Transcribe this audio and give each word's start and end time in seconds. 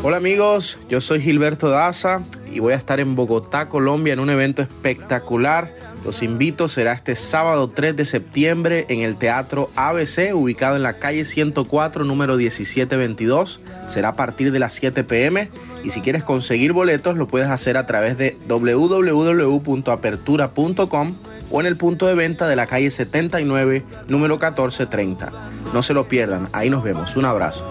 Hola 0.03 0.17
amigos, 0.17 0.79
yo 0.89 1.03
soy 1.03 1.21
Gilberto 1.21 1.69
Daza 1.69 2.23
y 2.51 2.59
voy 2.59 2.73
a 2.73 2.77
estar 2.77 2.99
en 2.99 3.15
Bogotá, 3.15 3.69
Colombia, 3.69 4.15
en 4.15 4.21
un 4.21 4.31
evento 4.31 4.63
espectacular. 4.63 5.71
Los 6.07 6.23
invito, 6.23 6.69
será 6.69 6.95
este 6.95 7.17
sábado 7.17 7.69
3 7.69 7.95
de 7.97 8.07
septiembre 8.07 8.87
en 8.89 9.01
el 9.01 9.17
Teatro 9.17 9.71
ABC, 9.77 10.35
ubicado 10.35 10.77
en 10.77 10.83
la 10.83 10.95
calle 10.95 11.27
104, 11.27 12.05
número 12.05 12.37
1722. 12.37 13.61
Será 13.89 14.09
a 14.09 14.15
partir 14.15 14.53
de 14.53 14.59
las 14.59 14.73
7 14.73 15.05
pm 15.05 15.51
y 15.85 15.91
si 15.91 16.01
quieres 16.01 16.23
conseguir 16.23 16.73
boletos 16.73 17.17
lo 17.17 17.27
puedes 17.29 17.49
hacer 17.49 17.77
a 17.77 17.87
través 17.87 18.17
de 18.19 18.39
www.apertura.com 18.47 21.15
o 21.51 21.61
en 21.61 21.67
el 21.67 21.77
punto 21.77 22.07
de 22.07 22.15
venta 22.15 22.47
de 22.49 22.57
la 22.57 22.67
calle 22.67 22.91
79, 22.91 23.85
número 24.09 24.37
1430. 24.37 25.31
No 25.73 25.83
se 25.83 25.95
lo 25.95 26.09
pierdan, 26.09 26.49
ahí 26.53 26.69
nos 26.71 26.83
vemos. 26.83 27.15
Un 27.17 27.27
abrazo. 27.27 27.65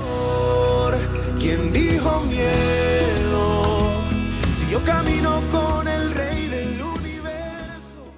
¿Quién 1.40 1.74
dijo 1.74 2.22
miedo? 2.26 4.04
Si 4.54 4.70
yo 4.70 4.84
camino 4.84 5.42
con 5.50 5.88
el 5.88 6.12
rey 6.12 6.48
del 6.48 6.80
universo. 6.80 8.14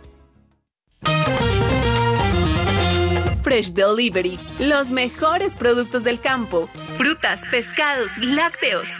Fresh 3.41 3.71
Delivery, 3.71 4.37
los 4.59 4.91
mejores 4.91 5.55
productos 5.55 6.03
del 6.03 6.19
campo, 6.19 6.67
frutas, 6.97 7.45
pescados, 7.49 8.17
lácteos. 8.17 8.99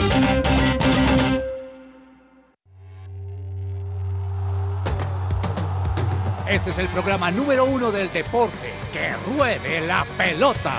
Este 6.51 6.71
es 6.71 6.79
el 6.79 6.89
programa 6.89 7.31
número 7.31 7.63
uno 7.63 7.93
del 7.93 8.11
deporte. 8.11 8.73
¡Que 8.91 9.13
ruede 9.37 9.87
la 9.87 10.05
pelota! 10.17 10.73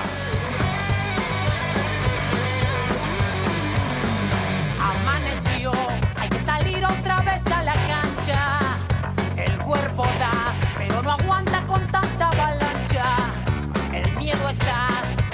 Amaneció, 4.79 5.73
hay 6.17 6.29
que 6.29 6.39
salir 6.39 6.85
otra 6.85 7.23
vez 7.23 7.47
a 7.47 7.63
la 7.63 7.73
cancha. 7.73 8.59
El 9.39 9.57
cuerpo 9.61 10.05
da, 10.19 10.55
pero 10.77 11.01
no 11.01 11.13
aguanta 11.13 11.63
con 11.67 11.83
tanta 11.87 12.29
avalancha. 12.29 13.17
El 13.95 14.13
miedo 14.19 14.47
está, 14.51 14.89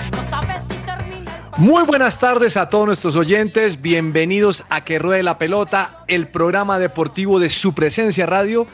y 0.06 0.10
no 0.12 0.22
sabes 0.22 0.62
si 0.69 0.76
termina 0.87 1.32
el 1.56 1.60
Muy 1.60 1.82
buenas 1.82 2.20
tardes 2.20 2.56
a 2.56 2.69
todos 2.69 2.87
nuestros 2.87 3.16
oyentes, 3.16 3.82
bienvenidos 3.82 4.62
a 4.70 4.84
Que 4.84 5.00
Ruede 5.00 5.25
la 5.25 5.37
Pelota, 5.37 6.05
el 6.06 6.28
programa 6.28 6.78
deportivo 6.78 7.41
de 7.41 7.49
su 7.49 7.75
presencia 7.75 8.25
radio. 8.25 8.69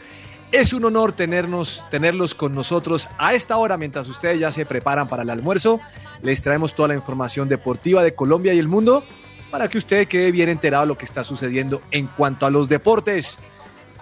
Es 0.55 0.73
un 0.73 0.85
honor 0.85 1.13
tenernos, 1.13 1.83
tenerlos 1.91 2.33
con 2.33 2.53
nosotros 2.53 3.09
a 3.19 3.35
esta 3.35 3.57
hora 3.57 3.77
mientras 3.77 4.09
ustedes 4.09 4.39
ya 4.39 4.53
se 4.53 4.65
preparan 4.65 5.09
para 5.09 5.25
el 5.25 5.31
almuerzo. 5.31 5.81
Les 6.23 6.43
traemos 6.43 6.77
toda 6.77 6.87
la 6.87 6.95
información 6.95 7.49
deportiva 7.49 8.05
de 8.05 8.15
Colombia 8.15 8.55
y 8.55 8.61
el 8.61 8.69
mundo 8.69 9.03
para 9.51 9.67
que 9.67 9.79
usted 9.79 10.07
quede 10.07 10.31
bien 10.31 10.49
enterado 10.49 10.85
de 10.85 10.89
lo 10.91 10.97
que 10.97 11.07
está 11.07 11.25
sucediendo 11.25 11.83
en 11.91 12.07
cuanto 12.07 12.47
a 12.47 12.51
los 12.51 12.69
deportes. 12.69 13.37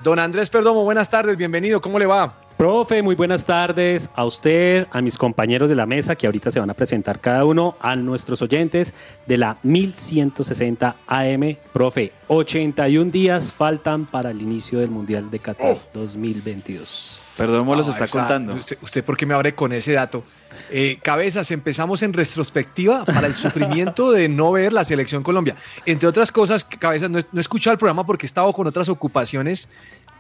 Don 0.03 0.19
Andrés 0.19 0.51
Perdomo, 0.51 0.85
buenas 0.85 1.09
tardes, 1.09 1.39
bienvenido, 1.39 1.81
¿cómo 1.81 1.99
le 1.99 2.05
va? 2.05 2.42
Profe, 2.63 3.03
muy 3.03 3.17
buenas 3.17 3.45
tardes 3.45 4.09
a 4.15 4.25
usted, 4.25 4.87
a 4.93 5.03
mis 5.03 5.19
compañeros 5.19 5.69
de 5.69 5.75
la 5.75 5.85
mesa 5.85 6.15
que 6.15 6.27
ahorita 6.27 6.53
se 6.53 6.61
van 6.61 6.71
a 6.71 6.75
presentar 6.75 7.19
cada 7.19 7.45
uno, 7.45 7.75
a 7.81 7.97
nuestros 7.97 8.41
oyentes 8.41 8.95
de 9.27 9.37
la 9.37 9.57
1160 9.65 10.95
AM. 11.09 11.57
Profe, 11.73 12.13
81 12.29 13.11
días 13.11 13.53
faltan 13.53 14.07
para 14.07 14.31
el 14.31 14.41
inicio 14.41 14.79
del 14.79 14.91
Mundial 14.91 15.29
de 15.29 15.41
Qatar 15.41 15.77
2022. 15.93 17.19
Perdón, 17.37 17.67
los 17.67 17.89
está 17.89 18.07
contando. 18.07 18.55
Usted, 18.55 18.79
¿Usted 18.81 19.03
por 19.03 19.17
qué 19.17 19.27
me 19.27 19.35
abre 19.35 19.57
con 19.57 19.73
ese 19.73 19.95
dato? 19.95 20.23
Eh, 20.71 20.99
cabezas, 21.03 21.51
empezamos 21.51 22.05
en 22.05 22.13
retrospectiva 22.13 23.05
para 23.05 23.27
el 23.27 23.35
sufrimiento 23.35 24.13
de 24.13 24.29
no 24.29 24.53
ver 24.53 24.73
la 24.73 24.85
selección 24.85 25.25
Colombia. 25.25 25.57
Entre 25.85 26.07
otras 26.07 26.31
cosas, 26.31 26.63
Cabezas, 26.65 27.11
no 27.11 27.19
he, 27.19 27.25
no 27.33 27.41
he 27.41 27.41
escuchado 27.41 27.73
el 27.73 27.79
programa 27.79 28.07
porque 28.07 28.25
he 28.25 28.29
estado 28.29 28.53
con 28.53 28.69
otras 28.69 28.89
ocupaciones, 28.89 29.69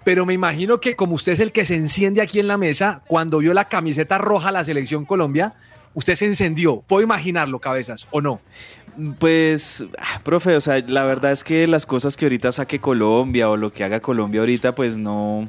pero 0.04 0.26
me 0.26 0.34
imagino 0.34 0.80
que 0.80 0.96
como 0.96 1.14
usted 1.14 1.32
es 1.32 1.40
el 1.40 1.52
que 1.52 1.64
se 1.64 1.74
enciende 1.76 2.20
aquí 2.20 2.38
en 2.40 2.48
la 2.48 2.56
mesa, 2.58 3.02
cuando 3.06 3.38
vio 3.38 3.54
la 3.54 3.68
camiseta 3.68 4.18
roja 4.18 4.46
de 4.48 4.52
la 4.52 4.64
selección 4.64 5.04
Colombia, 5.04 5.54
usted 5.94 6.14
se 6.14 6.26
encendió. 6.26 6.82
¿Puedo 6.86 7.02
imaginarlo, 7.02 7.58
Cabezas, 7.58 8.06
o 8.10 8.20
no? 8.20 8.40
Pues, 9.18 9.84
ah, 9.98 10.20
profe, 10.22 10.54
o 10.56 10.60
sea, 10.60 10.78
la 10.86 11.04
verdad 11.04 11.32
es 11.32 11.42
que 11.44 11.66
las 11.66 11.86
cosas 11.86 12.16
que 12.16 12.26
ahorita 12.26 12.52
saque 12.52 12.78
Colombia 12.78 13.48
o 13.48 13.56
lo 13.56 13.70
que 13.70 13.84
haga 13.84 14.00
Colombia 14.00 14.40
ahorita, 14.40 14.74
pues 14.74 14.98
no... 14.98 15.48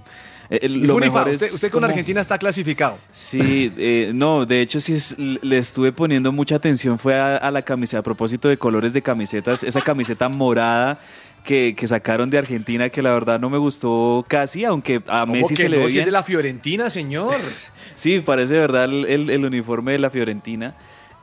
eh, 0.49 0.69
lo 0.69 0.93
Funifa, 0.93 1.13
mejor 1.13 1.29
es 1.29 1.41
usted, 1.41 1.53
usted 1.53 1.69
con 1.69 1.81
como- 1.81 1.87
Argentina 1.89 2.21
está 2.21 2.37
clasificado. 2.37 2.97
Sí, 3.11 3.71
eh, 3.77 4.11
no, 4.13 4.45
de 4.45 4.61
hecho 4.61 4.79
sí 4.79 4.93
es- 4.93 5.17
le 5.17 5.57
estuve 5.57 5.91
poniendo 5.91 6.31
mucha 6.31 6.55
atención 6.55 6.97
fue 6.97 7.15
a, 7.19 7.35
a 7.35 7.51
la 7.51 7.63
camiseta, 7.63 7.99
a 7.99 8.03
propósito 8.03 8.47
de 8.47 8.57
colores 8.57 8.93
de 8.93 9.01
camisetas, 9.01 9.61
esa 9.63 9.81
camiseta 9.81 10.29
morada 10.29 10.99
que, 11.43 11.75
que 11.75 11.87
sacaron 11.87 12.29
de 12.29 12.37
Argentina 12.37 12.89
que 12.89 13.01
la 13.01 13.11
verdad 13.13 13.39
no 13.39 13.49
me 13.49 13.57
gustó 13.57 14.25
casi, 14.27 14.63
aunque 14.65 15.01
a 15.07 15.21
¿Cómo 15.21 15.33
Messi 15.33 15.55
se 15.55 15.69
le 15.69 15.77
no? 15.77 15.83
ve 15.83 15.89
Si 15.89 15.99
es 15.99 16.05
de 16.05 16.11
la 16.11 16.23
Fiorentina, 16.23 16.89
señor. 16.89 17.35
Sí, 17.95 18.21
parece 18.21 18.55
verdad 18.57 18.85
el- 18.85 19.29
el 19.29 19.45
uniforme 19.45 19.91
de 19.91 19.99
la 19.99 20.09
Fiorentina. 20.09 20.73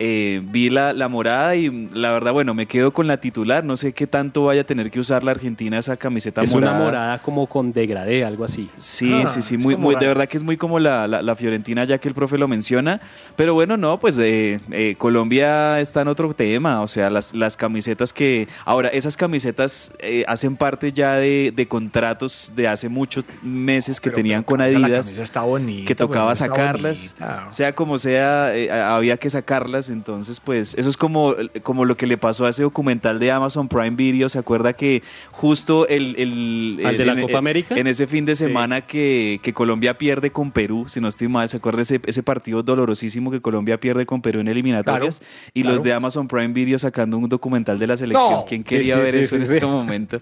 Eh, 0.02 0.40
vi 0.50 0.70
la, 0.70 0.94
la 0.94 1.08
morada 1.08 1.56
y 1.56 1.68
la 1.92 2.10
verdad, 2.10 2.32
bueno, 2.32 2.54
me 2.54 2.64
quedo 2.64 2.90
con 2.90 3.06
la 3.06 3.18
titular. 3.18 3.64
No 3.64 3.76
sé 3.76 3.92
qué 3.92 4.06
tanto 4.06 4.46
vaya 4.46 4.62
a 4.62 4.64
tener 4.64 4.90
que 4.90 4.98
usar 4.98 5.22
la 5.22 5.32
Argentina 5.32 5.78
esa 5.78 5.98
camiseta 5.98 6.40
Es 6.42 6.50
morada. 6.52 6.74
una 6.76 6.84
morada 6.86 7.18
como 7.18 7.46
con 7.46 7.74
degradé, 7.74 8.24
algo 8.24 8.44
así. 8.46 8.70
Sí, 8.78 9.12
Ah, 9.22 9.26
sí, 9.26 9.42
sí, 9.42 9.56
es 9.56 9.60
muy, 9.60 9.76
muy, 9.76 9.94
de 9.96 10.06
verdad 10.06 10.26
que 10.26 10.38
es 10.38 10.42
muy 10.42 10.56
como 10.56 10.78
la, 10.78 11.06
la- 11.06 11.20
la 11.20 11.36
Fiorentina, 11.36 11.84
ya 11.84 11.98
que 11.98 12.08
el 12.08 12.14
profe 12.14 12.38
lo 12.38 12.48
menciona. 12.48 12.98
Pero 13.36 13.52
bueno, 13.52 13.76
no, 13.76 13.98
pues 13.98 14.16
eh, 14.16 14.58
eh, 14.70 14.94
Colombia 14.96 15.78
está 15.80 16.00
en 16.00 16.08
otro 16.08 16.32
tema. 16.32 16.80
O 16.80 16.88
sea, 16.88 17.10
las, 17.10 17.34
las 17.34 17.58
camisetas 17.58 18.14
que. 18.14 18.48
Ahora, 18.64 18.88
esas 18.88 19.18
camisetas 19.18 19.90
eh, 19.98 20.24
hacen 20.26 20.56
parte 20.56 20.92
ya 20.92 21.16
de, 21.16 21.52
de 21.54 21.66
contratos 21.66 22.54
de 22.56 22.68
hace 22.68 22.88
muchos 22.88 23.24
meses 23.42 24.00
que 24.00 24.08
tenían 24.08 24.44
con 24.44 24.60
la 24.60 24.64
Adidas. 24.64 25.08
camisa 25.08 25.22
está 25.22 25.42
bonita, 25.42 25.86
que 25.86 25.94
tocaba 25.94 26.34
sacarlas. 26.34 27.14
bonita. 27.18 27.52
Sea 27.52 27.74
como 27.74 27.98
sea, 27.98 28.56
eh, 28.56 28.70
había 28.72 29.18
que 29.18 29.28
sacarlas. 29.28 29.89
Entonces 29.90 30.40
pues 30.40 30.74
eso 30.74 30.88
es 30.88 30.96
como, 30.96 31.34
como 31.62 31.84
lo 31.84 31.96
que 31.96 32.06
le 32.06 32.16
pasó 32.16 32.46
a 32.46 32.50
ese 32.50 32.62
documental 32.62 33.18
de 33.18 33.30
Amazon 33.30 33.68
Prime 33.68 33.90
Video, 33.90 34.28
¿se 34.28 34.38
acuerda 34.38 34.72
que 34.72 35.02
justo 35.30 35.86
el... 35.88 36.14
el, 36.16 36.80
¿Al 36.86 36.96
de 36.96 37.04
la 37.04 37.12
en- 37.12 37.22
Copa 37.22 37.38
América? 37.38 37.74
En 37.76 37.86
ese 37.86 38.06
fin 38.06 38.24
de 38.24 38.34
semana 38.36 38.80
que, 38.80 39.40
que 39.42 39.52
Colombia 39.52 39.98
pierde 39.98 40.30
con 40.30 40.50
Perú, 40.50 40.86
si 40.88 41.00
no 41.00 41.08
estoy 41.08 41.28
mal, 41.28 41.48
¿se 41.48 41.58
acuerda 41.58 41.82
ese, 41.82 42.00
ese 42.06 42.22
partido 42.22 42.62
dolorosísimo 42.62 43.30
que 43.30 43.40
Colombia 43.40 43.78
pierde 43.78 44.06
con 44.06 44.22
Perú 44.22 44.40
en 44.40 44.48
eliminatorias? 44.48 45.18
Claro, 45.18 45.50
y 45.54 45.62
claro. 45.62 45.76
los 45.76 45.84
de 45.84 45.92
Amazon 45.92 46.28
Prime 46.28 46.48
Video 46.54 46.78
sacando 46.78 47.18
un 47.18 47.28
documental 47.28 47.78
de 47.78 47.86
la 47.86 47.96
selección. 47.96 48.30
No. 48.30 48.44
¿Quién 48.48 48.64
quería 48.64 48.96
sí, 48.96 49.00
ver 49.02 49.16
eso 49.16 49.36
en 49.36 49.42
este 49.42 49.66
momento? 49.66 50.20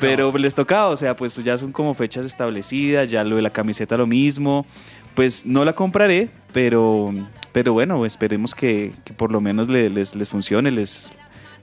Pero 0.00 0.36
les 0.36 0.54
tocaba, 0.54 0.88
o 0.88 0.96
sea, 0.96 1.16
pues 1.16 1.36
ya 1.42 1.56
son 1.56 1.72
como 1.72 1.94
fechas 1.94 2.26
establecidas, 2.26 3.10
ya 3.10 3.24
lo 3.24 3.36
de 3.36 3.42
la 3.42 3.50
camiseta 3.50 3.96
lo 3.96 4.06
mismo. 4.06 4.66
Pues 5.14 5.46
no 5.46 5.64
la 5.64 5.74
compraré, 5.74 6.28
pero, 6.52 7.10
pero 7.56 7.72
bueno, 7.72 8.04
esperemos 8.04 8.54
que, 8.54 8.92
que 9.02 9.14
por 9.14 9.32
lo 9.32 9.40
menos 9.40 9.66
le- 9.70 9.88
les, 9.88 10.14
les 10.14 10.28
funcione, 10.28 10.70
les, 10.70 11.10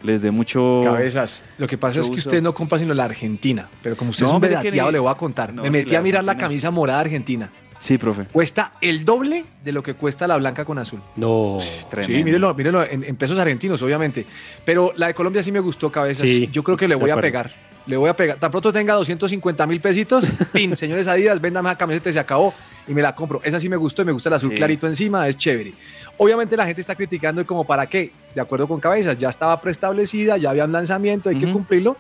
les 0.02 0.24
dé 0.24 0.32
mucho... 0.32 0.82
Cabezas. 0.84 1.46
Lo 1.60 1.68
que 1.68 1.78
pasa 1.78 2.00
es 2.00 2.08
que 2.08 2.14
uso. 2.18 2.30
usted 2.30 2.42
no 2.42 2.52
compra 2.56 2.80
sino 2.80 2.96
la 2.96 3.04
Argentina. 3.04 3.70
Pero 3.84 3.96
como 3.96 4.10
usted 4.10 4.24
No, 4.24 4.30
es 4.30 4.34
un 4.34 4.42
vedateado, 4.42 4.90
le 4.90 4.98
voy 4.98 5.12
a 5.12 5.14
contar. 5.14 5.54
no, 5.54 5.62
Me 5.62 5.70
metí 5.70 5.94
a 5.94 6.02
mirar 6.02 6.24
la 6.24 6.36
camisa 6.36 6.72
morada 6.72 7.02
argentina. 7.02 7.52
Sí, 7.78 8.00
profe. 8.00 8.24
Cuesta 8.32 8.72
el 8.82 9.06
doble 9.06 9.46
de 9.64 9.72
lo 9.72 9.84
que 9.84 9.94
cuesta 9.94 10.26
la 10.26 10.36
blanca 10.38 10.66
con 10.66 10.80
azul. 10.80 11.00
No. 11.16 11.58
Tremendo. 11.92 12.18
Sí, 12.18 12.24
mírelo, 12.24 12.56
mírelo 12.56 12.84
en, 12.84 13.04
en 13.04 13.16
pesos 13.16 13.38
argentinos, 13.38 13.80
obviamente. 13.84 14.26
Pero 14.66 14.94
la 14.98 15.06
de 15.06 15.14
Colombia 15.14 15.44
sí 15.44 15.52
me 15.52 15.60
gustó, 15.60 15.92
cabezas. 15.92 16.28
Sí, 16.28 16.50
Yo 16.52 16.64
creo 16.64 16.76
que 16.76 16.88
le 16.88 16.96
voy 16.96 17.12
a 17.12 17.14
acuerdo. 17.14 17.28
pegar. 17.28 17.52
Le 17.86 17.98
voy 17.98 18.10
a 18.10 18.16
pegar. 18.16 18.38
Tan 18.38 18.50
pronto 18.50 18.72
tenga 18.72 18.94
250 18.94 19.68
mil 19.68 19.82
pesitos, 19.82 20.32
pin, 20.54 20.76
señores 20.78 21.08
Adidas, 21.08 21.42
véndame 21.42 21.70
esa 21.70 21.78
camiseta 21.78 22.10
y 22.10 22.14
se 22.14 22.20
acabó. 22.20 22.54
Y 22.88 22.94
me 22.94 23.02
la 23.02 23.14
compro. 23.16 23.40
Esa 23.44 23.60
sí 23.60 23.70
me 23.70 23.76
gustó 23.78 24.02
y 24.02 24.06
me 24.06 24.12
gusta 24.12 24.30
el 24.30 24.36
azul 24.36 24.50
Sí. 24.52 24.56
clarito 24.58 24.88
encima, 24.88 25.28
es 25.28 25.38
chévere. 25.38 25.74
Obviamente 26.18 26.56
la 26.58 26.66
gente 26.66 26.82
está 26.82 26.96
criticando 26.96 27.42
y 27.42 27.46
como 27.46 27.64
para 27.66 27.88
qué, 27.88 28.12
de 28.36 28.42
acuerdo 28.42 28.68
con 28.68 28.80
cabezas, 28.80 29.18
ya 29.18 29.30
estaba 29.30 29.60
preestablecida, 29.62 30.38
ya 30.38 30.50
había 30.52 30.66
un 30.66 30.72
lanzamiento, 30.72 31.30
hay 31.30 31.38
que 31.38 31.52
cumplirlo. 31.52 31.98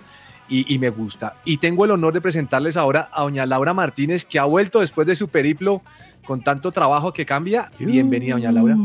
Y, 0.49 0.73
y 0.73 0.77
me 0.77 0.89
gusta. 0.89 1.35
Y 1.45 1.57
tengo 1.57 1.85
el 1.85 1.91
honor 1.91 2.13
de 2.13 2.19
presentarles 2.19 2.75
ahora 2.75 3.09
a 3.13 3.21
doña 3.23 3.45
Laura 3.45 3.73
Martínez, 3.73 4.25
que 4.25 4.39
ha 4.39 4.43
vuelto 4.43 4.81
después 4.81 5.07
de 5.07 5.15
su 5.15 5.29
periplo 5.29 5.81
con 6.25 6.43
tanto 6.43 6.71
trabajo 6.73 7.13
que 7.13 7.25
cambia. 7.25 7.71
Bienvenida, 7.79 8.33
doña 8.35 8.51
Laura. 8.51 8.75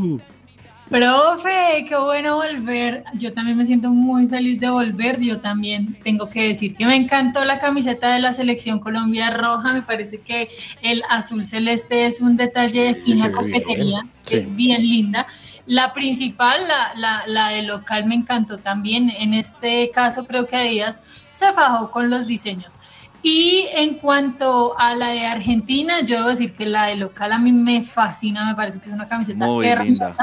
Profe, 0.88 1.85
qué 1.87 1.96
bueno 1.96 2.37
volver. 2.37 3.05
Yo 3.14 3.35
también 3.35 3.58
me 3.58 3.67
siento 3.67 3.90
muy 3.90 4.26
feliz 4.26 4.58
de 4.58 4.70
volver. 4.70 5.20
Yo 5.20 5.38
también 5.40 5.99
tengo 6.02 6.31
que 6.31 6.49
decir 6.49 6.75
que 6.76 6.87
me 6.87 6.96
encantó 6.96 7.44
la 7.44 7.58
camiseta 7.58 8.12
de 8.12 8.20
la 8.20 8.32
selección 8.32 8.79
Colombia 8.81 9.29
roja. 9.31 9.73
Me 9.75 9.82
parece 9.82 10.20
que 10.23 10.49
el 10.81 11.02
azul 11.11 11.44
celeste 11.44 12.06
es 12.06 12.20
un 12.23 12.37
detalle 12.37 12.85
de 12.85 12.94
fina 13.02 13.31
coquetería, 13.31 14.06
que 14.25 14.40
Sí. 14.40 14.49
es 14.50 14.56
bien 14.56 14.82
linda. 14.82 15.26
La 15.67 15.93
principal, 15.93 16.62
la, 16.67 16.93
la, 16.96 17.25
la 17.26 17.49
de 17.50 17.62
local, 17.62 18.06
me 18.06 18.14
encantó 18.14 18.56
también. 18.56 19.11
En 19.11 19.35
este 19.35 19.90
caso, 19.90 20.25
creo 20.26 20.46
que 20.46 20.56
Adidas 20.56 21.02
se 21.32 21.52
fajó 21.52 21.90
con 21.90 22.08
los 22.08 22.26
diseños. 22.26 22.77
Y 23.22 23.66
en 23.74 23.94
cuanto 23.94 24.78
a 24.78 24.94
la 24.94 25.08
de 25.08 25.26
Argentina, 25.26 26.00
yo 26.02 26.18
debo 26.18 26.28
decir 26.28 26.54
que 26.54 26.66
la 26.66 26.86
de 26.86 26.96
local 26.96 27.32
a 27.32 27.38
mí 27.38 27.52
me 27.52 27.82
fascina, 27.82 28.46
me 28.46 28.54
parece 28.54 28.80
que 28.80 28.88
es 28.88 28.94
una 28.94 29.08
camiseta 29.08 29.44
Muy 29.44 29.66
hermosa. 29.66 30.16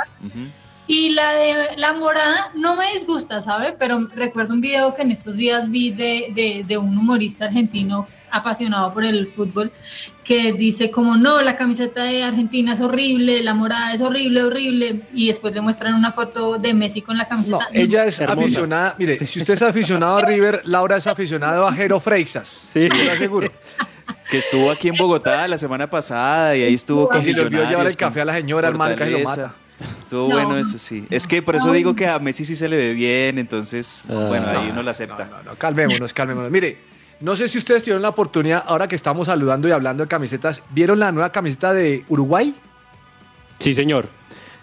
Y 0.88 1.10
la 1.10 1.34
de 1.34 1.78
la 1.78 1.94
morada 1.94 2.52
no 2.56 2.76
me 2.76 2.92
disgusta, 2.94 3.42
¿sabe? 3.42 3.74
Pero 3.78 4.08
recuerdo 4.14 4.54
un 4.54 4.62
video 4.62 4.94
que 4.94 5.02
en 5.02 5.12
estos 5.12 5.36
días 5.36 5.70
vi 5.70 5.90
de, 5.92 6.32
de, 6.34 6.64
de 6.66 6.78
un 6.78 6.98
humorista 6.98 7.46
argentino 7.46 8.08
apasionado 8.32 8.94
por 8.94 9.04
el 9.06 9.28
fútbol 9.28 9.72
que 10.24 10.54
dice 10.54 10.92
como 10.92 11.16
no, 11.18 11.42
la 11.42 11.56
camiseta 11.56 12.04
de 12.04 12.24
Argentina 12.24 12.74
es 12.74 12.82
horrible, 12.82 13.44
la 13.44 13.54
morada 13.54 13.94
es 13.94 14.02
horrible, 14.02 14.44
horrible 14.44 15.02
y 15.14 15.28
después 15.28 15.54
le 15.54 15.62
muestran 15.62 15.94
una 15.94 16.12
foto 16.12 16.58
de 16.58 16.74
Messi 16.74 17.02
con 17.02 17.18
la 17.18 17.24
No, 17.24 17.30
camiseta. 17.30 17.68
ella 17.74 18.06
es 18.06 18.20
Hermosa. 18.20 18.42
aficionada. 18.42 18.96
Mire, 18.98 19.18
si 19.28 19.40
usted 19.40 19.54
es 19.54 19.62
aficionado 19.62 20.18
a 20.18 20.22
River, 20.26 20.62
Laura 20.66 20.98
es 20.98 21.08
aficionado 21.08 21.68
a 21.68 21.74
Jero 21.74 22.00
Freixas. 22.00 22.48
Sí. 22.48 22.90
seguro. 23.18 23.52
Que 24.30 24.38
estuvo 24.38 24.70
aquí 24.70 24.88
en 24.90 24.96
Bogotá 24.98 25.48
la 25.48 25.58
semana 25.58 25.90
pasada 25.90 26.56
y 26.56 26.62
ahí 26.62 26.74
estuvo 26.76 27.08
con 27.10 27.18
Y 27.20 27.24
si 27.24 27.34
le 27.34 27.42
olvidó 27.42 27.68
llevar 27.68 27.88
el 27.88 27.96
café 27.98 28.22
a 28.22 28.26
la 28.26 28.34
señora, 28.36 28.68
hermano, 28.68 28.96
casi 28.96 29.10
lo 29.12 29.18
Fortaleza. 29.20 29.48
mata. 29.80 30.00
Estuvo 30.00 30.30
No. 30.30 30.36
bueno 30.36 30.58
eso 30.60 30.78
sí. 30.78 31.06
Es 31.10 31.26
que 31.26 31.42
por 31.42 31.56
eso 31.56 31.68
No. 31.68 31.74
digo 31.74 31.96
que 31.96 32.08
a 32.08 32.20
Messi 32.20 32.46
sí 32.46 32.56
se 32.56 32.68
le 32.68 32.78
ve 32.78 32.94
bien, 32.94 33.40
entonces, 33.40 34.04
Ah. 34.08 34.14
bueno, 34.28 34.48
ahí 34.48 34.70
uno 34.72 34.84
lo 34.84 34.92
acepta. 34.92 35.28
No, 35.44 35.56
calmémonos, 35.56 36.14
calmémonos. 36.14 36.52
Mire, 36.52 36.78
no 37.22 37.36
sé 37.36 37.48
si 37.48 37.58
ustedes 37.58 37.82
tuvieron 37.84 38.02
la 38.02 38.10
oportunidad, 38.10 38.64
ahora 38.68 38.88
que 38.88 38.96
estamos 38.96 39.28
saludando 39.28 39.68
y 39.68 39.72
hablando 39.72 40.04
de 40.04 40.08
camisetas, 40.08 40.62
¿vieron 40.72 41.00
la 41.00 41.12
nueva 41.12 41.32
camiseta 41.32 41.74
de 41.74 42.04
Uruguay? 42.10 42.54
Sí, 43.60 43.74
señor. 43.74 44.08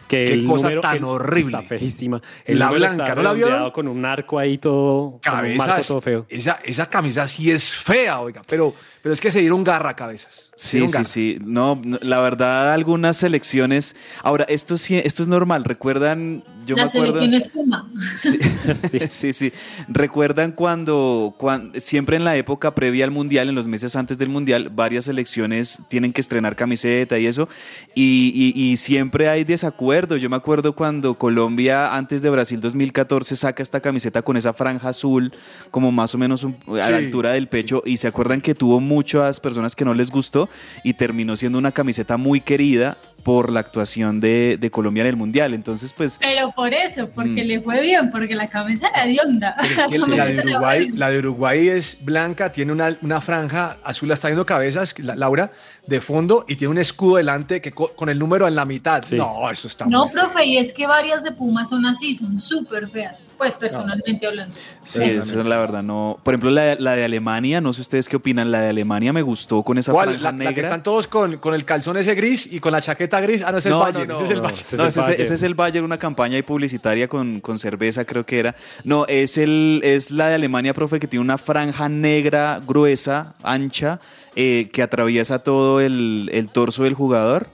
Que 0.08 0.26
Qué 0.26 0.32
el 0.34 0.44
cosa 0.46 0.64
número- 0.64 0.80
tan 0.82 0.96
el- 0.98 1.04
horrible. 1.04 1.56
Está 1.56 1.68
feísima. 1.68 2.20
El 2.44 2.58
La 2.58 2.70
blanca, 2.70 3.04
está 3.04 3.14
¿no 3.14 3.22
la 3.22 3.32
vieron? 3.32 3.70
Con 3.70 3.88
un 3.88 4.04
arco 4.04 4.38
ahí 4.38 4.58
todo. 4.58 5.18
con 5.24 5.34
un 5.46 5.56
marco 5.56 5.64
Cabezas. 5.72 5.86
todo 5.88 6.00
feo. 6.02 6.26
Esa, 6.28 6.60
esa 6.64 6.90
camisa 6.90 7.26
sí 7.26 7.50
es 7.50 7.74
fea, 7.74 8.20
oiga, 8.20 8.42
pero, 8.46 8.74
pero 9.02 9.14
es 9.14 9.20
que 9.22 9.30
se 9.30 9.40
dieron 9.40 9.64
garra, 9.64 9.96
cabezas. 9.96 10.50
Se 10.54 10.80
Sí, 10.80 10.86
sí, 10.86 10.92
garra. 10.92 11.04
sí. 11.04 11.38
No, 11.40 11.80
no, 11.82 11.98
la 12.02 12.18
verdad, 12.20 12.74
algunas 12.74 13.16
selecciones. 13.16 13.96
Ahora, 14.22 14.44
esto 14.50 14.76
sí, 14.76 14.98
esto 15.02 15.22
es 15.22 15.28
normal. 15.30 15.64
Recuerdan, 15.64 16.44
yo 16.66 16.76
la 16.76 16.82
me 16.84 16.88
acuerdo. 16.90 17.06
selección 17.18 17.32
espuma. 17.34 17.81
Sí, 18.16 18.98
sí, 19.10 19.32
sí. 19.32 19.52
¿Recuerdan 19.88 20.52
cuando, 20.52 21.34
cuan- 21.38 21.72
siempre 21.76 22.16
en 22.16 22.24
la 22.24 22.36
época 22.36 22.74
previa 22.74 23.04
al 23.04 23.10
Mundial, 23.10 23.48
en 23.48 23.54
los 23.54 23.66
meses 23.66 23.96
antes 23.96 24.18
del 24.18 24.28
Mundial, 24.28 24.70
varias 24.74 25.04
selecciones 25.06 25.78
tienen 25.88 26.12
que 26.12 26.20
estrenar 26.20 26.56
camiseta 26.56 27.18
y 27.18 27.26
eso? 27.26 27.48
Y, 27.94 28.32
y- 28.56 28.70
y 28.72 28.76
siempre 28.76 29.28
hay 29.28 29.44
desacuerdo. 29.44 30.16
Yo 30.16 30.30
me 30.30 30.36
acuerdo 30.36 30.74
cuando 30.74 31.14
Colombia, 31.18 31.94
antes 31.94 32.22
de 32.22 32.30
Brasil 32.30 32.60
2014, 32.60 33.36
saca 33.36 33.62
esta 33.62 33.80
camiseta 33.80 34.22
con 34.22 34.36
esa 34.36 34.52
franja 34.52 34.88
azul, 34.88 35.32
como 35.70 35.92
más 35.92 36.14
o 36.14 36.18
menos 36.18 36.42
un- 36.44 36.56
a 36.68 36.90
la 36.90 36.98
Sí. 36.98 37.04
altura 37.06 37.32
del 37.32 37.48
pecho. 37.48 37.82
Y 37.84 37.96
se 37.96 38.08
acuerdan 38.08 38.40
que 38.40 38.54
tuvo 38.54 38.80
muchas 38.80 39.40
personas 39.40 39.74
que 39.76 39.84
no 39.84 39.94
les 39.94 40.10
gustó 40.10 40.48
y 40.84 40.94
terminó 40.94 41.36
siendo 41.36 41.58
una 41.58 41.72
camiseta 41.72 42.16
muy 42.16 42.40
querida 42.40 42.96
por 43.22 43.52
la 43.52 43.60
actuación 43.60 44.20
de, 44.20 44.56
de 44.60 44.70
Colombia 44.70 45.02
en 45.02 45.06
el 45.06 45.16
Mundial. 45.16 45.54
Entonces, 45.54 45.92
pues... 45.92 46.18
Pero 46.20 46.50
por 46.52 46.74
eso, 46.74 47.08
porque 47.10 47.44
Mm. 47.44 47.46
le 47.46 47.60
fue 47.60 47.80
bien, 47.80 48.10
porque 48.10 48.34
la 48.34 48.48
camisa 48.48 48.88
era 48.88 49.06
de 49.06 49.16
onda. 49.24 49.56
Pero 49.60 49.88
es 49.96 50.04
que 50.06 50.16
la, 50.16 50.26
de 50.26 50.38
Uruguay, 50.40 50.90
la 50.92 51.10
de 51.10 51.18
Uruguay 51.18 51.68
es 51.68 51.98
blanca, 52.04 52.50
tiene 52.52 52.72
una, 52.72 52.96
una 53.02 53.20
franja 53.20 53.76
azul, 53.84 54.08
la 54.08 54.14
está 54.14 54.28
viendo 54.28 54.44
cabezas, 54.46 54.94
la- 54.98 55.14
Laura, 55.14 55.52
de 55.86 56.00
fondo, 56.00 56.44
y 56.46 56.54
tiene 56.56 56.70
un 56.70 56.78
escudo 56.78 57.16
delante 57.16 57.60
que 57.60 57.72
co- 57.72 57.88
con 57.96 58.08
el 58.08 58.16
número 58.18 58.46
en 58.46 58.54
la 58.54 58.64
mitad. 58.64 59.02
No, 59.10 59.50
eso 59.50 59.66
está 59.66 59.84
No, 59.86 60.04
muy 60.04 60.10
feo. 60.12 60.22
profe, 60.22 60.44
y 60.46 60.56
es 60.56 60.72
que 60.72 60.86
varias 60.86 61.24
de 61.24 61.32
Puma 61.32 61.66
son 61.66 61.84
así, 61.86 62.14
son 62.14 62.38
súper 62.38 62.88
feas, 62.88 63.16
pues 63.36 63.54
personalmente 63.56 64.24
hablando. 64.26 64.54
Sí, 64.84 65.02
eso 65.02 65.42
la 65.42 65.58
verdad 65.58 65.82
no. 65.82 66.18
Por 66.22 66.34
ejemplo, 66.34 66.50
la, 66.50 66.76
la 66.76 66.94
de 66.94 67.04
Alemania, 67.04 67.60
no 67.60 67.72
sé 67.72 67.80
ustedes 67.80 68.08
qué 68.08 68.14
opinan, 68.16 68.52
la 68.52 68.60
de 68.60 68.68
Alemania 68.68 69.12
me 69.12 69.22
gustó 69.22 69.62
con 69.64 69.76
esa 69.76 69.92
¿Cuál? 69.92 70.10
franja 70.10 70.22
La, 70.24 70.32
negra. 70.32 70.50
la 70.50 70.54
que 70.54 70.60
están 70.60 70.82
todos 70.84 71.08
con, 71.08 71.38
con 71.38 71.52
el 71.54 71.64
calzón 71.64 71.96
ese 71.96 72.14
gris 72.14 72.46
y 72.52 72.60
con 72.60 72.70
la 72.70 72.80
chaqueta 72.80 73.20
gris. 73.20 73.42
Ah, 73.42 73.50
no, 73.50 73.58
ese 73.58 73.68
es 73.68 73.74
no, 73.74 73.84
el 73.86 73.92
Bayern. 73.92 74.08
no, 74.08 74.14
ese 74.14 74.24
es 74.24 74.30
el 74.30 74.36
no, 74.36 74.42
Bayern. 74.44 74.66
no, 74.76 74.86
ese, 74.86 75.00
es- 75.00 75.08
ese 75.20 75.34
es 75.34 75.42
el 75.42 75.54
Bayern, 75.54 75.84
una 75.84 75.98
campaña 75.98 76.36
ahí 76.36 76.42
publicitaria 76.42 77.08
con, 77.08 77.40
con 77.40 77.58
cerveza, 77.58 78.04
creo 78.04 78.24
que 78.24 78.38
era. 78.38 78.54
No, 78.84 79.04
es, 79.08 79.36
el, 79.36 79.80
es 79.82 80.12
la 80.12 80.28
de 80.28 80.36
Alemania, 80.36 80.72
profe, 80.74 81.00
que 81.00 81.08
tiene 81.08 81.24
una 81.24 81.38
franja 81.38 81.88
negra, 81.88 82.60
gruesa, 82.64 83.34
ancha, 83.42 83.98
eh, 84.36 84.68
que 84.72 84.82
atraviesa 84.82 85.40
todo 85.40 85.80
el, 85.80 86.30
el 86.32 86.48
torso 86.48 86.84
del 86.84 86.94
jugador. 86.94 87.46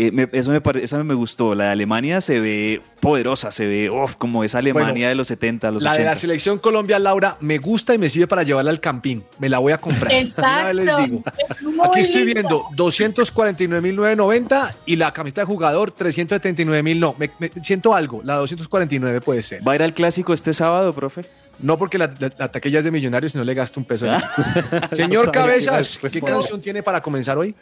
Eh, 0.00 0.12
me- 0.12 0.28
eso 0.30 0.52
me 0.52 0.60
pare- 0.60 0.84
esa 0.84 1.02
me 1.02 1.14
gustó. 1.14 1.56
La 1.56 1.64
de 1.64 1.70
Alemania 1.70 2.20
se 2.20 2.38
ve 2.38 2.80
poderosa, 3.00 3.50
se 3.50 3.66
ve 3.66 3.90
uf, 3.90 4.14
como 4.14 4.44
esa 4.44 4.58
Alemania 4.58 4.92
Bueno, 4.92 5.08
de 5.08 5.14
los 5.16 5.26
70, 5.26 5.72
los 5.72 5.82
La 5.82 5.90
de 5.90 5.96
80. 5.96 6.10
la 6.10 6.14
selección 6.16 6.58
Colombia, 6.60 7.00
Laura, 7.00 7.36
me 7.40 7.58
gusta 7.58 7.94
y 7.94 7.98
me 7.98 8.08
sirve 8.08 8.28
para 8.28 8.44
llevarla 8.44 8.70
al 8.70 8.78
campín. 8.78 9.24
Me 9.40 9.48
la 9.48 9.58
voy 9.58 9.72
a 9.72 9.78
comprar. 9.78 10.12
Exacto. 10.12 10.72
Les 10.72 10.96
digo. 10.98 11.22
Es 11.26 11.56
Aquí 11.90 12.00
estoy 12.00 12.24
viendo 12.26 12.62
249.990 12.76 14.74
y 14.86 14.96
la 14.96 15.12
camiseta 15.12 15.40
de 15.42 15.46
jugador 15.46 15.92
379.000. 15.94 16.96
No, 16.98 17.14
me, 17.18 17.30
me 17.38 17.50
siento 17.62 17.94
algo. 17.94 18.20
La 18.24 18.34
249 18.36 19.20
puede 19.20 19.42
ser. 19.42 19.66
¿Va 19.66 19.72
a 19.72 19.74
ir 19.74 19.82
al 19.82 19.94
clásico 19.94 20.32
este 20.32 20.54
sábado, 20.54 20.92
profe? 20.92 21.24
No 21.60 21.76
porque 21.78 21.98
la, 21.98 22.12
la, 22.18 22.30
la 22.38 22.52
taquilla 22.52 22.78
es 22.78 22.84
de 22.84 22.90
millonarios 22.90 23.34
y 23.34 23.38
no 23.38 23.44
le 23.44 23.54
gasto 23.54 23.80
un 23.80 23.86
peso. 23.86 24.06
Señor 24.92 25.32
Cabezas, 25.32 25.98
¿qué 25.98 26.06
ahí. 26.06 26.20
canción 26.20 26.60
tiene 26.60 26.82
para 26.82 27.00
comenzar 27.02 27.36
hoy? 27.36 27.54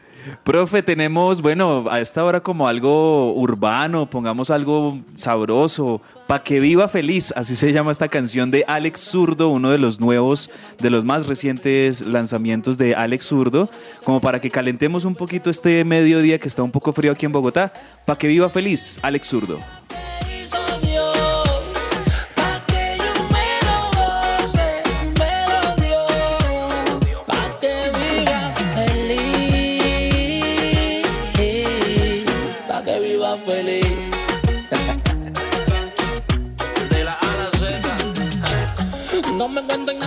Profe, 0.44 0.82
tenemos, 0.82 1.40
bueno, 1.40 1.84
a 1.90 2.00
esta 2.00 2.24
hora 2.24 2.40
como 2.40 2.68
algo 2.68 3.32
urbano, 3.34 4.10
pongamos 4.10 4.50
algo 4.50 4.98
sabroso, 5.14 6.02
Pa' 6.26 6.42
que 6.42 6.58
viva 6.58 6.88
feliz, 6.88 7.32
así 7.36 7.54
se 7.54 7.72
llama 7.72 7.92
esta 7.92 8.08
canción 8.08 8.50
de 8.50 8.64
Alex 8.66 8.98
Zurdo, 9.00 9.48
uno 9.48 9.70
de 9.70 9.78
los 9.78 10.00
nuevos, 10.00 10.50
de 10.80 10.90
los 10.90 11.04
más 11.04 11.28
recientes 11.28 12.00
lanzamientos 12.00 12.78
de 12.78 12.96
Alex 12.96 13.26
Zurdo, 13.26 13.70
como 14.02 14.20
para 14.20 14.40
que 14.40 14.50
calentemos 14.50 15.04
un 15.04 15.14
poquito 15.14 15.50
este 15.50 15.84
mediodía 15.84 16.40
que 16.40 16.48
está 16.48 16.64
un 16.64 16.72
poco 16.72 16.92
frío 16.92 17.12
aquí 17.12 17.26
en 17.26 17.32
Bogotá. 17.32 17.72
Pa' 18.06 18.18
que 18.18 18.26
viva 18.26 18.50
feliz, 18.50 18.98
Alex 19.02 19.28
Zurdo. 19.28 19.60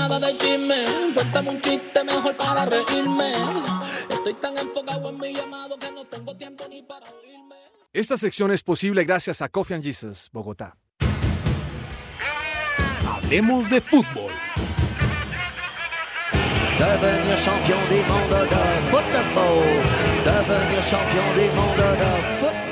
Nada 0.09 0.27
de 0.27 0.37
chisme. 0.37 0.85
Cuéntame 1.13 1.49
un 1.49 1.61
chiste 1.61 2.03
mejor 2.03 2.35
para 2.35 2.65
reírme. 2.65 3.31
Estoy 4.09 4.33
tan 4.35 4.57
enfocado 4.57 5.09
en 5.09 5.17
mi 5.19 5.33
llamado 5.33 5.77
que 5.77 5.91
no 5.91 6.05
tengo 6.05 6.35
tiempo 6.35 6.65
ni 6.69 6.81
para 6.81 7.05
oírme. 7.09 7.55
Esta 7.93 8.17
sección 8.17 8.51
es 8.51 8.63
posible 8.63 9.03
gracias 9.03 9.41
a 9.41 9.49
Coffee 9.49 9.75
and 9.75 9.83
Jesus, 9.83 10.29
Bogotá. 10.31 10.75
Hablemos 13.07 13.69
de 13.69 13.81
fútbol. 13.81 14.31
Devenir 16.79 17.37
champion 17.37 17.79
du 17.89 17.97
monde 18.07 18.39
de 18.45 18.89
football. 18.89 19.63
Devenir 20.23 20.83
champion 20.83 21.25
du 21.35 21.45
monde 21.55 21.83
de 21.97 22.39
football. 22.39 22.68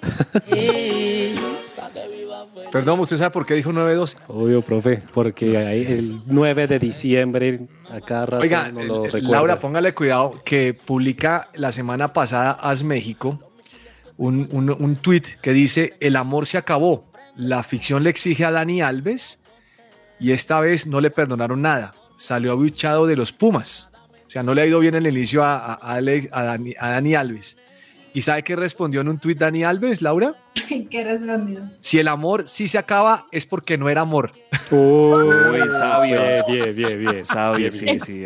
Perdón, 2.72 3.00
¿usted 3.00 3.16
sabe 3.16 3.30
por 3.30 3.46
qué 3.46 3.54
dijo 3.54 3.72
912? 3.72 4.16
Obvio, 4.28 4.62
profe, 4.62 5.02
porque 5.14 5.56
ahí 5.58 5.84
el 5.86 6.20
9 6.26 6.66
de 6.66 6.78
diciembre, 6.78 7.60
a 7.90 8.00
cada 8.00 8.26
rato 8.26 8.42
Oiga, 8.42 8.70
no 8.70 8.82
lo 8.82 9.04
eh, 9.04 9.08
recuerda. 9.08 9.28
Laura, 9.30 9.58
póngale 9.58 9.94
cuidado 9.94 10.40
que 10.44 10.74
publica 10.74 11.48
la 11.54 11.72
semana 11.72 12.12
pasada 12.12 12.52
Haz 12.52 12.82
México 12.82 13.40
un, 14.16 14.48
un, 14.52 14.70
un 14.70 14.96
tweet 14.96 15.22
que 15.40 15.52
dice: 15.52 15.94
El 16.00 16.16
amor 16.16 16.46
se 16.46 16.58
acabó. 16.58 17.10
La 17.36 17.62
ficción 17.62 18.02
le 18.02 18.10
exige 18.10 18.44
a 18.44 18.50
Dani 18.50 18.82
Alves 18.82 19.40
y 20.18 20.32
esta 20.32 20.58
vez 20.60 20.86
no 20.86 21.00
le 21.00 21.10
perdonaron 21.10 21.62
nada. 21.62 21.92
Salió 22.16 22.50
abuchado 22.52 23.06
de 23.06 23.14
los 23.16 23.32
Pumas. 23.32 23.90
O 24.26 24.30
sea, 24.30 24.42
no 24.42 24.52
le 24.54 24.62
ha 24.62 24.66
ido 24.66 24.80
bien 24.80 24.94
el 24.96 25.06
inicio 25.06 25.42
a, 25.44 25.56
a- 25.56 25.74
a 25.74 25.94
Alex- 26.00 26.28
a 26.32 26.42
Dani, 26.42 26.74
a 26.78 26.90
Dani 26.90 27.14
Alves. 27.14 27.56
¿Y 28.12 28.22
sabe 28.22 28.42
qué 28.42 28.56
respondió 28.56 29.00
en 29.02 29.08
un 29.08 29.18
tweet 29.18 29.36
Dani 29.36 29.62
Alves, 29.62 30.02
Laura? 30.02 30.34
¿Qué 30.90 31.04
respondió? 31.04 31.70
Si 31.80 31.98
el 31.98 32.08
amor 32.08 32.48
sí 32.48 32.68
se 32.68 32.78
acaba 32.78 33.26
es 33.32 33.46
porque 33.46 33.76
no 33.78 33.88
era 33.88 34.02
amor. 34.02 34.32
Uy, 34.70 35.60
sabio. 35.70 36.20
Bien, 36.48 36.74
bien, 36.74 36.98
bien. 37.00 37.24
Sabio, 37.24 37.70
sí, 37.70 37.98
sí. 37.98 38.24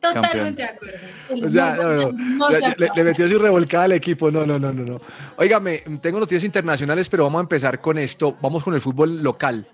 Totalmente 0.00 0.62
de 0.62 0.68
acuerdo. 0.68 0.96
O 1.44 1.50
sea, 1.50 1.74
no- 1.74 2.12
no, 2.12 2.12
no, 2.12 2.48
le 2.94 3.04
metió 3.04 3.26
su 3.26 3.38
revolcada 3.38 3.84
al 3.84 3.92
equipo. 3.92 4.30
No, 4.30 4.46
no, 4.46 4.58
no, 4.58 4.72
no, 4.72 4.84
no. 4.84 5.00
Óigame, 5.36 5.82
tengo 6.00 6.20
noticias 6.20 6.44
internacionales, 6.44 7.08
pero 7.08 7.24
vamos 7.24 7.40
a 7.40 7.42
empezar 7.42 7.80
con 7.80 7.98
esto. 7.98 8.36
Vamos 8.40 8.62
con 8.62 8.74
el 8.74 8.80
fútbol 8.80 9.20
local. 9.22 9.66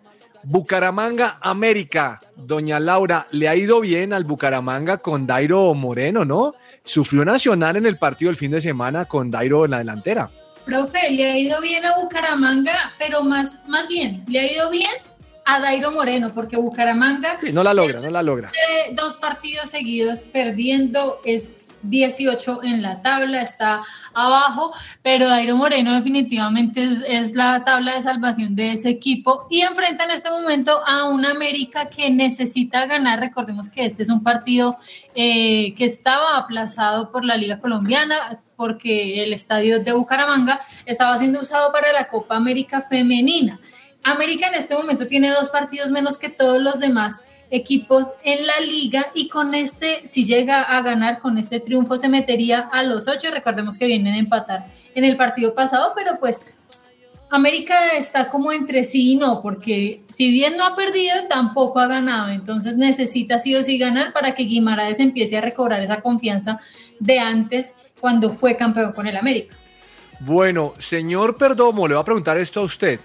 Bucaramanga, 0.42 1.38
América. 1.42 2.20
Doña 2.36 2.78
Laura, 2.80 3.26
le 3.32 3.48
ha 3.48 3.56
ido 3.56 3.80
bien 3.80 4.12
al 4.12 4.24
Bucaramanga 4.24 4.98
con 4.98 5.26
Dairo 5.26 5.72
Moreno, 5.74 6.24
¿no? 6.24 6.54
Sufrió 6.84 7.24
Nacional 7.24 7.76
en 7.76 7.86
el 7.86 7.98
partido 7.98 8.30
el 8.30 8.36
fin 8.36 8.50
de 8.50 8.60
semana 8.60 9.06
con 9.06 9.30
Dairo 9.30 9.64
en 9.64 9.70
la 9.72 9.78
delantera. 9.78 10.30
Profe, 10.64 11.10
le 11.10 11.30
ha 11.30 11.38
ido 11.38 11.60
bien 11.60 11.84
a 11.84 11.96
Bucaramanga, 11.96 12.92
pero 12.98 13.22
más, 13.22 13.58
más 13.68 13.86
bien, 13.88 14.24
le 14.28 14.40
ha 14.40 14.52
ido 14.52 14.70
bien 14.70 14.90
a 15.44 15.60
Dairo 15.60 15.90
Moreno, 15.92 16.30
porque 16.34 16.56
Bucaramanga 16.56 17.38
Sí, 17.42 17.52
no 17.52 17.62
la 17.62 17.74
logra, 17.74 18.00
no 18.00 18.08
la 18.10 18.22
logra. 18.22 18.50
dos 18.94 19.18
partidos 19.18 19.70
seguidos 19.70 20.24
perdiendo, 20.24 21.20
es 21.24 21.50
18 21.82 22.62
en 22.62 22.80
la 22.80 23.02
tabla, 23.02 23.42
está 23.42 23.82
abajo, 24.14 24.72
pero 25.02 25.28
Dairo 25.28 25.54
Moreno 25.56 25.94
definitivamente 25.94 26.82
es, 26.82 27.04
es 27.06 27.34
la 27.34 27.62
tabla 27.62 27.94
de 27.94 28.00
salvación 28.00 28.56
de 28.56 28.72
ese 28.72 28.88
equipo 28.88 29.46
y 29.50 29.60
enfrenta 29.60 30.04
en 30.04 30.12
este 30.12 30.30
momento 30.30 30.80
a 30.86 31.04
una 31.10 31.32
América 31.32 31.90
que 31.90 32.08
necesita 32.08 32.86
ganar. 32.86 33.20
Recordemos 33.20 33.68
que 33.68 33.84
este 33.84 34.02
es 34.02 34.08
un 34.08 34.22
partido 34.22 34.76
eh, 35.14 35.74
que 35.76 35.84
estaba 35.84 36.38
aplazado 36.38 37.12
por 37.12 37.22
la 37.22 37.36
Liga 37.36 37.58
Colombiana 37.60 38.40
porque 38.56 39.22
el 39.22 39.32
estadio 39.32 39.82
de 39.82 39.92
Bucaramanga 39.92 40.60
estaba 40.86 41.18
siendo 41.18 41.40
usado 41.40 41.72
para 41.72 41.92
la 41.92 42.08
Copa 42.08 42.36
América 42.36 42.80
Femenina. 42.80 43.60
América 44.02 44.48
en 44.48 44.54
este 44.54 44.74
momento 44.74 45.06
tiene 45.06 45.30
dos 45.30 45.48
partidos 45.48 45.90
menos 45.90 46.18
que 46.18 46.28
todos 46.28 46.60
los 46.60 46.78
demás 46.78 47.18
equipos 47.50 48.08
en 48.22 48.46
la 48.46 48.60
liga 48.60 49.06
y 49.14 49.28
con 49.28 49.54
este, 49.54 50.06
si 50.06 50.24
llega 50.24 50.62
a 50.62 50.82
ganar 50.82 51.20
con 51.20 51.38
este 51.38 51.60
triunfo, 51.60 51.96
se 51.96 52.08
metería 52.08 52.68
a 52.72 52.82
los 52.82 53.06
ocho. 53.08 53.30
Recordemos 53.30 53.78
que 53.78 53.86
vienen 53.86 54.14
a 54.14 54.18
empatar 54.18 54.66
en 54.94 55.04
el 55.04 55.16
partido 55.16 55.54
pasado, 55.54 55.92
pero 55.94 56.18
pues 56.18 56.40
América 57.30 57.74
está 57.96 58.28
como 58.28 58.52
entre 58.52 58.84
sí 58.84 59.12
y 59.12 59.16
no, 59.16 59.42
porque 59.42 60.02
si 60.12 60.30
bien 60.30 60.56
no 60.56 60.64
ha 60.64 60.76
perdido, 60.76 61.14
tampoco 61.28 61.80
ha 61.80 61.86
ganado. 61.86 62.28
Entonces 62.30 62.76
necesita 62.76 63.38
sí 63.38 63.54
o 63.56 63.62
sí 63.62 63.78
ganar 63.78 64.12
para 64.12 64.34
que 64.34 64.44
Guimaraes 64.44 65.00
empiece 65.00 65.36
a 65.36 65.40
recobrar 65.40 65.80
esa 65.80 66.00
confianza 66.00 66.60
de 67.00 67.18
antes 67.18 67.74
cuando 68.04 68.28
fue 68.28 68.54
campeón 68.54 68.92
con 68.92 69.06
el 69.06 69.16
América. 69.16 69.54
Bueno, 70.20 70.74
señor 70.76 71.38
Perdomo, 71.38 71.88
le 71.88 71.94
voy 71.94 72.02
a 72.02 72.04
preguntar 72.04 72.36
esto 72.36 72.60
a 72.60 72.64
usted. 72.64 73.00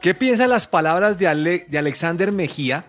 ¿Qué 0.00 0.14
piensa 0.14 0.44
de 0.44 0.48
las 0.48 0.68
palabras 0.68 1.18
de, 1.18 1.26
Ale- 1.26 1.66
de 1.68 1.76
Alexander 1.76 2.30
Mejía 2.30 2.84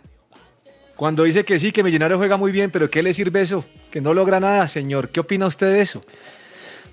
cuando 0.96 1.24
dice 1.24 1.44
que 1.44 1.58
sí, 1.58 1.72
que 1.72 1.82
Millonario 1.82 2.20
juega 2.20 2.38
muy 2.38 2.52
bien, 2.52 2.70
pero 2.70 2.88
¿qué 2.92 3.02
le 3.02 3.14
sirve 3.14 3.42
eso? 3.42 3.66
Que 3.90 4.00
no 4.00 4.14
logra 4.14 4.40
nada, 4.40 4.68
señor. 4.68 5.10
¿Qué 5.10 5.22
opina 5.22 5.48
usted 5.48 5.72
de 5.72 5.82
eso? 5.82 6.04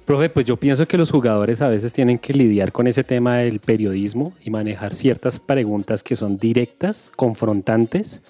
Profe, 0.06 0.30
pues 0.30 0.46
yo 0.46 0.56
pienso 0.56 0.86
que 0.86 0.96
los 0.96 1.10
jugadores 1.10 1.60
a 1.60 1.68
veces 1.68 1.92
tienen 1.92 2.18
que 2.18 2.32
lidiar 2.32 2.72
con 2.72 2.86
ese 2.86 3.04
tema 3.04 3.36
del 3.36 3.60
periodismo 3.60 4.32
y 4.42 4.48
manejar 4.48 4.94
ciertas 4.94 5.38
preguntas 5.38 6.02
que 6.02 6.16
son 6.16 6.38
directas, 6.38 7.12
confrontantes 7.14 8.22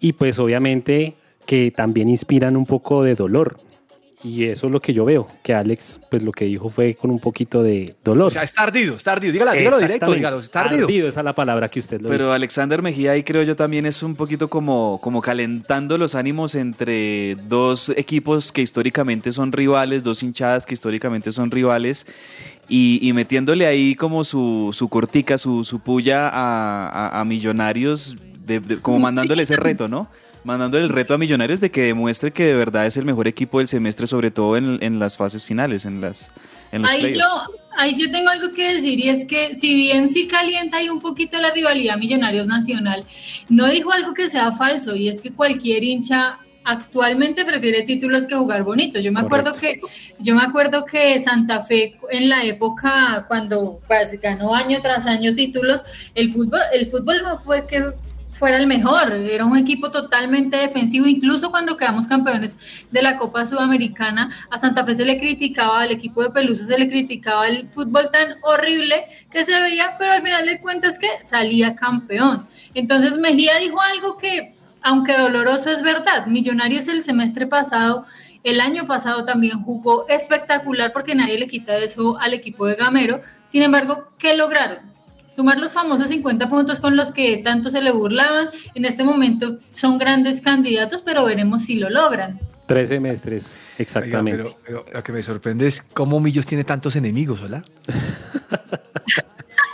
y 0.00 0.14
pues 0.14 0.40
obviamente 0.40 1.14
que 1.46 1.70
también 1.70 2.08
inspiran 2.08 2.56
un 2.56 2.66
poco 2.66 3.04
de 3.04 3.14
dolor. 3.14 3.60
Y 4.24 4.44
eso 4.46 4.66
es 4.68 4.72
lo 4.72 4.80
que 4.80 4.94
yo 4.94 5.04
veo, 5.04 5.28
que 5.42 5.52
Alex 5.52 6.00
pues 6.10 6.22
lo 6.22 6.32
que 6.32 6.46
dijo 6.46 6.70
fue 6.70 6.94
con 6.94 7.10
un 7.10 7.18
poquito 7.20 7.62
de 7.62 7.94
dolor. 8.02 8.28
O 8.28 8.30
sea, 8.30 8.42
es 8.42 8.54
tardido, 8.54 8.96
es 8.96 9.04
tardido. 9.04 9.34
Dígala, 9.34 9.52
dígalo 9.52 9.78
directo, 9.78 10.12
dígalo, 10.14 10.38
es 10.38 10.50
tardido. 10.50 10.88
esa 11.06 11.20
es 11.20 11.24
la 11.24 11.34
palabra 11.34 11.68
que 11.68 11.78
usted 11.78 12.00
lo 12.00 12.08
Pero 12.08 12.24
dijo. 12.24 12.32
Alexander 12.32 12.80
Mejía 12.80 13.12
ahí 13.12 13.22
creo 13.22 13.42
yo 13.42 13.54
también 13.54 13.84
es 13.84 14.02
un 14.02 14.16
poquito 14.16 14.48
como, 14.48 14.98
como 15.02 15.20
calentando 15.20 15.98
los 15.98 16.14
ánimos 16.14 16.54
entre 16.54 17.36
dos 17.48 17.90
equipos 17.96 18.50
que 18.50 18.62
históricamente 18.62 19.30
son 19.30 19.52
rivales, 19.52 20.02
dos 20.02 20.22
hinchadas 20.22 20.64
que 20.64 20.72
históricamente 20.72 21.30
son 21.30 21.50
rivales 21.50 22.06
y, 22.66 22.98
y 23.06 23.12
metiéndole 23.12 23.66
ahí 23.66 23.94
como 23.94 24.24
su, 24.24 24.70
su 24.72 24.88
cortica, 24.88 25.36
su, 25.36 25.64
su 25.64 25.80
puya 25.80 26.28
a, 26.30 26.88
a- 26.88 27.20
a 27.20 27.24
Millonarios, 27.26 28.16
de- 28.46 28.60
de- 28.60 28.80
como 28.80 29.00
mandándole 29.00 29.42
ese 29.42 29.56
reto, 29.56 29.86
¿no? 29.86 30.08
Mandándole 30.44 30.84
el 30.84 30.90
reto 30.90 31.14
a 31.14 31.18
Millonarios 31.18 31.60
de 31.60 31.70
que 31.70 31.82
demuestre 31.84 32.30
que 32.32 32.44
de 32.44 32.54
verdad 32.54 32.86
es 32.86 32.96
el 32.98 33.04
mejor 33.06 33.26
equipo 33.26 33.58
del 33.58 33.68
semestre, 33.68 34.06
sobre 34.06 34.30
todo 34.30 34.56
en, 34.56 34.78
en 34.82 34.98
las 34.98 35.16
fases 35.16 35.44
finales, 35.44 35.86
en 35.86 36.02
las 36.02 36.30
en 36.70 36.82
los 36.82 36.90
Ahí 36.90 37.12
yo, 37.12 37.24
ahí 37.76 37.94
yo 37.96 38.10
tengo 38.10 38.28
algo 38.28 38.52
que 38.52 38.74
decir 38.74 39.00
y 39.00 39.08
es 39.08 39.24
que 39.24 39.54
si 39.54 39.74
bien 39.74 40.08
sí 40.08 40.28
calienta 40.28 40.76
ahí 40.76 40.90
un 40.90 41.00
poquito 41.00 41.40
la 41.40 41.50
rivalidad 41.50 41.96
Millonarios 41.96 42.46
Nacional, 42.46 43.06
no 43.48 43.68
dijo 43.68 43.90
algo 43.90 44.12
que 44.12 44.28
sea 44.28 44.52
falso 44.52 44.94
y 44.94 45.08
es 45.08 45.20
que 45.20 45.32
cualquier 45.32 45.82
hincha 45.82 46.38
actualmente 46.64 47.44
prefiere 47.44 47.82
títulos 47.82 48.26
que 48.26 48.34
jugar 48.34 48.64
bonito. 48.64 48.98
Yo 48.98 49.12
me 49.12 49.20
acuerdo 49.20 49.54
que 49.54 49.80
yo 50.18 50.34
me 50.34 50.42
acuerdo 50.42 50.84
que 50.84 51.22
Santa 51.22 51.60
Fe 51.60 51.96
en 52.10 52.28
la 52.28 52.44
época 52.44 53.24
cuando 53.28 53.80
pues, 53.86 54.20
ganó 54.20 54.54
año 54.54 54.78
tras 54.82 55.06
año 55.06 55.34
títulos, 55.34 55.82
el 56.14 56.30
fútbol 56.30 56.60
el 56.72 56.86
fútbol 56.86 57.22
no 57.22 57.38
fue 57.38 57.66
que 57.66 57.92
fuera 58.34 58.56
el 58.56 58.66
mejor, 58.66 59.12
era 59.12 59.44
un 59.44 59.56
equipo 59.56 59.90
totalmente 59.90 60.56
defensivo, 60.56 61.06
incluso 61.06 61.50
cuando 61.50 61.76
quedamos 61.76 62.06
campeones 62.06 62.58
de 62.90 63.02
la 63.02 63.16
Copa 63.16 63.46
Sudamericana, 63.46 64.30
a 64.50 64.58
Santa 64.58 64.84
Fe 64.84 64.96
se 64.96 65.04
le 65.04 65.18
criticaba, 65.18 65.82
al 65.82 65.92
equipo 65.92 66.22
de 66.22 66.30
Peluso 66.30 66.64
se 66.64 66.78
le 66.78 66.88
criticaba 66.88 67.46
el 67.46 67.66
fútbol 67.68 68.10
tan 68.12 68.36
horrible 68.42 69.04
que 69.30 69.44
se 69.44 69.60
veía, 69.60 69.96
pero 69.98 70.12
al 70.12 70.22
final 70.22 70.46
de 70.46 70.60
cuentas 70.60 70.98
que 70.98 71.08
salía 71.22 71.76
campeón. 71.76 72.46
Entonces 72.74 73.18
Mejía 73.18 73.56
dijo 73.58 73.80
algo 73.80 74.18
que, 74.18 74.54
aunque 74.82 75.16
doloroso, 75.16 75.70
es 75.70 75.82
verdad. 75.82 76.26
Millonarios 76.26 76.88
el 76.88 77.04
semestre 77.04 77.46
pasado, 77.46 78.04
el 78.42 78.60
año 78.60 78.86
pasado 78.86 79.24
también 79.24 79.62
jugó 79.62 80.06
espectacular 80.08 80.92
porque 80.92 81.14
nadie 81.14 81.38
le 81.38 81.46
quita 81.46 81.76
eso 81.78 82.18
al 82.20 82.34
equipo 82.34 82.66
de 82.66 82.74
Gamero. 82.74 83.20
Sin 83.46 83.62
embargo, 83.62 84.08
¿qué 84.18 84.36
lograron? 84.36 84.93
Sumar 85.34 85.58
los 85.58 85.72
famosos 85.72 86.08
50 86.08 86.48
puntos 86.48 86.78
con 86.80 86.96
los 86.96 87.10
que 87.12 87.38
tanto 87.38 87.70
se 87.70 87.82
le 87.82 87.90
burlaban. 87.90 88.48
En 88.74 88.84
este 88.84 89.02
momento 89.02 89.56
son 89.72 89.98
grandes 89.98 90.40
candidatos, 90.40 91.02
pero 91.02 91.24
veremos 91.24 91.62
si 91.64 91.76
lo 91.78 91.90
logran. 91.90 92.38
Tres 92.66 92.88
semestres, 92.90 93.56
Oiga, 93.56 93.74
exactamente. 93.78 94.42
pero, 94.44 94.56
pero 94.64 94.86
lo 94.92 95.02
que 95.02 95.12
me 95.12 95.22
sorprende 95.22 95.66
es 95.66 95.82
cómo 95.82 96.20
Millos 96.20 96.46
tiene 96.46 96.64
tantos 96.64 96.96
enemigos, 96.96 97.40
¿hola? 97.42 97.64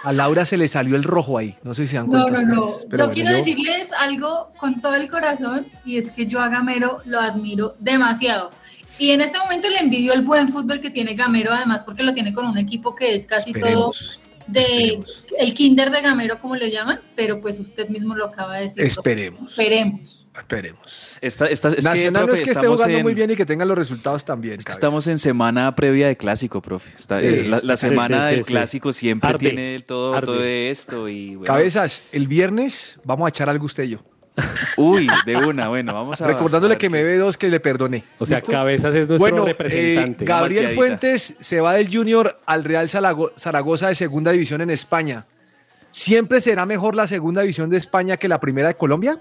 A 0.03 0.13
Laura 0.15 0.47
se 0.47 0.57
le 0.57 0.67
salió 0.67 0.97
el 0.97 1.05
rojo 1.05 1.37
ahí. 1.37 1.57
No 1.63 1.75
sé 1.75 1.83
si 1.87 1.89
se 1.93 1.97
dan 1.99 2.07
No, 2.09 2.23
cuenta. 2.23 2.41
no, 2.43 2.55
no. 2.55 2.69
Yo 2.71 2.79
pero 2.89 3.05
bueno, 3.05 3.13
quiero 3.13 3.31
yo- 3.33 3.37
decirles 3.37 3.93
algo 3.93 4.49
con 4.59 4.81
todo 4.81 4.95
el 4.95 5.11
corazón 5.11 5.67
y 5.85 5.99
es 5.99 6.11
que 6.11 6.25
yo 6.27 6.41
a 6.41 6.49
Gamero 6.49 7.01
lo 7.05 7.21
admiro 7.21 7.77
demasiado. 7.81 8.51
Y 8.99 9.11
en 9.11 9.21
este 9.21 9.39
momento 9.39 9.69
le 9.69 9.79
envidio 9.79 10.13
el 10.15 10.23
buen 10.23 10.49
fútbol 10.49 10.81
que 10.81 10.91
tiene 10.91 11.15
Gamero, 11.15 11.53
además 11.53 11.83
porque 11.85 12.03
lo 12.03 12.15
tiene 12.15 12.33
con 12.33 12.47
un 12.47 12.57
equipo 12.57 12.95
que 12.95 13.15
es 13.15 13.27
casi 13.27 13.51
Esperemos, 13.51 14.19
todo 14.19 14.20
de 14.53 15.01
el 15.39 15.55
kinder 15.55 15.91
de 15.91 16.01
Gamero, 16.01 16.41
como 16.41 16.57
le 16.57 16.71
llaman, 16.71 17.01
pero 17.17 17.41
pues 17.41 17.59
usted 17.61 17.89
mismo 17.89 18.15
lo 18.15 18.27
acaba 18.27 18.57
de 18.57 18.63
decir. 18.63 18.85
Esperemos. 18.85 19.51
Esperemos. 19.53 20.27
Esperemos. 20.39 21.19
Esta, 21.21 21.47
esta- 21.47 21.69
es 21.69 21.75
que, 21.77 21.83
Nacional 21.83 22.23
no 22.23 22.27
profe, 22.29 22.41
es 22.43 22.47
que 22.47 22.53
esté 22.53 22.67
jugando 22.67 22.97
en- 22.97 23.03
muy 23.03 23.15
bien 23.15 23.31
y 23.31 23.37
que 23.37 23.45
tengan 23.47 23.69
los 23.69 23.77
resultados 23.77 24.25
también. 24.25 24.55
Es 24.59 24.65
que 24.65 24.73
estamos 24.73 25.07
en 25.07 25.19
semana 25.19 25.75
previa 25.75 26.07
de 26.09 26.17
clásico, 26.17 26.63
profe. 26.63 26.91
Está- 26.99 27.19
Sí, 27.19 27.27
eh, 27.27 27.45
la, 27.49 27.61
sí, 27.61 27.67
la 27.67 27.77
sí, 27.77 27.87
semana 27.89 28.29
sí, 28.29 28.35
del 28.37 28.45
sí. 28.45 28.49
clásico 28.53 28.93
siempre 28.93 29.29
Arde, 29.31 29.39
tiene 29.39 29.81
todo, 29.81 30.15
arde. 30.15 30.27
todo 30.27 30.43
esto 30.45 31.09
y 31.09 31.31
bueno. 31.37 31.45
Cabezas, 31.45 32.03
el 32.13 32.27
viernes 32.29 32.99
vamos 33.05 33.27
a 33.27 33.29
echar 33.31 33.49
al 33.51 33.59
gustello. 33.59 34.03
Uy, 34.77 35.09
de 35.27 35.37
una, 35.37 35.69
bueno, 35.69 35.93
vamos 35.93 36.21
a 36.23 36.27
Recordándole 36.27 36.75
a 36.75 36.79
que 36.79 36.89
me 36.89 37.03
ve 37.03 37.19
dos 37.19 37.37
que 37.37 37.49
le 37.49 37.61
perdoné. 37.61 38.05
O 38.19 38.27
sea, 38.27 38.39
¿Listo? 38.39 38.53
Cabezas 38.53 38.95
es 38.95 39.09
nuestro 39.09 39.19
bueno, 39.19 39.45
representante. 39.45 40.25
eh, 40.25 40.27
Gabriel 40.27 40.75
Fuentes 40.75 41.37
se 41.39 41.61
va 41.61 41.75
del 41.75 41.95
Junior 41.95 42.41
al 42.47 42.65
Real 42.65 42.89
Zaragoza 42.89 43.89
de 43.89 43.95
segunda 43.95 44.33
división 44.33 44.61
en 44.61 44.71
España. 44.71 45.27
¿Siempre 45.91 46.41
será 46.41 46.67
mejor 46.67 46.95
la 46.95 47.07
segunda 47.07 47.43
división 47.43 47.69
de 47.69 47.77
España 47.77 48.17
que 48.17 48.29
la 48.29 48.41
primera 48.41 48.69
de 48.69 48.75
Colombia? 48.75 49.21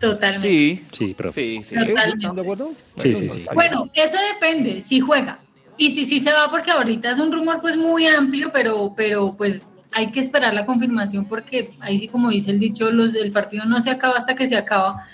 Totalmente. 0.00 0.48
Sí, 0.48 0.84
sí, 0.92 1.14
profe. 1.14 1.40
Sí, 1.40 1.60
sí. 1.62 1.74
Totalmente. 1.74 2.16
¿Están 2.16 2.36
de 2.36 2.42
acuerdo? 2.42 2.70
Sí, 3.02 3.14
sí, 3.14 3.28
sí. 3.28 3.44
Bueno, 3.54 3.90
eso 3.94 4.16
depende, 4.34 4.82
si 4.82 5.00
juega. 5.00 5.38
Y 5.78 5.90
si 5.90 6.04
sí 6.06 6.20
se 6.20 6.32
va, 6.32 6.50
porque 6.50 6.70
ahorita 6.70 7.10
es 7.10 7.18
un 7.18 7.30
rumor 7.30 7.60
pues 7.60 7.76
muy 7.76 8.06
amplio, 8.06 8.50
pero, 8.52 8.94
pero 8.96 9.34
pues 9.36 9.62
hay 9.96 10.10
que 10.10 10.20
esperar 10.20 10.52
la 10.52 10.66
confirmación 10.66 11.24
porque 11.24 11.70
ahí 11.80 11.98
sí 11.98 12.06
como 12.06 12.28
dice 12.28 12.50
el 12.50 12.58
dicho, 12.58 12.90
los, 12.90 13.14
el 13.14 13.32
partido 13.32 13.64
no 13.64 13.80
se 13.80 13.88
acaba 13.88 14.16
hasta 14.18 14.36
que 14.36 14.46
se 14.46 14.54
acaba. 14.54 15.06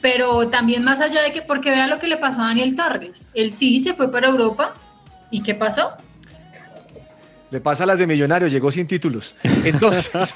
Pero 0.00 0.48
también 0.48 0.84
más 0.84 1.00
allá 1.00 1.20
de 1.22 1.32
que, 1.32 1.42
porque 1.42 1.70
vea 1.70 1.88
lo 1.88 1.98
que 1.98 2.06
le 2.06 2.16
pasó 2.16 2.40
a 2.40 2.46
Daniel 2.46 2.76
Torres. 2.76 3.28
Él 3.34 3.50
sí 3.50 3.80
se 3.80 3.94
fue 3.94 4.12
para 4.12 4.28
Europa. 4.28 4.72
¿Y 5.32 5.42
qué 5.42 5.56
pasó? 5.56 5.94
Le 7.50 7.60
pasa 7.60 7.84
a 7.84 7.86
las 7.86 7.98
de 7.98 8.06
Millonario, 8.06 8.46
llegó 8.48 8.70
sin 8.70 8.86
títulos. 8.86 9.34
Entonces, 9.64 10.34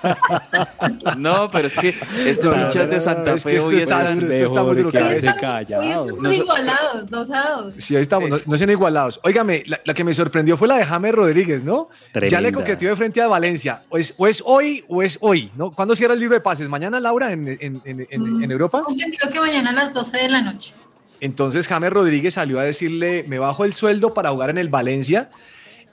No, 1.18 1.50
pero 1.50 1.66
es 1.66 1.74
que 1.76 1.94
estos 2.26 2.56
No, 2.56 2.62
hinchas 2.64 2.88
de 2.88 3.00
Santa 3.00 3.34
es 3.34 3.44
que 3.44 3.50
Fe 3.50 3.56
esto 3.56 3.68
hoy 3.68 3.76
está 3.76 4.00
están... 4.12 4.32
esto 4.32 4.44
está 4.44 4.62
Hoy 4.62 4.78
estamos, 4.78 5.10
hoy 5.12 5.16
estamos 5.16 6.18
Nos- 6.22 6.36
igualados, 6.36 7.10
dos 7.10 7.30
a 7.30 7.50
dos. 7.50 7.74
Sí, 7.76 7.96
ahí 7.96 8.02
estamos, 8.02 8.30
no, 8.30 8.36
no 8.46 8.56
sean 8.56 8.70
igualados. 8.70 9.20
Óigame, 9.24 9.62
la, 9.66 9.80
la 9.84 9.94
que 9.94 10.04
me 10.04 10.14
sorprendió 10.14 10.56
fue 10.56 10.68
la 10.68 10.76
de 10.76 10.84
James 10.84 11.14
Rodríguez, 11.14 11.64
¿no? 11.64 11.88
Ya 12.30 12.40
le 12.40 12.52
coqueteó 12.52 12.88
de 12.90 12.96
frente 12.96 13.20
a 13.20 13.28
Valencia. 13.28 13.82
O 13.90 13.98
es, 13.98 14.14
o 14.16 14.26
es 14.26 14.42
hoy 14.46 14.84
o 14.88 15.02
es 15.02 15.18
hoy, 15.20 15.50
¿no? 15.56 15.70
¿Cuándo 15.72 15.94
cierra 15.94 16.14
el 16.14 16.20
libro 16.20 16.34
de 16.34 16.40
pases? 16.40 16.68
¿Mañana, 16.68 16.98
Laura, 16.98 17.30
en, 17.32 17.46
en- 17.48 17.82
en- 17.84 18.06
en- 18.10 18.42
en 18.42 18.50
Europa? 18.50 18.84
Entendido 18.88 19.28
que 19.30 19.38
mañana 19.40 19.70
a 19.70 19.74
las 19.74 19.92
12 19.92 20.16
de 20.18 20.28
la 20.30 20.40
noche. 20.40 20.74
Entonces 21.20 21.68
James 21.68 21.92
Rodríguez 21.92 22.34
salió 22.34 22.58
a 22.58 22.64
decirle, 22.64 23.24
me 23.28 23.38
bajo 23.38 23.64
el 23.64 23.74
sueldo 23.74 24.12
para 24.14 24.30
jugar 24.30 24.50
en 24.50 24.58
el 24.58 24.68
Valencia. 24.68 25.30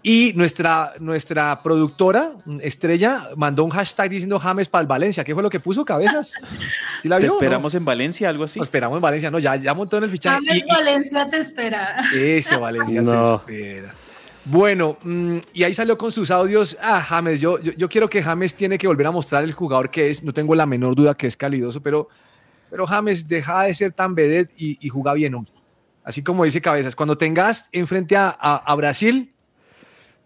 Y 0.01 0.31
nuestra, 0.35 0.93
nuestra 0.99 1.61
productora, 1.61 2.31
Estrella, 2.61 3.29
mandó 3.35 3.65
un 3.65 3.69
hashtag 3.69 4.09
diciendo 4.09 4.39
James 4.39 4.69
para 4.69 4.81
el 4.81 4.87
Valencia. 4.87 5.25
¿Qué 5.25 5.33
fue 5.33 5.43
lo 5.43 5.49
que 5.49 5.59
puso, 5.59 5.83
cabezas? 5.83 6.31
¿Sí 7.01 7.09
la 7.09 7.19
¿Te 7.19 7.25
esperamos 7.25 7.75
en 7.75 7.83
Valencia, 7.83 8.29
algo 8.29 8.45
así? 8.45 8.61
Esperamos 8.61 8.95
en 8.95 9.01
Valencia, 9.01 9.29
no, 9.29 9.39
ya, 9.39 9.57
ya 9.57 9.73
montó 9.73 9.97
en 9.97 10.05
el 10.05 10.09
fichaje. 10.09 10.37
James 10.45 10.63
Y- 10.65 10.65
y- 10.65 10.71
Valencia 10.73 11.27
te 11.29 11.37
espera. 11.39 11.97
Ese 12.15 12.55
Valencia 12.55 13.01
No. 13.01 13.39
te 13.41 13.61
espera. 13.61 13.93
Bueno, 14.45 14.97
mm, 15.03 15.37
y 15.53 15.63
ahí 15.63 15.73
salió 15.73 15.97
con 15.97 16.13
sus 16.13 16.31
audios. 16.31 16.77
Ah, 16.81 17.01
James, 17.01 17.41
yo, 17.41 17.59
yo, 17.59 17.73
yo 17.73 17.89
quiero 17.89 18.09
que 18.09 18.23
James 18.23 18.53
tiene 18.55 18.77
que 18.77 18.87
volver 18.87 19.05
a 19.07 19.11
mostrar 19.11 19.43
el 19.43 19.51
jugador 19.51 19.91
que 19.91 20.09
es. 20.09 20.23
No 20.23 20.33
tengo 20.33 20.55
la 20.55 20.65
menor 20.65 20.95
duda 20.95 21.13
que 21.13 21.27
es 21.27 21.35
calidoso, 21.35 21.81
pero, 21.83 22.07
pero 22.69 22.87
James, 22.87 23.27
deja 23.27 23.63
de 23.63 23.73
ser 23.75 23.91
tan 23.91 24.15
vedette 24.15 24.53
y, 24.57 24.77
y 24.79 24.87
juega 24.87 25.13
bien, 25.13 25.35
hombre. 25.35 25.51
Así 26.05 26.23
como 26.23 26.45
dice 26.45 26.61
Cabezas, 26.61 26.95
cuando 26.95 27.17
tengas 27.17 27.67
enfrente 27.73 28.15
a, 28.15 28.29
a- 28.29 28.55
a 28.65 28.75
Brasil, 28.75 29.33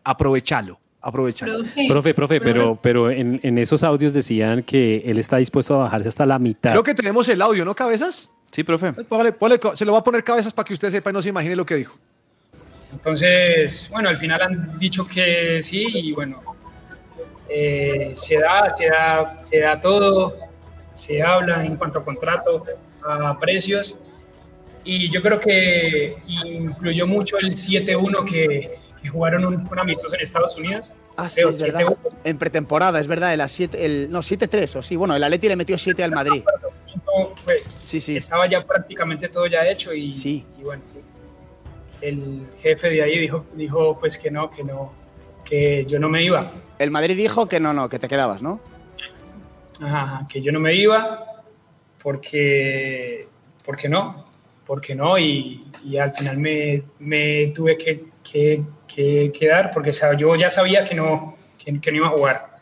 aprovechalo, 0.03 0.79
aprovechalo. 1.01 1.59
Profe, 1.87 2.13
profe, 2.13 2.41
pero, 2.41 2.77
pero 2.81 3.09
en, 3.11 3.39
en 3.43 3.57
esos 3.57 3.83
audios 3.83 4.13
decían 4.13 4.63
que 4.63 5.03
él 5.05 5.17
está 5.19 5.37
dispuesto 5.37 5.75
a 5.75 5.83
bajarse 5.85 6.09
hasta 6.09 6.25
la 6.25 6.39
mitad. 6.39 6.71
Creo 6.71 6.83
que 6.83 6.93
tenemos 6.93 7.27
el 7.29 7.41
audio, 7.41 7.63
¿no, 7.65 7.75
Cabezas? 7.75 8.29
Sí, 8.51 8.63
profe. 8.63 8.91
Póngale- 8.93 9.31
póngale 9.33 9.59
se 9.75 9.85
lo 9.85 9.93
va 9.93 9.99
a 9.99 10.03
poner 10.03 10.23
Cabezas 10.23 10.53
para 10.53 10.65
que 10.65 10.73
usted 10.73 10.89
sepa 10.89 11.09
y 11.09 11.13
no 11.13 11.21
se 11.21 11.29
imagine 11.29 11.55
lo 11.55 11.65
que 11.65 11.75
dijo. 11.75 11.95
Entonces, 12.91 13.89
bueno, 13.91 14.09
al 14.09 14.17
final 14.17 14.41
han 14.41 14.77
dicho 14.79 15.07
que 15.07 15.59
sí 15.61 15.85
y 15.93 16.11
bueno, 16.11 16.39
eh, 17.49 18.13
se 18.15 18.39
da, 18.39 18.69
se 18.77 18.87
da, 18.87 19.41
se 19.43 19.59
da 19.59 19.81
todo, 19.81 20.35
se 20.93 21.21
habla 21.23 21.65
en 21.65 21.75
cuanto 21.75 21.99
a 21.99 22.05
contrato, 22.05 22.63
a 23.03 23.37
precios 23.39 23.95
y 24.85 25.11
yo 25.11 25.21
creo 25.21 25.39
que 25.39 26.15
influyó 26.27 27.07
mucho 27.07 27.37
el 27.39 27.51
7-1 27.55 28.23
que, 28.25 28.77
que 29.03 29.09
jugaron 29.09 29.45
un, 29.45 29.67
un 29.69 29.79
amistoso 29.79 30.15
en 30.15 30.21
Estados 30.21 30.57
Unidos. 30.57 30.89
Ah, 31.17 31.29
sí, 31.29 31.41
Creo, 31.41 31.49
es 31.51 31.59
verdad. 31.59 31.81
7-1. 31.81 31.97
En 32.23 32.37
pretemporada, 32.39 32.99
es 32.99 33.05
verdad. 33.07 33.33
El, 33.33 33.41
a 33.41 33.47
siete- 33.49 33.85
el, 33.85 34.09
no, 34.09 34.19
7-3 34.19 34.77
o 34.77 34.81
sí. 34.81 34.95
Bueno, 34.95 35.15
el 35.15 35.23
Atleti 35.23 35.47
le 35.49 35.55
metió 35.57 35.77
7 35.77 36.03
al 36.03 36.11
Madrid. 36.11 36.41
fue- 37.35 37.59
Sí, 37.59 38.01
sí. 38.01 38.15
Estaba 38.17 38.47
ya 38.49 38.65
prácticamente 38.65 39.27
todo 39.29 39.45
ya 39.45 39.67
hecho 39.67 39.93
y, 39.93 40.09
y 40.09 40.45
bueno, 40.63 40.81
sí. 40.81 40.97
El 42.01 42.47
jefe 42.61 42.89
de 42.89 43.03
ahí 43.03 43.19
dijo, 43.19 43.45
dijo 43.53 43.97
pues 43.99 44.17
que 44.17 44.31
no, 44.31 44.49
que 44.49 44.63
no, 44.63 44.91
que 45.45 45.85
yo 45.87 45.99
no 45.99 46.09
me 46.09 46.23
iba. 46.23 46.49
El 46.79 46.89
Madrid 46.91 47.15
dijo 47.15 47.47
que 47.47 47.59
no, 47.59 47.73
no, 47.73 47.87
que 47.89 47.99
te 47.99 48.07
quedabas, 48.07 48.41
¿no? 48.41 48.59
Ajá, 49.81 50.01
ajá, 50.01 50.27
que 50.29 50.41
yo 50.41 50.51
no 50.51 50.59
me 50.59 50.73
iba 50.75 51.25
porque, 52.01 53.27
porque 53.65 53.87
no, 53.89 54.25
porque 54.65 54.95
no, 54.95 55.17
y, 55.17 55.65
y 55.85 55.97
al 55.97 56.13
final 56.13 56.37
me, 56.37 56.83
me 56.99 57.47
tuve 57.55 57.77
que, 57.77 58.05
que- 58.23 58.63
que 58.93 59.31
quedar 59.37 59.71
porque 59.73 59.91
sab- 59.91 60.17
yo 60.17 60.35
ya 60.35 60.49
sabía 60.49 60.85
que 60.85 60.95
no, 60.95 61.35
que, 61.57 61.79
que 61.79 61.91
no 61.91 61.97
iba 61.97 62.07
a 62.07 62.11
jugar. 62.11 62.53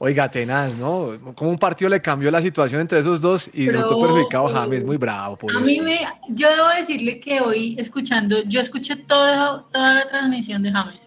Oiga, 0.00 0.30
tenaz, 0.30 0.76
¿no? 0.76 1.18
Como 1.34 1.50
un 1.50 1.58
partido 1.58 1.88
le 1.88 2.00
cambió 2.00 2.30
la 2.30 2.40
situación 2.40 2.80
entre 2.80 3.00
esos 3.00 3.20
dos 3.20 3.50
y 3.52 3.66
Pero- 3.66 3.80
notó 3.80 4.00
perjudicado 4.00 4.48
James, 4.48 4.84
muy 4.84 4.96
bravo. 4.96 5.36
Por 5.36 5.56
A 5.56 5.58
mí 5.58 5.80
me, 5.80 5.98
yo 6.28 6.48
debo 6.50 6.68
decirle 6.68 7.18
que 7.18 7.40
hoy 7.40 7.74
escuchando, 7.78 8.36
yo 8.44 8.60
escuché 8.60 8.94
toda, 8.94 9.64
toda 9.72 9.94
la 9.94 10.06
transmisión 10.06 10.62
de 10.62 10.70
James. 10.70 11.00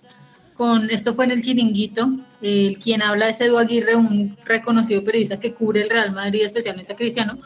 Con, 0.55 0.89
esto 0.91 1.13
fue 1.13 1.23
en 1.25 1.31
el 1.31 1.41
chiringuito. 1.41 2.09
El 2.41 2.77
quien 2.79 3.01
habla 3.01 3.29
es 3.29 3.39
Edu 3.39 3.57
Aguirre, 3.57 3.95
un 3.95 4.37
reconocido 4.45 5.01
periodista 5.03 5.39
que 5.39 5.53
cubre 5.53 5.83
el 5.83 5.89
Real 5.89 6.11
Madrid, 6.11 6.41
especialmente 6.43 6.91
a 6.91 6.95
Cristiano. 6.97 7.37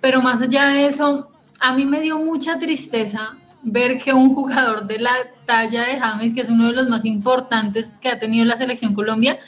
Pero 0.00 0.22
más 0.22 0.42
allá 0.42 0.68
de 0.68 0.86
eso, 0.86 1.28
a 1.58 1.74
mí 1.74 1.84
me 1.84 2.00
dio 2.00 2.18
mucha 2.20 2.56
tristeza 2.56 3.36
ver 3.64 3.98
que 3.98 4.12
un 4.12 4.34
jugador 4.34 4.86
de 4.86 4.98
la 4.98 5.12
talla 5.46 5.84
de 5.84 5.98
James, 5.98 6.34
que 6.34 6.42
es 6.42 6.48
uno 6.48 6.68
de 6.68 6.74
los 6.74 6.88
más 6.88 7.04
importantes 7.04 7.98
que 8.00 8.08
ha 8.08 8.18
tenido 8.18 8.44
la 8.44 8.56
selección 8.56 8.94
Colombia, 8.94 9.38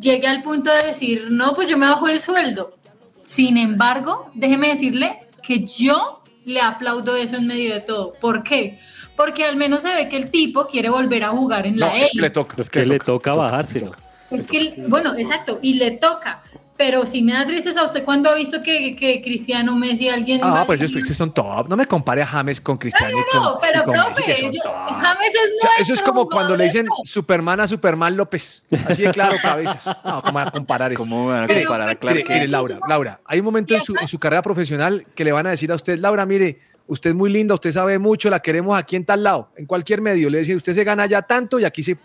llegue 0.00 0.26
al 0.26 0.42
punto 0.42 0.70
de 0.72 0.86
decir, 0.86 1.26
no, 1.30 1.52
pues 1.54 1.68
yo 1.68 1.76
me 1.76 1.86
bajo 1.86 2.08
el 2.08 2.20
sueldo. 2.20 2.74
Sin 3.22 3.56
embargo, 3.58 4.30
déjeme 4.34 4.68
decirle 4.68 5.20
que 5.42 5.64
yo 5.64 6.22
le 6.44 6.60
aplaudo 6.60 7.16
eso 7.16 7.36
en 7.36 7.46
medio 7.46 7.74
de 7.74 7.80
todo. 7.80 8.14
¿Por 8.20 8.42
qué? 8.42 8.80
Porque 9.16 9.44
al 9.44 9.56
menos 9.56 9.82
se 9.82 9.92
ve 9.92 10.08
que 10.08 10.16
el 10.16 10.30
tipo 10.30 10.66
quiere 10.66 10.88
volver 10.88 11.24
a 11.24 11.28
jugar 11.28 11.66
en 11.66 11.78
la 11.78 11.94
élite. 11.94 12.30
toca. 12.30 12.60
Es 12.60 12.70
que 12.70 12.86
le 12.86 12.98
toca 12.98 13.34
bajárselo. 13.34 13.92
Es 14.30 14.46
que, 14.46 14.84
bueno, 14.88 15.14
exacto, 15.16 15.58
y 15.62 15.74
le 15.74 15.92
toca. 15.92 16.42
Pero 16.78 17.04
si 17.04 17.22
me 17.22 17.32
da 17.32 17.44
tristeza, 17.44 17.84
¿usted 17.84 18.04
cuando 18.04 18.30
ha 18.30 18.34
visto 18.34 18.62
que, 18.62 18.94
que 18.94 19.20
Cristiano, 19.20 19.74
Messi, 19.76 20.08
alguien... 20.08 20.40
Ah, 20.44 20.64
pero 20.64 20.84
ellos 20.84 21.06
que 21.06 21.12
son 21.12 21.34
top. 21.34 21.68
No 21.68 21.76
me 21.76 21.86
compare 21.86 22.22
a 22.22 22.26
James 22.26 22.60
con 22.60 22.78
Cristiano. 22.78 23.18
y 23.18 23.36
No, 23.36 23.42
con- 23.54 23.60
pero 23.60 23.80
y 23.80 23.84
con 23.84 23.92
Messi, 23.94 24.04
profe, 24.14 24.24
que 24.24 24.36
son 24.36 24.52
yo- 24.52 24.62
top. 24.62 24.72
James 24.72 25.34
es 25.34 25.40
O 25.56 25.60
sea, 25.60 25.70
eso 25.72 25.82
es 25.82 25.88
nuestro 25.88 26.06
como 26.12 26.28
cuando 26.28 26.56
le 26.56 26.64
dicen. 26.64 26.86
Superman 27.04 27.58
a 27.60 27.66
Superman 27.66 28.16
López. 28.16 28.62
Así 28.88 29.02
de 29.02 29.10
claro, 29.10 29.36
cabezas. 29.42 29.86
No, 30.04 30.22
¿cómo 30.22 30.32
van 30.34 30.48
a 30.48 30.50
comparar 30.52 30.92
eso? 30.92 31.02
¿Cómo 31.02 31.26
van 31.26 31.50
a 31.50 31.52
comparar 31.52 31.98
Clark 31.98 32.16
mire, 32.16 32.24
Kent? 32.28 32.50
Laura, 32.50 32.78
Laura, 32.88 33.20
hay 33.24 33.40
un 33.40 33.44
momento 33.44 33.74
en 33.74 33.82
su, 33.82 33.96
en 34.00 34.06
su 34.06 34.20
carrera 34.20 34.42
profesional 34.42 35.04
que 35.16 35.24
le 35.24 35.32
van 35.32 35.48
a 35.48 35.50
decir 35.50 35.72
a 35.72 35.74
usted, 35.74 35.98
Laura, 35.98 36.24
mire, 36.26 36.60
usted 36.88 37.10
es 37.10 37.16
muy 37.16 37.30
linda, 37.30 37.54
usted 37.54 37.70
sabe 37.70 37.98
mucho, 37.98 38.28
la 38.30 38.40
queremos 38.40 38.76
aquí 38.76 38.96
en 38.96 39.04
tal 39.04 39.22
lado, 39.22 39.50
en 39.56 39.66
cualquier 39.66 40.00
medio. 40.00 40.28
Le 40.28 40.38
decir, 40.38 40.56
usted 40.56 40.72
se 40.72 40.82
gana 40.82 41.06
ya 41.06 41.22
tanto 41.22 41.60
y 41.60 41.64
aquí 41.64 41.82
se 41.82 41.96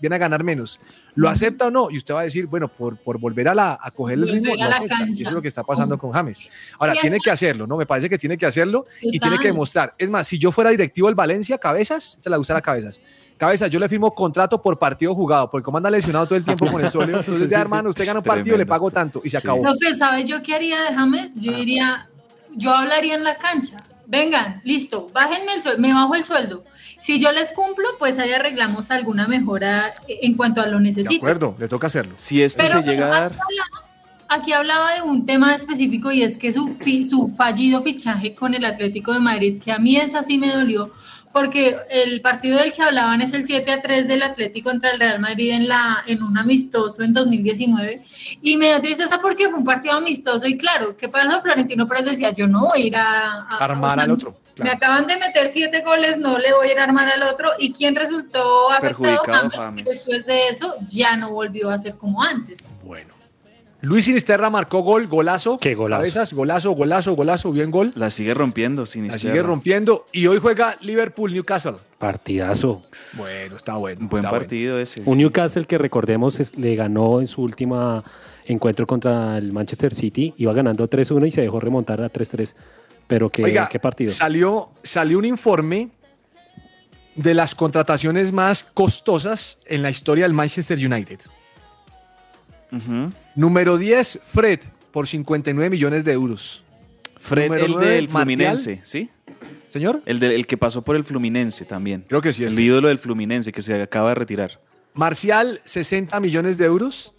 viene 0.00 0.16
a 0.16 0.18
ganar 0.18 0.44
menos. 0.44 0.78
¿Lo 1.14 1.28
acepta 1.28 1.66
o 1.66 1.70
no? 1.70 1.90
Y 1.90 1.96
usted 1.96 2.14
va 2.14 2.20
a 2.20 2.24
decir, 2.24 2.46
bueno, 2.46 2.68
por, 2.68 2.96
por 2.98 3.18
volver 3.18 3.48
a, 3.48 3.54
la, 3.54 3.78
a 3.80 3.90
coger 3.90 4.14
el 4.14 4.20
Volver 4.20 4.34
ritmo, 4.36 4.54
lo 4.54 4.64
acepta. 4.64 5.06
Y 5.08 5.12
eso 5.12 5.24
es 5.24 5.32
lo 5.32 5.42
que 5.42 5.48
está 5.48 5.64
pasando 5.64 5.98
con 5.98 6.12
James. 6.12 6.48
Ahora, 6.78 6.94
tiene 7.00 7.18
que 7.18 7.30
hacerlo, 7.30 7.66
¿no? 7.66 7.76
Me 7.76 7.86
parece 7.86 8.08
que 8.08 8.18
tiene 8.18 8.38
que 8.38 8.46
hacerlo 8.46 8.86
y 9.00 9.18
tiene 9.18 9.38
que 9.38 9.48
demostrar. 9.48 9.94
Es 9.98 10.08
más, 10.08 10.28
si 10.28 10.38
yo 10.38 10.52
fuera 10.52 10.70
directivo 10.70 11.08
del 11.08 11.16
Valencia, 11.16 11.58
cabezas, 11.58 12.14
esta 12.16 12.30
la 12.30 12.36
gusta 12.36 12.56
a 12.56 12.60
cabezas. 12.60 13.00
Cabezas, 13.36 13.70
yo 13.70 13.80
le 13.80 13.88
firmo 13.88 14.14
contrato 14.14 14.60
por 14.60 14.78
partido 14.78 15.14
jugado, 15.14 15.50
porque 15.50 15.64
como 15.64 15.78
anda 15.78 15.90
lesionado 15.90 16.26
todo 16.26 16.36
el 16.36 16.44
tiempo 16.44 16.66
con 16.70 16.82
el 16.82 16.90
sóleo, 16.90 17.18
entonces 17.18 17.48
ya, 17.48 17.60
hermano, 17.60 17.90
usted 17.90 18.04
gana 18.04 18.18
un 18.18 18.24
partido, 18.24 18.56
le 18.56 18.64
Tremendo. 18.64 18.70
pago 18.70 18.90
tanto 18.90 19.20
y 19.24 19.30
se 19.30 19.38
acabó. 19.38 19.62
Profe, 19.62 19.94
¿sabe 19.94 20.24
yo 20.24 20.42
qué 20.42 20.54
haría 20.54 20.82
de 20.82 20.94
James? 20.94 21.32
Yo 21.34 21.52
diría, 21.52 22.08
yo 22.56 22.72
hablaría 22.72 23.14
en 23.14 23.24
la 23.24 23.38
cancha. 23.38 23.78
Vengan, 24.08 24.60
listo, 24.64 25.08
bájenme 25.12 25.52
el 25.54 25.62
sueldo, 25.62 25.80
me 25.80 25.92
bajo 25.94 26.14
el 26.16 26.24
sueldo. 26.24 26.64
Si 27.00 27.20
yo 27.20 27.30
les 27.30 27.52
cumplo, 27.52 27.86
pues 27.98 28.18
ahí 28.18 28.32
arreglamos 28.32 28.90
alguna 28.90 29.28
mejora 29.28 29.94
en 30.08 30.34
cuanto 30.34 30.60
a 30.60 30.66
lo 30.66 30.78
De 30.78 30.84
necesito. 30.84 31.16
acuerdo, 31.24 31.54
le 31.58 31.68
toca 31.68 31.86
hacerlo. 31.86 32.14
Si 32.16 32.42
esto 32.42 32.62
Pero 32.66 32.82
se 32.82 32.90
llega 32.90 33.06
a 33.06 33.08
dar... 33.20 33.32
aquí 33.32 33.38
hablaba- 33.40 33.84
Aquí 34.30 34.52
hablaba 34.52 34.92
de 34.94 35.00
un 35.00 35.24
tema 35.24 35.54
específico 35.54 36.12
y 36.12 36.22
es 36.22 36.36
que 36.36 36.52
su, 36.52 36.68
fi- 36.68 37.02
su 37.02 37.28
fallido 37.28 37.80
fichaje 37.82 38.34
con 38.34 38.54
el 38.54 38.62
Atlético 38.66 39.14
de 39.14 39.20
Madrid, 39.20 39.62
que 39.62 39.72
a 39.72 39.78
mí 39.78 39.96
esa 39.96 40.22
sí 40.22 40.36
me 40.36 40.52
dolió, 40.52 40.92
porque 41.32 41.76
el 41.90 42.20
partido 42.20 42.58
del 42.58 42.72
que 42.72 42.82
hablaban 42.82 43.20
es 43.22 43.32
el 43.32 43.44
7 43.44 43.70
a 43.70 43.82
3 43.82 44.08
del 44.08 44.22
Atlético 44.22 44.70
contra 44.70 44.90
el 44.90 44.98
Real 45.00 45.20
Madrid 45.20 45.52
en, 45.52 45.68
la, 45.68 46.02
en 46.06 46.22
un 46.22 46.36
amistoso 46.38 47.02
en 47.02 47.12
2019. 47.12 48.02
Y 48.42 48.56
me 48.56 48.66
dio 48.66 48.80
tristeza 48.80 49.20
porque 49.20 49.48
fue 49.48 49.58
un 49.58 49.64
partido 49.64 49.94
amistoso 49.96 50.46
y 50.46 50.56
claro, 50.58 50.96
¿qué 50.96 51.08
pasó? 51.08 51.40
Florentino 51.40 51.86
Pérez 51.88 52.06
decía, 52.06 52.30
yo 52.32 52.46
no 52.46 52.66
voy 52.66 52.82
a 52.82 52.86
ir 52.86 52.96
a... 52.96 53.42
a- 53.42 53.56
Armar 53.60 53.92
o 53.92 53.94
sea, 53.94 54.02
al 54.04 54.10
otro. 54.10 54.36
Me 54.56 54.70
acaban 54.70 55.06
de 55.06 55.16
meter 55.16 55.48
siete 55.48 55.82
goles, 55.82 56.18
no 56.18 56.36
le 56.36 56.52
voy 56.52 56.68
a 56.68 56.72
ir 56.72 56.78
a 56.80 56.84
armar 56.84 57.08
al 57.08 57.22
otro. 57.22 57.50
¿Y 57.60 57.72
quién 57.72 57.94
resultó 57.94 58.70
afectado? 58.70 59.02
Perjudicado, 59.22 59.50
James, 59.50 59.56
James. 59.56 59.84
después 59.84 60.26
de 60.26 60.48
eso 60.48 60.74
ya 60.88 61.16
no 61.16 61.30
volvió 61.30 61.70
a 61.70 61.78
ser 61.78 61.94
como 61.96 62.20
antes. 62.22 62.58
Luis 63.80 64.06
Sinisterra 64.06 64.50
marcó 64.50 64.80
gol, 64.80 65.06
golazo. 65.06 65.58
Qué 65.58 65.74
golazo. 65.76 66.00
Cabezas, 66.02 66.32
golazo, 66.32 66.72
golazo, 66.72 67.14
golazo, 67.14 67.52
bien 67.52 67.70
gol. 67.70 67.92
La 67.94 68.10
sigue 68.10 68.34
rompiendo, 68.34 68.86
sin 68.86 69.06
La 69.06 69.16
sigue 69.18 69.40
rompiendo. 69.42 70.06
Y 70.12 70.26
hoy 70.26 70.38
juega 70.38 70.76
Liverpool-Newcastle. 70.80 71.76
Partidazo. 71.98 72.82
Bueno, 73.14 73.56
está 73.56 73.74
bueno. 73.74 74.08
Buen 74.08 74.24
está 74.24 74.30
partido 74.36 74.78
ese. 74.80 75.02
Un 75.04 75.18
Newcastle 75.18 75.64
que 75.64 75.78
recordemos 75.78 76.40
es- 76.40 76.56
le 76.56 76.74
ganó 76.74 77.20
en 77.20 77.28
su 77.28 77.42
última 77.42 78.02
encuentro 78.46 78.84
contra 78.86 79.38
el 79.38 79.52
Manchester 79.52 79.94
City. 79.94 80.34
Iba 80.38 80.52
ganando 80.52 80.88
3-1 80.88 81.26
y 81.26 81.30
se 81.30 81.42
dejó 81.42 81.60
remontar 81.60 82.00
a 82.02 82.08
3-3. 82.08 82.56
Pero 83.06 83.30
qué, 83.30 83.44
Oiga, 83.44 83.68
qué 83.70 83.78
partido. 83.78 84.10
Salió, 84.10 84.70
salió 84.82 85.18
un 85.18 85.24
informe 85.24 85.90
de 87.14 87.32
las 87.34 87.54
contrataciones 87.54 88.32
más 88.32 88.64
costosas 88.64 89.58
en 89.66 89.82
la 89.82 89.90
historia 89.90 90.24
del 90.24 90.34
Manchester 90.34 90.78
United. 90.78 91.20
Ujú. 92.70 93.10
Número 93.38 93.78
10, 93.78 94.18
Fred, 94.32 94.58
por 94.90 95.06
59 95.06 95.70
millones 95.70 96.04
de 96.04 96.12
euros. 96.12 96.64
Fred, 97.20 97.44
Número 97.48 97.64
el 97.66 97.70
del 97.72 98.08
Martial. 98.08 98.08
Fluminense, 98.08 98.80
¿sí? 98.82 99.10
Señor. 99.68 100.02
El, 100.06 100.18
de- 100.18 100.34
el 100.34 100.44
que 100.44 100.56
pasó 100.56 100.82
por 100.82 100.96
el 100.96 101.04
Fluminense 101.04 101.64
también. 101.64 102.04
Creo 102.08 102.20
que 102.20 102.32
sí. 102.32 102.42
es 102.44 102.50
El 102.52 102.58
ídolo 102.58 102.88
del 102.88 102.98
Fluminense 102.98 103.52
que 103.52 103.62
se 103.62 103.80
acaba 103.80 104.08
de 104.08 104.16
retirar. 104.16 104.60
Marcial, 104.92 105.60
60 105.64 106.18
millones 106.18 106.58
de 106.58 106.64
euros. 106.64 107.14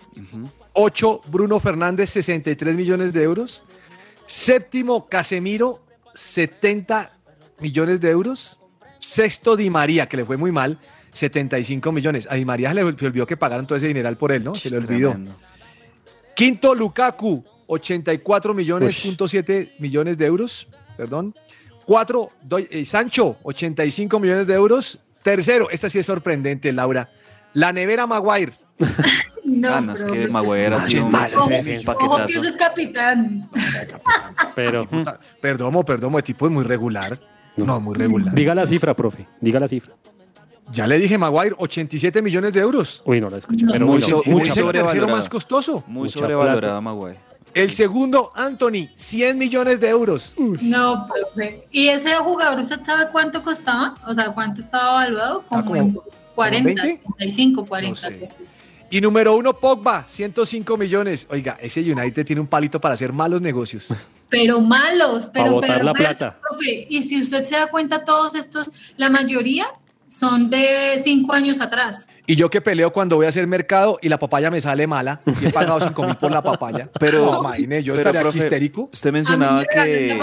8, 0.73 1.21
Bruno 1.31 1.57
Fernández, 1.61 2.09
63 2.09 2.75
millones 2.75 3.13
de 3.13 3.23
euros. 3.23 3.63
Séptimo, 4.27 5.07
Casemiro, 5.07 5.81
70 6.15 7.13
millones 7.61 8.01
de 8.01 8.09
euros. 8.09 8.59
Sexto, 8.99 9.55
Di 9.55 9.69
María, 9.69 10.09
que 10.09 10.17
le 10.17 10.25
fue 10.25 10.35
muy 10.35 10.51
mal, 10.51 10.79
75 11.13 11.93
millones. 11.93 12.27
A 12.29 12.35
Di 12.35 12.43
María 12.43 12.69
se 12.71 12.75
le 12.75 12.81
olvidó 12.83 13.25
que 13.25 13.37
pagaran 13.37 13.65
todo 13.65 13.77
ese 13.77 13.87
dineral 13.87 14.17
por 14.17 14.33
él, 14.33 14.43
¿no? 14.43 14.53
Se 14.55 14.69
le 14.69 14.75
olvidó. 14.77 15.11
Tremendo. 15.11 15.37
Quinto, 16.39 16.73
Lukaku, 16.73 17.43
84 17.67 18.53
millones, 18.53 18.95
Ush. 18.97 19.03
punto 19.03 19.27
siete 19.27 19.73
millones 19.77 20.17
de 20.17 20.25
euros. 20.25 20.69
Perdón. 20.95 21.35
Cuatro, 21.85 22.31
doy- 22.41 22.65
eh, 22.71 22.85
Sancho, 22.85 23.35
85 23.43 24.17
millones 24.21 24.47
de 24.47 24.53
euros. 24.53 24.99
Tercero, 25.21 25.69
esta 25.69 25.89
sí 25.89 25.99
es 25.99 26.05
sorprendente, 26.05 26.71
Laura. 26.71 27.09
La 27.53 27.73
nevera 27.73 28.07
Maguire. 28.07 28.53
No, 29.43 29.73
ah, 29.73 29.81
no, 29.81 29.93
es 29.95 30.03
que 30.05 30.27
Maguire 30.27 30.75
ha 30.75 30.79
sido 30.81 31.07
un, 31.07 31.11
que 31.63 31.75
es 31.75 32.55
capitán. 32.55 33.49
Pero 34.55 34.85
mm, 34.85 35.03
Perdomo, 35.41 35.83
perdomo, 35.83 36.19
el 36.19 36.23
tipo 36.23 36.45
es 36.45 36.53
muy 36.53 36.63
regular. 36.63 37.19
No, 37.57 37.79
muy 37.79 37.97
regular. 37.97 38.35
diga 38.35 38.53
la 38.53 38.67
cifra, 38.67 38.93
profe. 38.95 39.27
Diga 39.41 39.59
la 39.59 39.67
cifra. 39.67 39.95
Ya 40.71 40.85
le 40.87 40.99
dije 40.99 41.17
Maguire, 41.17 41.55
87 41.57 42.21
millones 42.21 42.53
de 42.53 42.59
euros. 42.59 43.01
Uy, 43.05 43.19
no 43.19 43.29
la 43.29 43.37
escuché. 43.37 43.65
No. 43.65 43.71
Pero 43.73 43.85
Muy 43.87 44.01
so- 44.01 44.21
muy 44.25 44.41
es 44.43 44.49
el 44.49 44.63
tercero 44.65 44.65
sobrevalorado. 44.67 45.17
más 45.17 45.29
costoso. 45.29 45.83
Muy 45.87 46.03
Mucha 46.03 46.19
sobrevalorada 46.19 46.79
Maguire. 46.81 47.17
El 47.53 47.73
segundo, 47.73 48.31
Anthony, 48.35 48.89
100 48.95 49.37
millones 49.37 49.79
de 49.79 49.89
euros. 49.89 50.35
No, 50.37 51.07
profe. 51.07 51.67
¿Y 51.71 51.87
ese 51.87 52.13
jugador 52.17 52.59
usted 52.59 52.81
sabe 52.83 53.07
cuánto 53.11 53.41
costaba? 53.41 53.95
O 54.07 54.13
sea, 54.13 54.31
¿cuánto 54.31 54.61
estaba 54.61 55.01
evaluado? 55.03 55.41
Como, 55.47 55.61
Ah, 55.61 55.63
como- 55.63 55.75
en 55.75 55.99
40, 56.35 56.83
20? 56.83 57.01
35, 57.17 57.65
40. 57.65 57.89
No 57.89 57.95
sé. 58.17 58.29
Y 58.91 59.01
número 59.01 59.35
uno, 59.35 59.53
Pogba, 59.53 60.05
105 60.07 60.77
millones. 60.77 61.27
Oiga, 61.31 61.57
ese 61.61 61.81
United 61.81 62.25
tiene 62.25 62.41
un 62.41 62.47
palito 62.47 62.79
para 62.79 62.93
hacer 62.93 63.11
malos 63.13 63.41
negocios. 63.41 63.87
Pero 64.29 64.59
malos, 64.61 65.29
pero 65.33 65.53
botar 65.53 65.83
la 65.83 65.91
perversos, 65.93 66.17
plata. 66.29 66.39
profe. 66.39 66.85
Y 66.89 67.01
si 67.01 67.19
usted 67.19 67.43
se 67.45 67.55
da 67.55 67.67
cuenta, 67.67 68.05
todos 68.05 68.35
estos, 68.35 68.67
la 68.95 69.09
mayoría 69.09 69.65
son 70.09 70.49
de 70.49 70.99
cinco 71.03 71.33
años 71.33 71.61
atrás. 71.61 72.09
Y 72.25 72.35
yo 72.35 72.49
que 72.49 72.61
peleo 72.61 72.91
cuando 72.93 73.15
voy 73.15 73.25
a 73.25 73.29
hacer 73.29 73.45
mercado 73.47 73.97
y 74.01 74.09
la 74.09 74.19
papaya 74.19 74.51
me 74.51 74.61
sale 74.61 74.85
mala 74.87 75.21
y 75.41 75.47
he 75.47 75.49
pagado 75.51 75.79
5 75.81 76.03
mil 76.03 76.15
por 76.15 76.31
la 76.31 76.41
papaya. 76.41 76.89
Pero- 76.99 77.25
No, 77.25 77.39
imagine, 77.41 77.83
yo 77.83 77.93
pero, 77.93 78.09
estaría 78.09 78.19
aquí 78.21 78.23
profe, 78.29 78.37
histérico. 78.39 78.89
Usted 78.93 79.09
A 79.09 79.11
mí 79.11 79.17
mencionaba 79.17 79.59
me 79.59 79.65
que. 79.65 80.19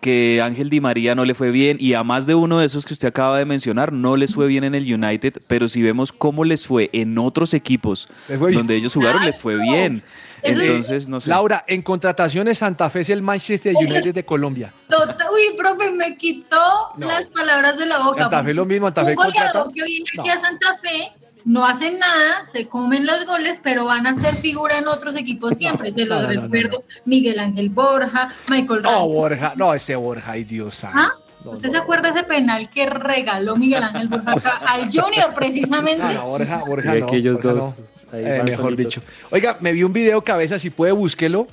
Que 0.00 0.40
Ángel 0.42 0.70
Di 0.70 0.80
María 0.80 1.14
no 1.14 1.24
le 1.24 1.34
fue 1.34 1.50
bien 1.50 1.76
y 1.80 1.94
a 1.94 2.02
más 2.04 2.26
de 2.26 2.34
uno 2.34 2.58
de 2.58 2.66
esos 2.66 2.86
que 2.86 2.92
usted 2.94 3.08
acaba 3.08 3.38
de 3.38 3.44
mencionar 3.44 3.92
no 3.92 4.16
les 4.16 4.34
fue 4.34 4.46
bien 4.46 4.64
en 4.64 4.74
el 4.74 4.92
United, 4.92 5.34
pero 5.48 5.68
si 5.68 5.82
vemos 5.82 6.12
cómo 6.12 6.44
les 6.44 6.66
fue 6.66 6.88
en 6.92 7.18
otros 7.18 7.54
equipos 7.54 8.08
donde 8.28 8.76
ellos 8.76 8.94
jugaron, 8.94 9.24
les 9.24 9.38
fue 9.38 9.56
bien. 9.56 10.02
Entonces, 10.40 11.08
no 11.08 11.18
sé. 11.20 11.30
Laura, 11.30 11.64
en 11.66 11.82
contrataciones, 11.82 12.58
Santa 12.58 12.88
Fe 12.90 13.00
es 13.00 13.10
el 13.10 13.22
Manchester 13.22 13.74
United 13.76 14.14
de 14.14 14.24
Colombia. 14.24 14.72
Uy, 14.88 15.56
profe, 15.56 15.90
me 15.90 16.16
quitó 16.16 16.56
No. 16.96 17.06
las 17.08 17.28
palabras 17.30 17.76
de 17.76 17.86
la 17.86 17.98
boca. 17.98 18.20
Santa 18.22 18.44
Fe 18.44 18.54
lo 18.54 18.64
mismo, 18.64 18.86
Santa 18.86 19.04
Fe 19.04 19.10
Un 19.10 19.16
goleador 19.16 19.52
contrata. 19.64 19.70
que 19.74 19.82
viene 19.84 20.04
aquí 20.16 20.28
No. 20.28 20.32
a 20.34 20.38
Santa 20.38 20.74
Fe, 20.80 21.12
no 21.48 21.64
hacen 21.66 21.98
nada, 21.98 22.46
se 22.46 22.68
comen 22.68 23.06
los 23.06 23.24
goles, 23.24 23.60
pero 23.64 23.86
van 23.86 24.06
a 24.06 24.14
ser 24.14 24.36
figura 24.36 24.78
en 24.78 24.86
otros 24.86 25.16
equipos 25.16 25.56
siempre. 25.56 25.90
se 25.92 26.04
los 26.04 26.20
no, 26.20 26.28
no, 26.28 26.34
no, 26.34 26.42
recuerdo. 26.42 26.84
Miguel 27.06 27.38
Ángel 27.40 27.70
Borja, 27.70 28.28
Michael 28.50 28.82
No, 28.82 28.90
Ramos. 28.90 29.08
Borja, 29.08 29.52
no, 29.56 29.72
ese 29.72 29.96
Borja, 29.96 30.32
ay 30.32 30.44
Dios 30.44 30.74
santo. 30.74 30.98
¿Ah? 31.00 31.12
No, 31.42 31.52
¿Usted 31.52 31.68
no, 31.68 31.72
se 31.72 31.78
acuerda 31.78 32.10
ese 32.10 32.24
penal 32.24 32.68
que 32.68 32.84
regaló 32.84 33.56
Miguel 33.56 33.82
Ángel 33.82 34.08
Borja 34.08 34.32
acá 34.32 34.60
al 34.66 34.90
Junior 34.90 35.32
precisamente? 35.34 36.18
Borja, 36.18 36.58
Borja 36.66 36.92
Sí, 36.92 37.00
no, 37.00 37.06
que 37.06 37.16
ellos 37.16 37.40
Borja 37.40 37.60
dos. 37.60 37.78
no. 37.78 37.84
ahí 38.12 38.24
Eh, 38.26 38.42
mejor 38.44 38.64
solitos. 38.66 38.76
dicho. 38.94 39.02
Oiga, 39.30 39.56
me 39.60 39.72
vi 39.72 39.84
un 39.84 39.92
video 39.94 40.22
cabeza, 40.22 40.58
si 40.58 40.68
puede 40.68 40.92
búsquelo. 40.92 41.46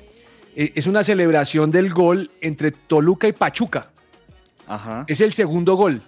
Eh, 0.57 0.73
es 0.75 0.87
una 0.87 1.03
celebración 1.03 1.71
del 1.71 1.93
gol 1.93 2.31
entre 2.41 2.71
Toluca 2.71 3.29
y 3.29 3.31
Pachuca. 3.33 3.91
Ajá. 4.67 5.05
Es 5.07 5.21
el 5.21 5.31
segundo 5.31 5.75
gol. 5.75 6.01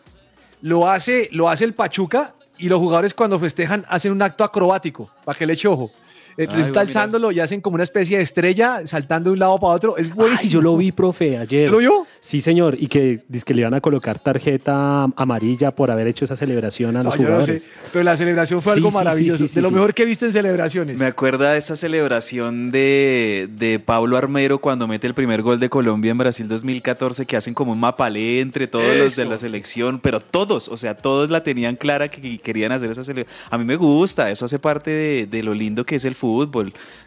Lo 0.61 0.89
hace, 0.89 1.29
lo 1.31 1.47
hace 1.47 1.63
el 1.63 1.73
Pachuca 1.73 2.33
y 2.57 2.69
los 2.69 2.79
jugadores 2.79 3.13
cuando 3.13 3.39
festejan 3.39 3.85
hacen 3.89 4.11
un 4.11 4.21
acto 4.21 4.43
acrobático, 4.43 5.09
para 5.23 5.37
que 5.37 5.45
le 5.45 5.53
eche 5.53 5.67
ojo. 5.67 5.91
Eh, 6.37 6.47
Ay, 6.49 6.61
está 6.63 6.81
alzándolo 6.81 7.31
y 7.31 7.39
hacen 7.39 7.61
como 7.61 7.75
una 7.75 7.83
especie 7.83 8.17
de 8.17 8.23
estrella 8.23 8.81
saltando 8.85 9.29
de 9.29 9.33
un 9.33 9.39
lado 9.39 9.59
para 9.59 9.73
otro. 9.73 9.97
Es 9.97 10.07
Ay, 10.07 10.13
buenísimo. 10.13 10.51
yo 10.53 10.61
lo 10.61 10.77
vi, 10.77 10.91
profe, 10.91 11.37
ayer. 11.37 11.69
¿Lo 11.71 11.79
vio? 11.79 12.05
Sí, 12.19 12.41
señor. 12.41 12.75
Y 12.79 12.87
que, 12.87 13.23
que 13.45 13.53
le 13.53 13.61
iban 13.61 13.73
a 13.73 13.81
colocar 13.81 14.19
tarjeta 14.19 15.03
amarilla 15.15 15.71
por 15.71 15.89
haber 15.91 16.07
hecho 16.07 16.25
esa 16.25 16.35
celebración 16.35 16.95
a 16.97 17.03
No, 17.03 17.09
los 17.09 17.15
yo 17.15 17.21
no 17.23 17.27
jugadores. 17.29 17.63
sé, 17.63 17.71
pero 17.91 18.03
la 18.03 18.15
celebración 18.15 18.61
fue 18.61 18.73
Sí, 18.73 18.79
algo 18.79 18.91
sí, 18.91 18.95
maravilloso. 18.97 19.37
sí, 19.39 19.47
sí, 19.47 19.55
de 19.55 19.61
lo 19.61 19.69
sí. 19.69 19.73
mejor 19.73 19.93
que 19.93 20.03
he 20.03 20.05
visto 20.05 20.25
en 20.25 20.31
celebraciones. 20.33 20.97
Me 20.99 21.05
acuerda 21.05 21.53
de 21.53 21.57
esa 21.57 21.75
celebración 21.75 22.71
de, 22.71 23.49
de 23.57 23.79
Pablo 23.79 24.17
Armero 24.17 24.59
cuando 24.59 24.87
mete 24.87 25.07
el 25.07 25.13
primer 25.13 25.41
gol 25.41 25.59
de 25.59 25.69
Colombia 25.69 26.11
en 26.11 26.17
Brasil 26.17 26.47
2014, 26.47 27.25
que 27.25 27.35
hacen 27.37 27.53
como 27.53 27.71
un 27.71 27.79
mapalé 27.79 28.41
entre 28.41 28.67
todos 28.67 28.95
los 28.95 29.15
de 29.15 29.25
la 29.25 29.37
selección, 29.37 29.99
pero 29.99 30.19
todos, 30.19 30.67
o 30.69 30.77
sea, 30.77 30.95
todos 30.95 31.29
la 31.29 31.41
tenían 31.43 31.75
clara 31.75 32.07
que 32.09 32.21
que 32.21 32.37
querían 32.39 32.71
hacer 32.71 32.89
esa 32.91 33.03
celebración. 33.03 33.37
A 33.49 33.57
mí 33.57 33.63
me 33.65 33.75
gusta, 33.75 34.29
eso 34.31 34.45
hace 34.45 34.59
parte 34.59 34.89
de, 34.91 35.25
de 35.27 35.43
lo 35.43 35.53
lindo 35.53 35.83
que 35.83 35.95
es 35.95 36.05
el 36.05 36.15
fútbol, 36.15 36.26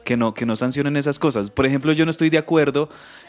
que 0.04 0.16
no, 0.16 0.34
que 0.34 0.46
no 0.46 0.56
sancionen 0.56 0.96
esas 0.96 1.18
cosas. 1.18 1.50
Por 1.50 1.66
ejemplo, 1.66 1.92
yo 1.92 2.04
no 2.04 2.10
estoy 2.10 2.30
de 2.30 2.38
acuerdo, 2.38 2.88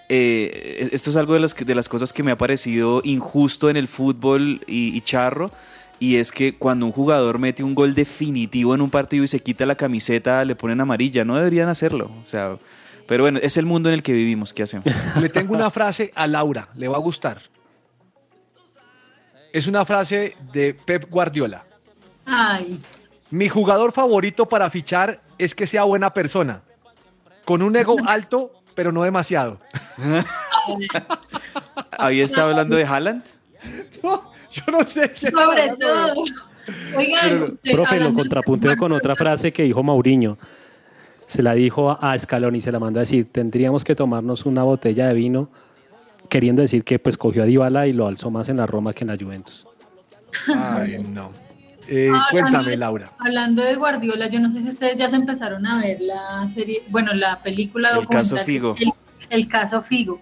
eh, 0.10 0.90
esto 0.92 1.10
es 1.10 1.16
algo 1.16 1.34
de, 1.34 1.40
los 1.40 1.56
de 1.56 1.76
las 1.76 1.88
cosas 1.90 2.14
que 2.14 2.24
me 2.24 2.32
ha 2.32 2.38
parecido 2.38 3.02
injusto 3.04 3.70
en 3.70 3.78
el 3.78 3.88
fútbol 3.88 4.62
y, 4.68 4.96
y 4.96 5.02
charro. 5.02 5.52
Y 6.00 6.16
es 6.16 6.32
que 6.32 6.56
cuando 6.56 6.88
un 6.88 6.92
jugador 6.92 7.38
mete 7.38 7.64
un 7.64 7.76
gol 7.76 7.94
definitivo 7.94 8.74
en 8.74 8.82
un 8.82 8.90
partido 8.90 9.24
y 9.24 9.28
se 9.28 9.40
quita 9.40 9.68
la 9.68 9.76
camiseta, 9.76 10.44
le 10.44 10.56
ponen 10.56 10.82
amarilla. 10.82 11.24
No 11.24 11.36
deberían 11.36 11.70
hacerlo. 11.70 12.10
O 12.24 12.28
sea, 12.28 12.58
pero 13.12 13.24
bueno, 13.24 13.40
es 13.42 13.58
el 13.58 13.66
mundo 13.66 13.90
en 13.90 13.96
el 13.96 14.04
que 14.04 14.14
vivimos. 14.14 14.54
¿Qué 14.54 14.64
hacemos? 14.64 14.86
Le 15.22 15.30
tengo 15.30 15.54
una 15.54 15.70
frase 15.70 16.12
a 16.16 16.28
Laura, 16.28 16.70
le 16.76 16.88
va 16.88 16.96
a 16.96 17.00
gustar. 17.00 17.42
Es 19.52 19.68
una 19.68 19.86
frase 19.86 20.36
de 20.54 20.74
Pep 20.74 21.10
Guardiola. 21.10 21.66
Ay, 22.26 22.80
Mi 23.30 23.50
jugador 23.50 23.92
favorito 23.92 24.46
para 24.48 24.70
fichar 24.70 25.22
es 25.44 25.56
que 25.56 25.68
sea 25.68 25.84
buena 25.84 26.12
persona, 26.12 26.62
con 27.46 27.62
un 27.62 27.76
ego 27.76 27.96
alto, 28.08 28.52
pero 28.76 28.92
no 28.92 29.04
demasiado. 29.04 29.60
Ahí 31.98 32.22
está 32.22 32.44
hablando 32.44 32.76
de 32.76 32.86
Haaland. 32.86 33.24
No, 34.02 34.32
yo 34.50 34.64
no 34.72 34.84
sé 34.88 35.12
quién. 35.12 35.32
sobre 35.32 35.70
todo. 35.80 36.24
Oigan, 36.98 37.20
Pero, 37.22 37.46
usted, 37.46 37.72
profe, 37.74 38.00
lo 38.00 38.12
contrapunteo 38.12 38.76
con 38.76 38.92
otra 38.92 39.16
frase 39.16 39.54
que 39.54 39.62
dijo 39.62 39.84
Mauriño. 39.84 40.36
Se 41.28 41.44
la 41.44 41.54
dijo 41.54 41.92
a 41.92 42.18
Scaloni, 42.18 42.60
se 42.60 42.72
la 42.72 42.80
mandó 42.80 43.00
a 43.00 43.02
decir, 43.02 43.32
tendríamos 43.32 43.84
que 43.84 43.96
tomarnos 43.96 44.48
una 44.48 44.64
botella 44.64 45.08
de 45.10 45.14
vino 45.14 45.50
queriendo 46.28 46.64
decir 46.64 46.84
que 46.84 46.98
pues 46.98 47.18
cogió 47.18 47.44
a 47.44 47.46
Dybala 47.46 47.86
y 47.88 47.94
lo 47.94 48.08
alzó 48.08 48.32
más 48.32 48.50
en 48.50 48.58
la 48.58 48.66
Roma 48.66 48.94
que 48.94 49.04
en 49.04 49.10
la 49.10 49.18
Juventus. 49.18 49.68
Ay, 50.48 51.04
no. 51.04 51.32
Eh, 51.94 52.10
Ah, 52.14 52.28
cuéntame, 52.32 52.78
Laura. 52.78 53.12
Hablando 53.20 53.62
de 53.62 53.76
Guardiola, 53.76 54.28
yo 54.28 54.40
no 54.40 54.50
sé 54.50 54.62
si 54.62 54.70
ustedes 54.70 54.98
ya 54.98 55.10
se 55.10 55.18
empezaron 55.18 55.66
a 55.68 55.82
ver 55.82 56.00
la 56.00 56.48
serie, 56.54 56.84
bueno, 56.88 57.14
la 57.14 57.40
película 57.40 57.90
El 57.90 58.08
caso 58.08 58.38
Figo. 58.38 58.76
El, 58.80 58.92
el 59.30 59.48
caso 59.50 59.82
Figo. 59.82 60.22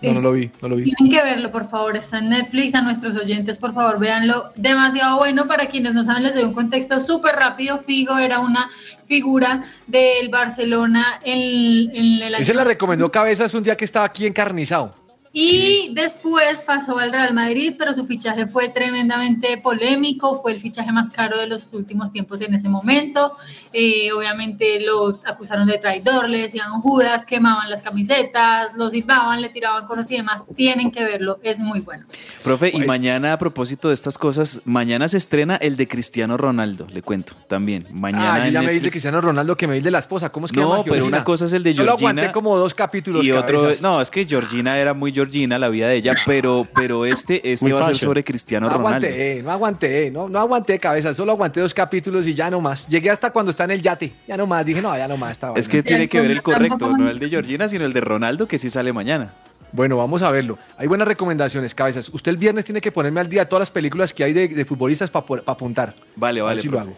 No, 0.00 0.12
no 0.12 0.20
lo 0.20 0.32
vi, 0.32 0.50
no 0.62 0.68
lo 0.68 0.76
vi. 0.76 0.84
Tienen 0.84 1.10
que 1.12 1.24
verlo, 1.24 1.50
por 1.50 1.68
favor. 1.68 1.96
Está 1.96 2.18
en 2.18 2.28
Netflix. 2.28 2.72
A 2.76 2.82
nuestros 2.82 3.16
oyentes, 3.16 3.58
por 3.58 3.74
favor, 3.74 3.98
véanlo. 3.98 4.52
Demasiado 4.54 5.16
bueno. 5.16 5.48
Para 5.48 5.66
quienes 5.68 5.92
no 5.92 6.04
saben, 6.04 6.22
les 6.22 6.34
doy 6.34 6.44
un 6.44 6.52
contexto 6.54 7.00
súper 7.00 7.34
rápido. 7.34 7.78
Figo 7.78 8.16
era 8.16 8.38
una 8.38 8.70
figura 9.06 9.64
del 9.88 10.28
Barcelona 10.28 11.18
en, 11.24 11.90
en 11.96 12.22
el 12.22 12.34
año 12.34 12.42
Ese 12.42 12.54
la 12.54 12.62
recomendó 12.62 13.10
Cabezas 13.10 13.52
un 13.54 13.64
día 13.64 13.76
que 13.76 13.84
estaba 13.84 14.06
aquí 14.06 14.24
encarnizado. 14.24 14.94
Y 15.32 15.90
después 15.94 16.62
pasó 16.62 16.98
al 16.98 17.12
Real 17.12 17.34
Madrid, 17.34 17.74
pero 17.78 17.92
su 17.94 18.06
fichaje 18.06 18.46
fue 18.46 18.68
tremendamente 18.70 19.58
polémico, 19.58 20.40
fue 20.40 20.52
el 20.52 20.60
fichaje 20.60 20.90
más 20.92 21.10
caro 21.10 21.38
de 21.38 21.46
los 21.46 21.68
últimos 21.72 22.10
tiempos 22.10 22.40
en 22.40 22.54
ese 22.54 22.68
momento. 22.68 23.36
Eh, 23.72 24.10
obviamente 24.12 24.80
lo 24.80 25.20
acusaron 25.24 25.66
de 25.66 25.78
traidor, 25.78 26.28
le 26.28 26.38
decían 26.42 26.70
Judas, 26.80 27.26
quemaban 27.26 27.68
las 27.70 27.82
camisetas, 27.82 28.72
lo 28.76 28.90
silbaban, 28.90 29.40
le 29.42 29.48
tiraban 29.50 29.86
cosas 29.86 30.10
y 30.10 30.16
demás. 30.16 30.42
Tienen 30.56 30.90
que 30.90 31.04
verlo, 31.04 31.38
es 31.42 31.58
muy 31.58 31.80
bueno. 31.80 32.04
Profe, 32.42 32.70
y 32.72 32.78
mañana 32.84 33.32
a 33.34 33.38
propósito 33.38 33.88
de 33.88 33.94
estas 33.94 34.18
cosas, 34.18 34.60
mañana 34.64 35.08
se 35.08 35.18
estrena 35.18 35.56
el 35.56 35.76
de 35.76 35.86
Cristiano 35.88 36.36
Ronaldo, 36.36 36.86
le 36.88 37.02
cuento 37.02 37.34
también. 37.48 37.86
Mañana 37.92 38.34
Ah, 38.34 38.46
yo 38.46 38.52
ya 38.52 38.60
me 38.60 38.66
vi 38.66 38.66
de 38.66 38.72
Netflix. 38.74 38.90
Cristiano 38.92 39.20
Ronaldo 39.20 39.56
que 39.56 39.66
me 39.66 39.74
vi 39.74 39.80
de 39.80 39.90
la 39.90 39.98
esposa. 39.98 40.30
¿Cómo 40.30 40.46
es 40.46 40.52
que 40.52 40.60
No, 40.60 40.70
llama? 40.70 40.84
pero 40.84 41.06
una 41.06 41.24
cosa 41.24 41.44
es 41.44 41.52
el 41.52 41.62
de 41.62 41.74
Georgina. 41.74 41.92
aguanté 42.10 42.32
como 42.32 42.56
dos 42.56 42.74
capítulos. 42.74 43.24
y 43.24 43.32
otro, 43.32 43.60
Cabezas. 43.60 43.82
no, 43.82 44.00
es 44.00 44.10
que 44.10 44.24
Georgina 44.24 44.78
era 44.78 44.94
muy 44.94 45.12
Georgina, 45.18 45.58
la 45.58 45.68
vida 45.68 45.88
de 45.88 45.96
ella, 45.96 46.14
pero, 46.24 46.66
pero 46.74 47.04
este, 47.04 47.52
este 47.52 47.64
Muy 47.64 47.72
va 47.72 47.80
a 47.82 47.84
ser 47.86 47.96
sobre 47.98 48.22
Cristiano 48.24 48.68
no 48.68 48.76
Ronaldo. 48.78 49.06
aguanté, 49.06 49.42
no 49.42 49.50
aguanté, 49.50 50.10
no, 50.10 50.28
no 50.28 50.38
aguanté 50.38 50.78
cabeza, 50.78 51.12
solo 51.12 51.32
aguanté 51.32 51.60
dos 51.60 51.74
capítulos 51.74 52.26
y 52.26 52.34
ya 52.34 52.50
no 52.50 52.60
más. 52.60 52.86
Llegué 52.88 53.10
hasta 53.10 53.30
cuando 53.30 53.50
está 53.50 53.64
en 53.64 53.72
el 53.72 53.82
yate, 53.82 54.12
ya 54.26 54.36
no 54.36 54.46
más, 54.46 54.64
dije 54.64 54.80
no, 54.80 54.96
ya 54.96 55.08
no 55.08 55.16
más. 55.16 55.32
Esta 55.32 55.52
Es 55.56 55.68
que 55.68 55.82
tiene 55.82 56.08
que 56.08 56.20
ver 56.20 56.30
el 56.30 56.42
correcto, 56.42 56.96
no 56.96 57.08
el 57.08 57.18
de 57.18 57.28
Georgina, 57.28 57.66
sino 57.68 57.84
el 57.84 57.92
de 57.92 58.00
Ronaldo, 58.00 58.46
que 58.48 58.58
sí 58.58 58.70
sale 58.70 58.92
mañana. 58.92 59.32
Bueno, 59.72 59.98
vamos 59.98 60.22
a 60.22 60.30
verlo. 60.30 60.58
Hay 60.78 60.86
buenas 60.86 61.06
recomendaciones, 61.06 61.74
cabezas. 61.74 62.08
Usted 62.08 62.30
el 62.30 62.38
viernes 62.38 62.64
tiene 62.64 62.80
que 62.80 62.90
ponerme 62.90 63.20
al 63.20 63.28
día 63.28 63.46
todas 63.48 63.60
las 63.60 63.70
películas 63.70 64.14
que 64.14 64.24
hay 64.24 64.32
de, 64.32 64.48
de 64.48 64.64
futbolistas 64.64 65.10
para 65.10 65.26
apuntar. 65.46 65.94
Vale, 66.16 66.40
vale, 66.40 66.62
si 66.62 66.68
lo 66.68 66.80
hago. 66.80 66.96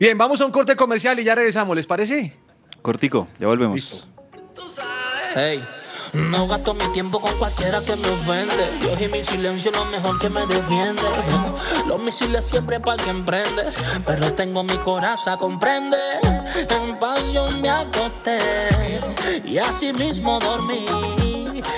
Bien, 0.00 0.18
vamos 0.18 0.40
a 0.40 0.46
un 0.46 0.50
corte 0.50 0.74
comercial 0.74 1.18
y 1.20 1.24
ya 1.24 1.34
regresamos, 1.34 1.76
¿les 1.76 1.86
parece? 1.86 2.32
Cortico, 2.82 3.28
ya 3.38 3.46
volvemos. 3.46 4.08
Hey, 5.34 5.62
no 6.12 6.46
gasto 6.46 6.74
mi 6.74 6.92
tiempo 6.92 7.20
con 7.20 7.36
cualquiera 7.38 7.80
que 7.80 7.96
me 7.96 8.08
ofende. 8.08 8.78
Dios 8.80 9.00
y 9.00 9.08
mi 9.08 9.22
silencio 9.22 9.70
lo 9.72 9.84
mejor 9.86 10.18
que 10.18 10.28
me 10.28 10.46
defiende. 10.46 11.02
Los 11.86 12.02
misiles 12.02 12.44
siempre 12.44 12.80
para 12.80 12.96
el 12.96 13.02
que 13.02 13.10
emprende. 13.10 13.64
Pero 14.06 14.32
tengo 14.34 14.62
mi 14.62 14.76
coraza, 14.78 15.36
comprende. 15.36 15.96
En 16.54 16.98
pasión 16.98 17.60
me 17.60 17.70
acosté. 17.70 18.38
Y 19.44 19.58
así 19.58 19.92
mismo 19.92 20.38
dormí. 20.38 20.84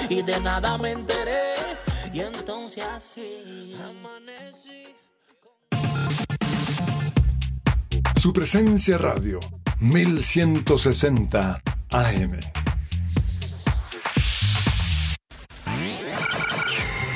Y 0.08 0.22
de 0.22 0.40
nada 0.40 0.78
me 0.78 0.92
enteré. 0.92 1.54
Y 2.12 2.20
entonces 2.20 2.84
así 2.84 3.76
amanecí. 3.78 4.94
Su 8.16 8.32
presencia 8.32 8.98
radio, 8.98 9.40
1160 9.80 11.62
AM. 11.90 12.59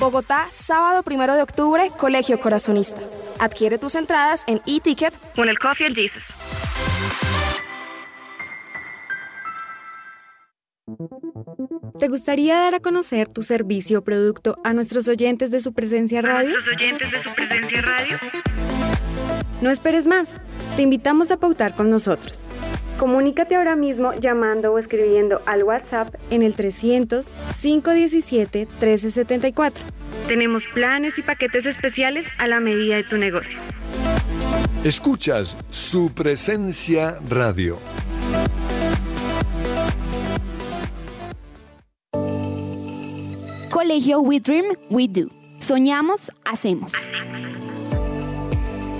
Bogotá, 0.00 0.46
sábado 0.50 1.04
1 1.06 1.34
de 1.34 1.42
octubre, 1.42 1.90
Colegio 1.98 2.40
Corazonista. 2.40 3.02
Adquiere 3.38 3.76
tus 3.76 3.94
entradas 3.94 4.44
en 4.46 4.62
e-ticket 4.66 5.12
en 5.36 5.48
el 5.50 5.58
Coffee 5.58 5.86
and 5.86 5.94
Jesus. 5.94 6.34
¿Te 11.98 12.08
gustaría 12.08 12.56
dar 12.56 12.76
a 12.76 12.80
conocer 12.80 13.28
tu 13.28 13.42
servicio 13.42 13.98
o 13.98 14.02
producto 14.02 14.56
a 14.64 14.72
nuestros 14.72 15.06
oyentes 15.06 15.50
de 15.50 15.60
su 15.60 15.74
presencia 15.74 16.22
radio? 16.22 16.56
oyentes 16.74 17.12
de 17.12 17.18
su 17.18 17.34
presencia 17.34 17.82
radio? 17.82 18.18
No 19.60 19.68
esperes 19.68 20.06
más. 20.06 20.40
Te 20.76 20.82
invitamos 20.82 21.30
a 21.30 21.36
pautar 21.36 21.74
con 21.74 21.90
nosotros. 21.90 22.46
Comunícate 23.00 23.54
ahora 23.56 23.76
mismo 23.76 24.12
llamando 24.12 24.74
o 24.74 24.78
escribiendo 24.78 25.40
al 25.46 25.62
WhatsApp 25.62 26.14
en 26.28 26.42
el 26.42 26.52
300 26.52 27.28
517 27.58 28.58
1374. 28.66 29.82
Tenemos 30.28 30.66
planes 30.66 31.16
y 31.16 31.22
paquetes 31.22 31.64
especiales 31.64 32.26
a 32.36 32.46
la 32.46 32.60
medida 32.60 32.96
de 32.96 33.04
tu 33.04 33.16
negocio. 33.16 33.58
Escuchas 34.84 35.56
su 35.70 36.12
presencia 36.12 37.18
radio. 37.26 37.78
Colegio 43.70 44.20
We 44.20 44.40
Dream, 44.40 44.74
We 44.90 45.08
Do. 45.08 45.30
Soñamos, 45.60 46.30
hacemos. 46.44 46.92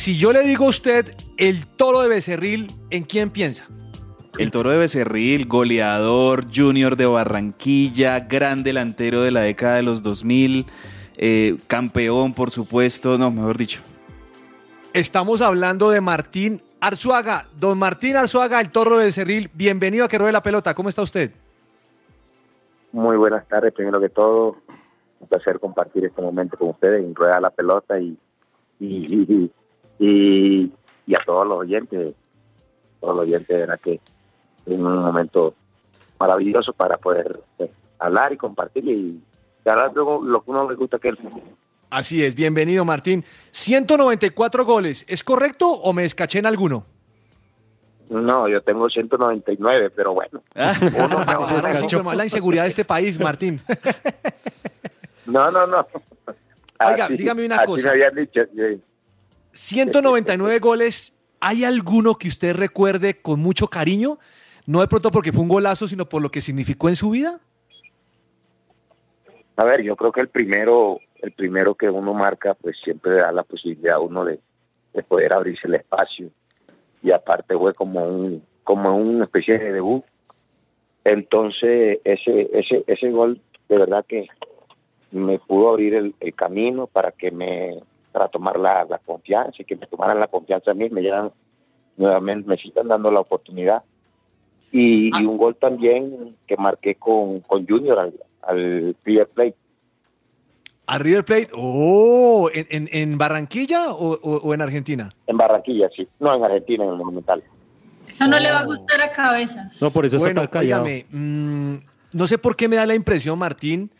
Si 0.00 0.16
yo 0.16 0.32
le 0.32 0.40
digo 0.40 0.64
a 0.64 0.68
usted 0.70 1.14
el 1.36 1.66
toro 1.66 2.00
de 2.00 2.08
Becerril, 2.08 2.68
¿en 2.88 3.04
quién 3.04 3.28
piensa? 3.28 3.68
El 4.38 4.50
Toro 4.50 4.70
de 4.70 4.78
Becerril, 4.78 5.46
goleador, 5.46 6.46
junior 6.50 6.96
de 6.96 7.04
Barranquilla, 7.04 8.20
gran 8.20 8.62
delantero 8.62 9.20
de 9.20 9.30
la 9.30 9.40
década 9.40 9.76
de 9.76 9.82
los 9.82 10.00
2000, 10.00 10.64
eh, 11.18 11.58
campeón, 11.66 12.32
por 12.32 12.50
supuesto, 12.50 13.18
no, 13.18 13.30
mejor 13.30 13.58
dicho. 13.58 13.82
Estamos 14.94 15.42
hablando 15.42 15.90
de 15.90 16.00
Martín 16.00 16.62
Arzuaga, 16.80 17.48
don 17.58 17.76
Martín 17.76 18.16
Arzuaga, 18.16 18.58
el 18.58 18.70
toro 18.70 18.96
del 18.96 19.12
Cerril, 19.12 19.50
bienvenido 19.52 20.06
a 20.06 20.08
Que 20.08 20.16
Ruede 20.16 20.32
la 20.32 20.42
Pelota. 20.42 20.72
¿Cómo 20.72 20.88
está 20.88 21.02
usted? 21.02 21.30
Muy 22.92 23.18
buenas 23.18 23.46
tardes, 23.48 23.74
primero 23.74 24.00
que 24.00 24.08
todo, 24.08 24.56
un 25.20 25.28
placer 25.28 25.60
compartir 25.60 26.06
este 26.06 26.22
momento 26.22 26.56
con 26.56 26.70
ustedes 26.70 27.04
en 27.04 27.14
Rueda 27.14 27.38
la 27.38 27.50
Pelota 27.50 28.00
y, 28.00 28.16
y, 28.78 29.26
y, 29.28 29.52
y 30.00 30.72
a 31.14 31.24
todos 31.24 31.46
los 31.46 31.58
oyentes, 31.58 32.14
todos 33.00 33.16
los 33.16 33.24
oyentes, 33.24 33.48
de 33.48 33.56
verdad 33.58 33.80
que 33.80 33.94
es 33.94 34.00
un 34.66 34.82
momento 34.82 35.54
maravilloso 36.18 36.72
para 36.72 36.96
poder 36.98 37.40
eh, 37.58 37.70
hablar 37.98 38.32
y 38.32 38.36
compartir 38.36 38.84
y 38.86 39.20
hablar 39.68 39.92
luego 39.94 40.22
lo 40.22 40.42
que 40.42 40.50
uno 40.50 40.68
le 40.70 40.76
gusta 40.76 40.98
que 40.98 41.12
fútbol. 41.14 41.42
Así 41.90 42.24
es, 42.24 42.34
bienvenido 42.34 42.84
Martín. 42.84 43.24
194 43.50 44.64
goles, 44.64 45.04
¿es 45.08 45.24
correcto 45.24 45.68
o 45.68 45.92
me 45.92 46.04
escaché 46.04 46.38
en 46.38 46.46
alguno? 46.46 46.86
No, 48.08 48.48
yo 48.48 48.60
tengo 48.62 48.88
199, 48.88 49.90
pero 49.90 50.12
bueno. 50.14 50.42
Uno 50.54 51.24
no, 51.24 51.58
escachó. 51.58 52.02
la 52.12 52.24
inseguridad 52.24 52.64
de 52.64 52.68
este 52.68 52.84
país, 52.84 53.18
Martín. 53.20 53.60
No, 55.26 55.48
no, 55.50 55.64
no. 55.64 55.86
Oiga, 56.84 57.04
Así- 57.04 57.16
dígame 57.16 57.46
una 57.46 57.56
así 57.56 57.66
cosa. 57.66 57.84
me 57.84 57.90
habían 57.90 58.14
dicho. 58.16 58.40
199 59.52 60.58
goles, 60.58 61.16
¿hay 61.40 61.64
alguno 61.64 62.16
que 62.16 62.28
usted 62.28 62.54
recuerde 62.54 63.20
con 63.20 63.40
mucho 63.40 63.68
cariño? 63.68 64.18
No 64.66 64.80
de 64.80 64.88
pronto 64.88 65.10
porque 65.10 65.32
fue 65.32 65.42
un 65.42 65.48
golazo, 65.48 65.88
sino 65.88 66.08
por 66.08 66.22
lo 66.22 66.30
que 66.30 66.40
significó 66.40 66.88
en 66.88 66.96
su 66.96 67.10
vida. 67.10 67.40
A 69.56 69.64
ver, 69.64 69.82
yo 69.82 69.96
creo 69.96 70.12
que 70.12 70.20
el 70.20 70.28
primero, 70.28 71.00
el 71.20 71.32
primero 71.32 71.74
que 71.74 71.90
uno 71.90 72.14
marca, 72.14 72.54
pues 72.54 72.76
siempre 72.82 73.14
da 73.14 73.32
la 73.32 73.42
posibilidad 73.42 73.96
a 73.96 74.00
uno 74.00 74.24
de, 74.24 74.40
de 74.94 75.02
poder 75.02 75.34
abrirse 75.34 75.66
el 75.66 75.74
espacio. 75.74 76.30
Y 77.02 77.10
aparte 77.10 77.56
fue 77.56 77.74
como 77.74 78.04
un, 78.06 78.44
como 78.64 78.96
una 78.96 79.24
especie 79.24 79.58
de 79.58 79.72
debut. 79.72 80.04
Entonces, 81.04 81.98
ese, 82.04 82.50
ese, 82.52 82.84
ese 82.86 83.10
gol, 83.10 83.40
de 83.68 83.78
verdad 83.78 84.04
que 84.06 84.28
me 85.10 85.38
pudo 85.38 85.70
abrir 85.70 85.94
el, 85.94 86.14
el 86.20 86.34
camino 86.34 86.86
para 86.86 87.10
que 87.12 87.30
me, 87.30 87.80
para 88.12 88.28
tomar 88.28 88.58
la, 88.58 88.84
la 88.88 88.98
confianza, 88.98 89.56
y 89.60 89.64
que 89.64 89.76
me 89.76 89.86
tomaran 89.86 90.18
la 90.20 90.26
confianza 90.28 90.70
a 90.70 90.74
mí, 90.74 90.88
me 90.90 91.00
llegan 91.02 91.30
nuevamente, 91.96 92.48
me 92.48 92.56
sigan 92.56 92.88
dando 92.88 93.10
la 93.10 93.20
oportunidad. 93.20 93.82
Y, 94.72 95.10
y 95.18 95.24
un 95.26 95.36
gol 95.36 95.56
también 95.56 96.36
que 96.46 96.56
marqué 96.56 96.94
con, 96.94 97.40
con 97.40 97.66
Junior 97.66 97.98
al, 97.98 98.14
al 98.42 98.96
River 99.04 99.28
Plate. 99.28 99.54
A 100.86 100.98
River 100.98 101.24
Plate, 101.24 101.48
oh, 101.54 102.50
¿en, 102.52 102.66
en- 102.70 102.88
en 102.92 103.18
Barranquilla 103.18 103.92
o, 103.92 104.12
o- 104.12 104.36
o 104.42 104.54
en 104.54 104.60
Argentina? 104.62 105.08
En 105.26 105.36
Barranquilla, 105.36 105.88
sí. 105.94 106.08
No, 106.18 106.34
en 106.34 106.44
Argentina, 106.44 106.84
en 106.84 106.90
el 106.90 106.96
Monumental. 106.96 107.42
Eso 108.08 108.26
no 108.26 108.38
le 108.40 108.50
va 108.50 108.60
a 108.60 108.64
gustar 108.64 109.00
a 109.00 109.10
cabezas. 109.12 109.80
No, 109.80 109.90
por 109.90 110.04
eso 110.04 110.18
bueno, 110.18 110.42
está 110.42 110.58
callado. 110.58 110.82
óigame, 110.84 111.06
mm, 111.10 111.74
no 112.12 112.26
sé 112.26 112.38
por 112.38 112.56
qué 112.56 112.66
me 112.68 112.74
da 112.76 112.86
la 112.86 112.94
impresión, 112.96 113.38
Martín, 113.38 113.90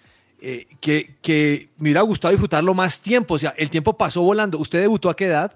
eh, 0.43 0.67
que, 0.81 1.15
que 1.23 1.69
me 1.79 1.85
hubiera 1.85 2.01
gustado 2.03 2.33
disfrutarlo 2.33 2.75
más 2.75 3.01
tiempo. 3.01 3.35
O 3.35 3.39
sea, 3.39 3.55
el 3.57 3.71
tiempo 3.71 3.93
pasó 3.97 4.23
volando. 4.23 4.59
¿Usted 4.59 4.81
debutó 4.81 5.11
a 5.11 5.17
qué 5.17 5.27
edad? 5.27 5.53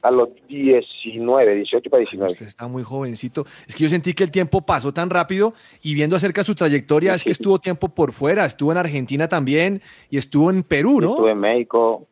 A 0.00 0.10
los 0.12 0.28
19, 0.48 1.54
18 1.56 1.90
para 1.90 2.00
19. 2.00 2.32
Usted 2.32 2.46
está 2.46 2.68
muy 2.68 2.84
jovencito. 2.84 3.44
Es 3.66 3.74
que 3.74 3.82
yo 3.84 3.88
sentí 3.90 4.14
que 4.14 4.22
el 4.24 4.30
tiempo 4.30 4.60
pasó 4.60 4.92
tan 4.92 5.10
rápido 5.10 5.54
y 5.82 5.94
viendo 5.94 6.14
acerca 6.16 6.44
su 6.44 6.54
trayectoria, 6.54 7.14
es 7.14 7.24
que 7.24 7.32
estuvo 7.32 7.58
tiempo 7.58 7.88
por 7.88 8.12
fuera. 8.12 8.44
Estuvo 8.44 8.70
en 8.70 8.78
Argentina 8.78 9.26
también 9.28 9.82
y 10.08 10.18
estuvo 10.18 10.50
en 10.50 10.62
Perú, 10.62 11.00
¿no? 11.00 11.10
Estuve 11.14 11.32
en 11.32 11.38
México, 11.40 12.06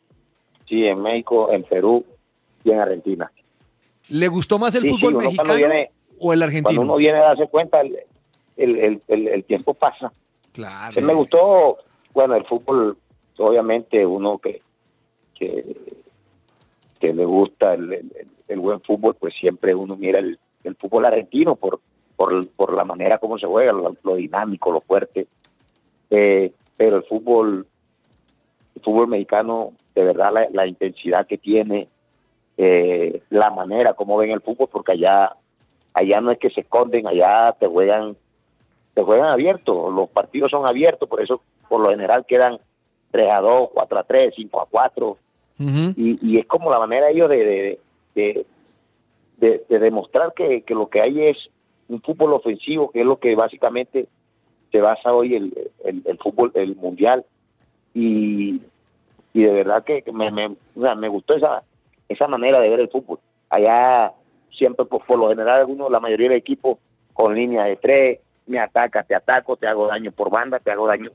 sí, 0.69 0.85
en 0.85 1.01
México, 1.01 1.53
en 1.53 1.63
Perú 1.63 2.05
y 2.65 2.71
en 2.73 2.81
Argentina. 2.81 3.31
¿Le 4.09 4.29
gustó 4.29 4.59
más 4.59 4.75
el 4.75 4.83
Sí, 4.83 4.89
fútbol 4.91 5.15
mexicano 5.17 5.55
viene- 5.55 5.91
o 6.19 6.33
el 6.33 6.43
argentino? 6.43 6.81
Cuando 6.81 6.93
uno 6.95 6.97
viene 6.97 7.19
a 7.19 7.23
darse 7.27 7.47
cuenta, 7.47 7.81
el- 7.83 7.97
el- 9.07 9.29
el 9.29 9.45
tiempo 9.45 9.75
pasa. 9.75 10.11
Sí, 10.91 11.01
me 11.01 11.15
gustó, 11.15 11.79
bueno, 12.13 12.35
el 12.35 12.45
fútbol, 12.45 12.97
obviamente 13.39 14.05
uno 14.05 14.39
que, 14.39 14.63
que, 15.35 15.77
le 17.01 17.25
gusta 17.25 17.75
el 17.75 18.61
buen 18.61 18.81
fútbol, 18.81 19.15
pues 19.15 19.35
siempre 19.35 19.75
uno 19.75 19.97
mira 19.97 20.19
el, 20.19 20.39
el 20.67 20.75
fútbol 20.77 21.07
argentino 21.07 21.57
por, 21.57 21.81
por, 22.17 22.47
por 22.51 22.75
la 22.75 22.85
manera 22.85 23.19
como 23.19 23.39
se 23.39 23.47
juega, 23.47 23.73
lo, 23.73 23.97
lo 24.03 24.15
dinámico, 24.17 24.73
lo 24.73 24.81
fuerte. 24.81 25.27
Eh, 26.11 26.53
pero 26.77 26.97
el 26.97 27.05
fútbol, 27.05 27.67
el 28.75 28.83
fútbol 28.83 29.09
mexicano, 29.09 29.73
de 29.95 30.05
verdad, 30.05 30.33
la, 30.33 30.49
la 30.53 30.67
intensidad 30.67 31.27
que 31.27 31.39
tiene, 31.39 31.89
eh, 32.57 33.23
la 33.31 33.51
manera 33.51 33.95
como 33.95 34.17
ven 34.17 34.31
el 34.31 34.41
fútbol, 34.41 34.69
porque 34.71 34.93
allá, 34.93 35.37
allá 35.95 36.21
no 36.21 36.31
es 36.31 36.39
que 36.39 36.51
se 36.51 36.63
esconden, 36.63 37.07
allá 37.07 37.55
te 37.59 37.67
juegan 37.67 38.17
se 38.97 39.03
juegan 39.03 39.29
abiertos, 39.29 39.93
los 39.95 40.09
partidos 40.09 40.51
son 40.51 40.67
abiertos, 40.67 41.09
por 41.09 41.21
eso 41.23 41.41
por 41.69 41.81
lo 41.83 41.91
general 41.91 42.25
quedan 42.27 42.59
3 43.13 43.29
a 43.31 43.41
2, 43.41 43.69
4 43.73 43.99
a 43.99 44.03
3, 44.03 44.35
5 44.35 44.61
a 44.61 44.67
4, 44.69 45.17
y, 45.97 46.19
y 46.23 46.39
es 46.41 46.47
como 46.47 46.71
la 46.71 46.79
manera 46.81 47.09
ellos 47.11 47.29
de, 47.29 47.37
de, 47.45 47.81
de, 48.15 48.47
de- 49.37 49.65
de 49.69 49.79
demostrar 49.79 50.33
que, 50.35 50.63
que 50.63 50.75
lo 50.75 50.89
que 50.89 51.01
hay 51.03 51.29
es 51.29 51.37
un 51.89 52.01
fútbol 52.03 52.33
ofensivo, 52.33 52.91
que 52.91 53.01
es 53.01 53.07
lo 53.07 53.19
que 53.19 53.35
básicamente 53.37 54.07
se 54.73 54.81
basa 54.81 55.13
hoy 55.13 55.35
el, 55.37 55.71
el, 55.85 56.03
el 56.05 56.19
fútbol, 56.19 56.51
el 56.55 56.75
mundial, 56.77 57.25
y, 57.95 58.61
y 59.33 59.43
de 59.43 59.53
verdad 59.53 59.85
que 59.85 60.03
me, 60.13 60.31
me, 60.31 60.47
o 60.47 60.83
sea, 60.83 60.95
me 60.95 61.09
gustó 61.09 61.37
esa, 61.37 61.63
esa 62.09 62.27
manera 62.29 62.61
de 62.61 62.69
ver 62.71 62.81
el 62.81 62.89
fútbol. 62.89 63.19
Allá 63.51 64.13
siempre, 64.51 64.85
por, 64.87 65.05
por 65.05 65.19
lo 65.19 65.29
general, 65.29 65.61
algunos, 65.61 65.91
la 65.91 66.01
mayoría 66.01 66.29
del 66.31 66.39
equipo 66.39 66.79
con 67.13 67.35
línea 67.35 67.65
de 67.65 67.77
tres, 67.77 68.21
me 68.47 68.59
ataca, 68.59 69.03
te 69.03 69.15
ataco, 69.15 69.57
te 69.57 69.67
hago 69.67 69.87
daño 69.87 70.13
por 70.13 70.31
banda, 70.31 70.59
te 70.59 70.71
hago 70.71 70.87
daño 70.87 71.11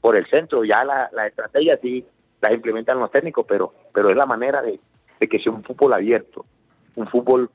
por 0.00 0.16
el 0.16 0.26
centro. 0.28 0.64
Ya 0.64 0.84
la, 0.84 1.10
la 1.12 1.26
estrategia 1.26 1.78
sí 1.80 2.04
la 2.40 2.52
implementan 2.52 2.98
los 2.98 3.10
técnicos, 3.10 3.44
pero, 3.48 3.74
pero 3.92 4.10
es 4.10 4.16
la 4.16 4.26
manera 4.26 4.62
de, 4.62 4.80
de 5.18 5.28
que 5.28 5.38
sea 5.38 5.52
un 5.52 5.62
fútbol 5.62 5.92
abierto, 5.92 6.46
un 6.96 7.06
fútbol 7.06 7.50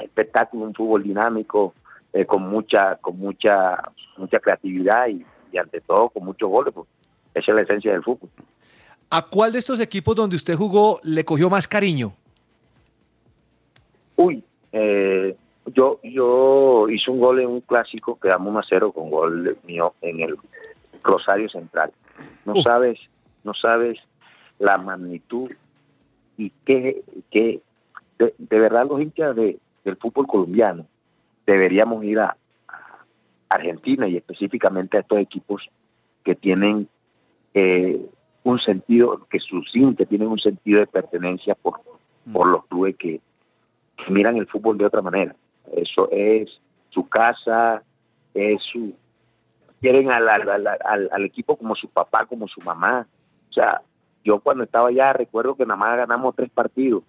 espectáculo, 0.00 0.64
un 0.64 0.74
fútbol 0.74 1.02
dinámico, 1.02 1.74
eh, 2.12 2.24
con 2.24 2.42
mucha, 2.48 2.96
con 2.96 3.18
mucha, 3.18 3.82
mucha 4.16 4.38
creatividad 4.38 5.08
y, 5.08 5.24
y 5.52 5.58
ante 5.58 5.80
todo 5.80 6.08
con 6.10 6.24
muchos 6.24 6.48
goles, 6.48 6.72
pues 6.72 6.86
esa 7.34 7.50
es 7.50 7.54
la 7.56 7.62
esencia 7.62 7.92
del 7.92 8.02
fútbol. 8.02 8.30
¿A 9.10 9.22
cuál 9.22 9.52
de 9.52 9.58
estos 9.58 9.80
equipos 9.80 10.14
donde 10.14 10.36
usted 10.36 10.54
jugó 10.54 11.00
le 11.02 11.24
cogió 11.24 11.50
más 11.50 11.66
cariño? 11.66 12.14
Uy, 14.16 14.44
eh, 14.72 15.36
yo 15.66 16.00
yo 16.02 16.88
hice 16.88 17.10
un 17.10 17.20
gol 17.20 17.40
en 17.40 17.48
un 17.48 17.60
clásico, 17.60 18.18
quedamos 18.18 18.48
1 18.48 18.58
a 18.58 18.64
0 18.68 18.92
con 18.92 19.10
gol 19.10 19.58
mío 19.64 19.94
en 20.00 20.20
el 20.20 20.36
Rosario 21.02 21.48
Central. 21.48 21.92
No 22.44 22.54
sabes, 22.56 22.98
no 23.44 23.54
sabes 23.54 23.98
la 24.58 24.78
magnitud 24.78 25.50
y 26.36 26.50
qué, 26.64 27.02
qué 27.30 27.60
de, 28.18 28.34
de 28.38 28.58
verdad 28.58 28.86
los 28.88 29.00
hinchas 29.00 29.34
de, 29.36 29.58
del 29.84 29.96
fútbol 29.96 30.26
colombiano 30.26 30.86
deberíamos 31.46 32.04
ir 32.04 32.20
a, 32.20 32.36
a 32.68 33.04
Argentina 33.48 34.08
y 34.08 34.16
específicamente 34.16 34.96
a 34.96 35.00
estos 35.00 35.18
equipos 35.18 35.68
que 36.24 36.34
tienen 36.34 36.88
eh, 37.54 38.00
un 38.44 38.58
sentido, 38.60 39.26
que 39.30 39.40
sus 39.40 39.74
hinchas 39.74 40.08
tienen 40.08 40.28
un 40.28 40.38
sentido 40.38 40.80
de 40.80 40.86
pertenencia 40.86 41.54
por, 41.54 41.80
por 42.32 42.48
los 42.48 42.66
clubes 42.66 42.96
que, 42.96 43.20
que 43.96 44.12
miran 44.12 44.36
el 44.36 44.46
fútbol 44.46 44.78
de 44.78 44.86
otra 44.86 45.02
manera. 45.02 45.34
Eso 45.70 46.08
es 46.10 46.48
su 46.90 47.08
casa, 47.08 47.82
es 48.34 48.62
su... 48.62 48.92
Quieren 49.80 50.10
al, 50.10 50.28
al, 50.28 51.08
al, 51.10 51.24
equipo 51.24 51.56
como 51.56 51.74
su 51.74 51.88
papá, 51.88 52.24
como 52.26 52.46
su 52.46 52.60
mamá. 52.60 53.06
O 53.50 53.52
sea, 53.52 53.82
yo 54.24 54.38
cuando 54.38 54.62
estaba 54.64 54.88
allá 54.88 55.12
recuerdo 55.12 55.56
que 55.56 55.66
nada 55.66 55.76
más 55.76 55.96
ganamos 55.96 56.36
tres 56.36 56.50
partidos 56.50 57.02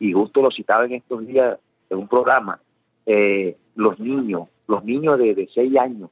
y 0.00 0.12
justo 0.12 0.42
lo 0.42 0.50
citaba 0.50 0.84
en 0.84 0.94
estos 0.94 1.26
días 1.26 1.58
en 1.90 1.98
un 1.98 2.08
programa. 2.08 2.60
eh, 3.06 3.56
los 3.76 3.98
niños, 4.00 4.48
los 4.66 4.84
niños 4.84 5.16
de, 5.18 5.34
de 5.36 5.48
seis 5.54 5.72
años, 5.80 6.10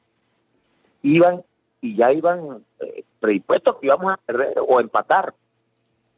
iban 1.03 1.43
y 1.81 1.97
ya 1.97 2.13
iban 2.13 2.65
eh, 2.81 3.05
predispuestos 3.21 3.77
que 3.77 3.87
íbamos 3.87 4.13
a 4.13 4.17
perder 4.19 4.55
o 4.67 4.79
a 4.79 4.83
empatar 4.83 5.35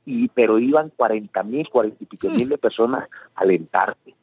y 0.04 0.28
pero 0.28 0.58
iban 0.58 0.90
40 0.96 1.42
mil, 1.42 1.68
40 1.68 1.96
y 2.00 2.06
pico 2.06 2.28
mil 2.30 2.48
de 2.48 2.58
personas 2.58 3.08
a 3.34 3.40
alentarte, 3.42 4.14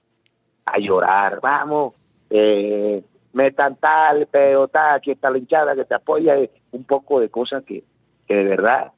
a 0.65 0.77
llorar, 0.79 1.39
vamos, 1.41 1.93
eh, 2.29 3.03
metan 3.33 3.75
tal, 3.75 4.27
pero 4.31 4.67
tal, 4.67 4.95
aquí 4.95 5.11
está 5.11 5.29
la 5.29 5.37
hinchada 5.37 5.75
que 5.75 5.85
te 5.85 5.93
apoya, 5.95 6.37
eh, 6.37 6.49
un 6.71 6.83
poco 6.83 7.19
de 7.19 7.29
cosas 7.29 7.63
que, 7.63 7.83
que 8.27 8.35
de 8.35 8.43
verdad, 8.45 8.91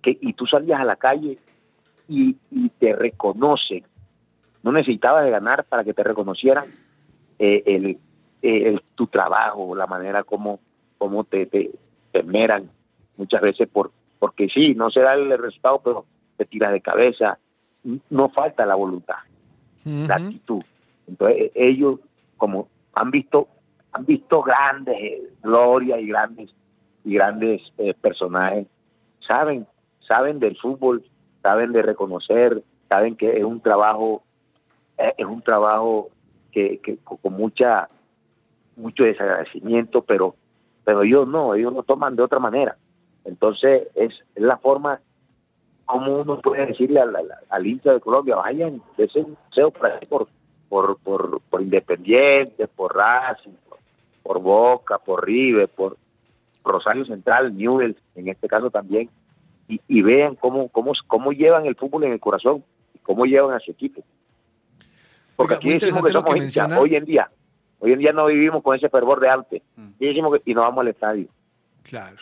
que 0.00 0.16
y 0.20 0.32
tú 0.32 0.46
salías 0.46 0.80
a 0.80 0.84
la 0.84 0.96
calle 0.96 1.38
y, 2.08 2.36
y 2.50 2.68
te 2.70 2.94
reconocen, 2.94 3.84
no 4.62 4.72
necesitabas 4.72 5.24
de 5.24 5.30
ganar 5.30 5.64
para 5.64 5.84
que 5.84 5.92
te 5.94 6.02
reconocieran 6.02 6.66
eh, 7.38 7.62
el, 7.66 7.98
el- 8.42 8.82
tu 8.94 9.06
trabajo, 9.08 9.74
la 9.74 9.86
manera 9.86 10.22
como, 10.24 10.60
como 10.98 11.24
te, 11.24 11.46
te, 11.46 11.70
te 12.12 12.18
esmeran 12.20 12.70
muchas 13.16 13.40
veces 13.40 13.68
por 13.68 13.90
porque 14.18 14.48
sí, 14.48 14.74
no 14.76 14.88
se 14.90 15.00
da 15.00 15.14
el 15.14 15.36
resultado, 15.36 15.80
pero 15.82 16.06
te 16.36 16.44
tiras 16.44 16.70
de 16.72 16.80
cabeza, 16.80 17.38
no 18.08 18.28
falta 18.28 18.64
la 18.64 18.76
voluntad. 18.76 19.16
la 20.06 20.14
actitud. 20.14 20.62
Entonces 21.12 21.36
e- 21.38 21.52
ellos 21.54 22.00
como 22.36 22.68
han 22.94 23.10
visto 23.10 23.48
han 23.92 24.06
visto 24.06 24.42
grandes 24.42 24.96
eh, 24.98 25.22
glorias 25.42 26.00
y 26.00 26.06
grandes 26.06 26.50
y 27.04 27.14
grandes 27.14 27.60
eh, 27.78 27.94
personajes, 27.94 28.66
saben 29.26 29.66
saben 30.08 30.40
del 30.40 30.56
fútbol, 30.56 31.04
saben 31.42 31.72
de 31.72 31.82
reconocer, 31.82 32.62
saben 32.88 33.16
que 33.16 33.36
es 33.38 33.44
un 33.44 33.60
trabajo 33.60 34.22
eh, 34.96 35.12
es 35.18 35.26
un 35.26 35.42
trabajo 35.42 36.08
que, 36.50 36.78
que 36.78 36.96
con 36.98 37.34
mucha 37.34 37.88
mucho 38.76 39.04
desagradecimiento, 39.04 40.02
pero 40.02 40.34
pero 40.84 41.02
ellos 41.02 41.28
no, 41.28 41.54
ellos 41.54 41.72
lo 41.72 41.82
toman 41.82 42.16
de 42.16 42.22
otra 42.22 42.38
manera. 42.38 42.76
Entonces 43.24 43.88
es, 43.94 44.12
la 44.34 44.56
forma 44.56 45.00
como 45.84 46.22
uno 46.22 46.40
puede 46.40 46.66
decirle 46.66 47.00
al, 47.00 47.14
al, 47.50 47.66
hincha 47.66 47.92
de 47.92 48.00
Colombia, 48.00 48.36
vayan, 48.36 48.80
ese 48.96 49.26
deseo 49.50 49.70
por, 49.70 49.86
ahí, 49.86 50.06
por, 50.06 50.26
por, 50.72 50.96
por, 51.00 51.42
por 51.50 51.60
Independiente, 51.60 52.66
por 52.66 52.96
Racing, 52.96 53.50
por, 53.68 53.78
por 54.22 54.40
Boca, 54.40 54.96
por 54.96 55.22
River, 55.22 55.68
por 55.68 55.98
Rosario 56.64 57.04
Central, 57.04 57.54
Newell's, 57.54 57.98
en 58.14 58.28
este 58.28 58.48
caso 58.48 58.70
también, 58.70 59.10
y, 59.68 59.82
y 59.86 60.00
vean 60.00 60.34
cómo, 60.34 60.70
cómo, 60.70 60.92
cómo 61.06 61.32
llevan 61.32 61.66
el 61.66 61.76
fútbol 61.76 62.04
en 62.04 62.12
el 62.12 62.20
corazón, 62.20 62.64
y 62.94 63.00
cómo 63.00 63.26
llevan 63.26 63.54
a 63.54 63.60
su 63.60 63.70
equipo. 63.70 64.02
Porque 65.36 65.56
Oiga, 65.56 65.56
aquí 65.56 65.78
decimos 65.78 66.06
que 66.06 66.12
somos 66.12 66.32
que 66.32 66.40
menciona. 66.40 66.80
hoy 66.80 66.96
en 66.96 67.04
día, 67.04 67.30
hoy 67.78 67.92
en 67.92 67.98
día 67.98 68.12
no 68.14 68.24
vivimos 68.24 68.62
con 68.62 68.74
ese 68.74 68.88
fervor 68.88 69.20
de 69.20 69.28
antes, 69.28 69.62
y 69.98 70.06
decimos 70.06 70.38
que 70.38 70.50
y 70.50 70.54
no 70.54 70.62
vamos 70.62 70.80
al 70.80 70.88
estadio. 70.88 71.28
Claro. 71.82 72.16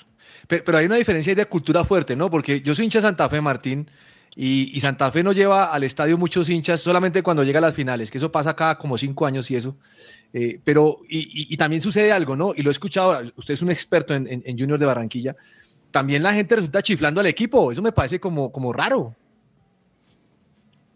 Pero, 0.49 0.65
pero 0.67 0.79
hay 0.79 0.87
una 0.87 0.97
diferencia 0.97 1.37
de 1.37 1.47
cultura 1.47 1.85
fuerte, 1.85 2.17
¿no? 2.17 2.29
Porque 2.29 2.63
yo 2.63 2.75
soy 2.75 2.87
hincha 2.87 2.99
de 2.99 3.03
Santa 3.03 3.29
Fe, 3.29 3.41
Martín, 3.41 3.89
y, 4.37 4.71
y 4.77 4.81
Santa 4.81 5.11
Fe 5.11 5.23
no 5.23 5.33
lleva 5.33 5.73
al 5.73 5.83
estadio 5.83 6.17
muchos 6.17 6.49
hinchas 6.49 6.81
solamente 6.81 7.23
cuando 7.23 7.43
llega 7.45 7.59
a 7.59 7.63
las 7.63 7.75
finales, 7.75 8.11
que 8.11 8.19
eso 8.19 8.31
pasa 8.33 8.55
cada 8.57 8.79
como 8.79 8.97
cinco 8.97 9.27
años 9.27 9.51
y 9.51 9.57
eso. 9.57 9.77
Eh, 10.33 10.61
pero, 10.65 10.99
y, 11.09 11.19
y- 11.19 11.55
y 11.55 11.57
también 11.57 11.81
sucede 11.81 12.13
algo, 12.13 12.37
¿no? 12.37 12.53
Y 12.55 12.63
lo 12.63 12.71
he 12.71 12.73
escuchado, 12.73 13.21
usted 13.37 13.55
es 13.55 13.63
un 13.63 13.71
experto 13.71 14.15
en, 14.15 14.27
en, 14.29 14.43
en 14.47 14.59
Junior 14.59 14.79
de 14.79 14.87
Barranquilla. 14.87 15.35
También 15.91 16.23
la 16.23 16.33
gente 16.33 16.55
resulta 16.55 16.83
chiflando 16.83 17.21
al 17.21 17.27
equipo. 17.27 17.73
Eso 17.73 17.83
me 17.83 17.91
parece 17.93 18.21
como, 18.21 18.53
como 18.53 18.73
raro. 18.73 19.15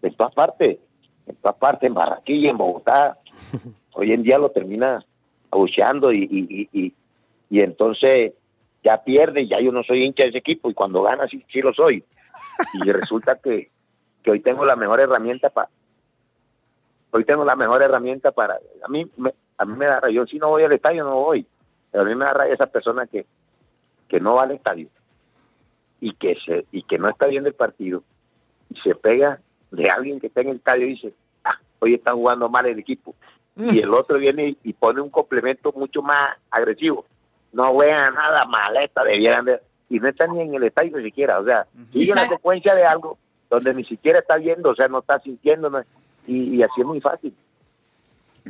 en 0.02 0.14
todas 0.14 0.32
partes, 0.34 0.78
en 1.26 1.34
todas 1.36 1.56
partes, 1.56 1.88
en 1.88 1.94
Barranquilla, 1.94 2.50
en 2.50 2.56
Bogotá, 2.58 3.18
hoy 3.94 4.12
en 4.12 4.22
día 4.22 4.38
lo 4.38 4.50
termina 4.50 5.04
abucheando 5.50 6.12
y, 6.12 6.22
y, 6.30 6.68
y, 6.72 6.84
y, 6.84 6.94
y 7.50 7.60
entonces 7.60 8.32
ya 8.84 9.02
pierde, 9.02 9.48
ya 9.48 9.60
yo 9.60 9.72
no 9.72 9.82
soy 9.82 10.04
hincha 10.04 10.24
de 10.24 10.28
ese 10.28 10.38
equipo 10.38 10.70
y 10.70 10.74
cuando 10.74 11.02
gana 11.02 11.26
sí, 11.26 11.44
sí 11.50 11.60
lo 11.60 11.72
soy. 11.72 12.04
Y 12.74 12.82
resulta 12.92 13.38
que, 13.42 13.70
que 14.22 14.30
hoy 14.30 14.40
tengo 14.40 14.64
la 14.64 14.76
mejor 14.76 15.00
herramienta 15.00 15.50
para 15.50 15.70
hoy 17.10 17.24
tengo 17.24 17.44
la 17.44 17.54
mejor 17.54 17.80
herramienta 17.80 18.32
para 18.32 18.58
a 18.82 18.88
mí 18.88 19.08
me, 19.16 19.32
a 19.56 19.64
mí 19.64 19.76
me 19.76 19.86
da 19.86 20.00
rabia, 20.00 20.16
yo 20.16 20.26
si 20.26 20.36
no 20.36 20.48
voy 20.48 20.64
al 20.64 20.72
estadio 20.72 21.04
no 21.04 21.14
voy, 21.14 21.46
pero 21.90 22.02
a 22.02 22.06
mí 22.06 22.14
me 22.14 22.24
da 22.24 22.32
rabia 22.32 22.54
esa 22.54 22.66
persona 22.66 23.06
que 23.06 23.24
que 24.08 24.20
no 24.20 24.34
va 24.34 24.42
al 24.42 24.50
estadio 24.50 24.88
y 26.00 26.12
que 26.14 26.36
se 26.44 26.66
y 26.72 26.82
que 26.82 26.98
no 26.98 27.08
está 27.08 27.28
viendo 27.28 27.48
el 27.48 27.54
partido 27.54 28.02
y 28.68 28.80
se 28.80 28.96
pega 28.96 29.40
de 29.70 29.88
alguien 29.90 30.20
que 30.20 30.26
está 30.26 30.40
en 30.40 30.48
el 30.48 30.56
estadio 30.56 30.86
y 30.86 30.90
dice, 30.90 31.14
ah, 31.44 31.58
hoy 31.78 31.94
está 31.94 32.12
jugando 32.12 32.48
mal 32.48 32.66
el 32.66 32.78
equipo. 32.78 33.14
Y 33.56 33.78
el 33.78 33.94
otro 33.94 34.18
viene 34.18 34.48
y, 34.48 34.58
y 34.64 34.72
pone 34.72 35.00
un 35.00 35.10
complemento 35.10 35.72
mucho 35.76 36.02
más 36.02 36.36
agresivo. 36.50 37.04
No 37.54 37.72
juegan 37.72 38.12
nada 38.14 38.44
maleta, 38.46 39.02
debieran 39.04 39.44
de... 39.46 39.60
Y 39.88 39.98
no 40.00 40.08
está 40.08 40.26
ni 40.26 40.40
en 40.42 40.54
el 40.54 40.64
estadio 40.64 40.96
ni 40.98 41.04
siquiera. 41.04 41.38
O 41.38 41.44
sea, 41.44 41.66
sigue 41.92 42.12
una 42.12 42.28
secuencia 42.28 42.74
de 42.74 42.82
algo 42.84 43.16
donde 43.48 43.72
ni 43.74 43.84
siquiera 43.84 44.18
está 44.18 44.36
viendo, 44.36 44.70
o 44.70 44.74
sea, 44.74 44.88
no 44.88 44.98
está 44.98 45.18
sintiendo. 45.20 45.70
no- 45.70 45.82
y, 46.26 46.56
y 46.56 46.62
así 46.62 46.80
es 46.80 46.86
muy 46.86 47.00
fácil. 47.00 47.34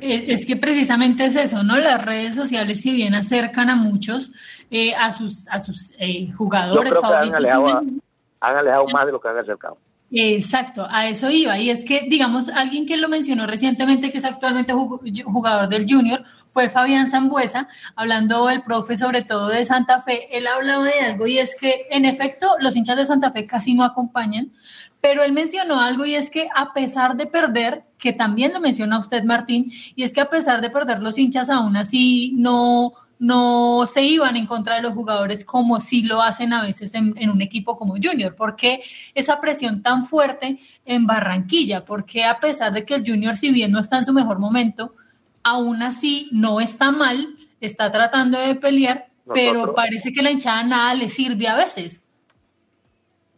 Eh, 0.00 0.24
Es 0.28 0.46
que 0.46 0.56
precisamente 0.56 1.24
es 1.26 1.36
eso, 1.36 1.62
¿no? 1.62 1.76
Las 1.78 2.04
redes 2.04 2.34
sociales, 2.34 2.80
si 2.80 2.94
bien 2.94 3.14
acercan 3.14 3.68
a 3.70 3.76
muchos, 3.76 4.32
eh, 4.70 4.94
a 4.94 5.12
sus, 5.12 5.46
a 5.48 5.60
sus 5.60 5.92
eh, 5.98 6.26
Yo 6.28 6.36
jugadores 6.36 6.90
creo 6.90 7.00
que 7.02 7.06
han 7.06 7.12
favoritos. 7.12 7.38
alejado, 7.38 7.68
a- 7.68 8.48
han 8.48 8.56
alejado 8.58 8.86
más 8.92 9.06
de 9.06 9.12
lo 9.12 9.20
que 9.20 9.28
han 9.28 9.38
acercado. 9.38 9.76
Exacto, 10.10 10.86
a 10.88 11.08
eso 11.08 11.28
iba. 11.30 11.58
Y 11.58 11.70
es 11.70 11.84
que, 11.84 12.06
digamos, 12.08 12.48
alguien 12.48 12.86
que 12.86 12.96
lo 12.96 13.08
mencionó 13.08 13.46
recientemente, 13.48 14.12
que 14.12 14.18
es 14.18 14.24
actualmente 14.24 14.72
jug- 14.72 15.00
jugador 15.24 15.68
del 15.68 15.86
Junior, 15.88 16.22
fue 16.46 16.68
Fabián 16.68 17.10
Zambuesa, 17.10 17.68
hablando 17.96 18.48
el 18.48 18.62
profe 18.62 18.96
sobre 18.96 19.22
todo 19.22 19.48
de 19.48 19.64
Santa 19.64 20.00
Fe. 20.00 20.28
Él 20.36 20.46
hablaba 20.46 20.84
de 20.84 21.00
algo 21.00 21.26
y 21.26 21.38
es 21.38 21.56
que, 21.60 21.86
en 21.90 22.04
efecto, 22.04 22.46
los 22.60 22.76
hinchas 22.76 22.96
de 22.96 23.06
Santa 23.06 23.32
Fe 23.32 23.44
casi 23.46 23.74
no 23.74 23.82
acompañan, 23.82 24.52
pero 25.00 25.24
él 25.24 25.32
mencionó 25.32 25.80
algo 25.80 26.04
y 26.06 26.14
es 26.14 26.30
que 26.30 26.48
a 26.54 26.72
pesar 26.72 27.16
de 27.16 27.26
perder, 27.26 27.82
que 27.98 28.12
también 28.12 28.52
lo 28.52 28.60
menciona 28.60 28.98
usted, 29.00 29.24
Martín, 29.24 29.72
y 29.96 30.04
es 30.04 30.12
que 30.12 30.20
a 30.20 30.30
pesar 30.30 30.60
de 30.60 30.70
perder 30.70 31.00
los 31.02 31.18
hinchas, 31.18 31.50
aún 31.50 31.76
así 31.76 32.34
no, 32.36 32.92
no 33.24 33.86
se 33.86 34.02
iban 34.02 34.36
en 34.36 34.46
contra 34.46 34.76
de 34.76 34.82
los 34.82 34.92
jugadores 34.92 35.44
como 35.44 35.80
sí 35.80 36.02
lo 36.02 36.20
hacen 36.20 36.52
a 36.52 36.62
veces 36.62 36.94
en, 36.94 37.14
en 37.16 37.30
un 37.30 37.40
equipo 37.40 37.78
como 37.78 37.94
Junior. 37.94 38.34
¿Por 38.36 38.54
qué 38.54 38.82
esa 39.14 39.40
presión 39.40 39.80
tan 39.82 40.04
fuerte 40.04 40.58
en 40.84 41.06
Barranquilla? 41.06 41.84
Porque 41.84 42.24
a 42.24 42.38
pesar 42.38 42.72
de 42.72 42.84
que 42.84 42.94
el 42.94 43.06
Junior, 43.06 43.34
si 43.36 43.52
bien 43.52 43.72
no 43.72 43.78
está 43.80 43.98
en 43.98 44.04
su 44.04 44.12
mejor 44.12 44.38
momento, 44.38 44.94
aún 45.42 45.82
así 45.82 46.28
no 46.32 46.60
está 46.60 46.90
mal, 46.90 47.36
está 47.60 47.90
tratando 47.90 48.38
de 48.38 48.54
pelear, 48.56 49.06
pero 49.32 49.74
parece 49.74 50.12
que 50.12 50.22
la 50.22 50.30
hinchada 50.30 50.62
nada 50.64 50.94
le 50.94 51.08
sirve 51.08 51.48
a 51.48 51.56
veces. 51.56 52.06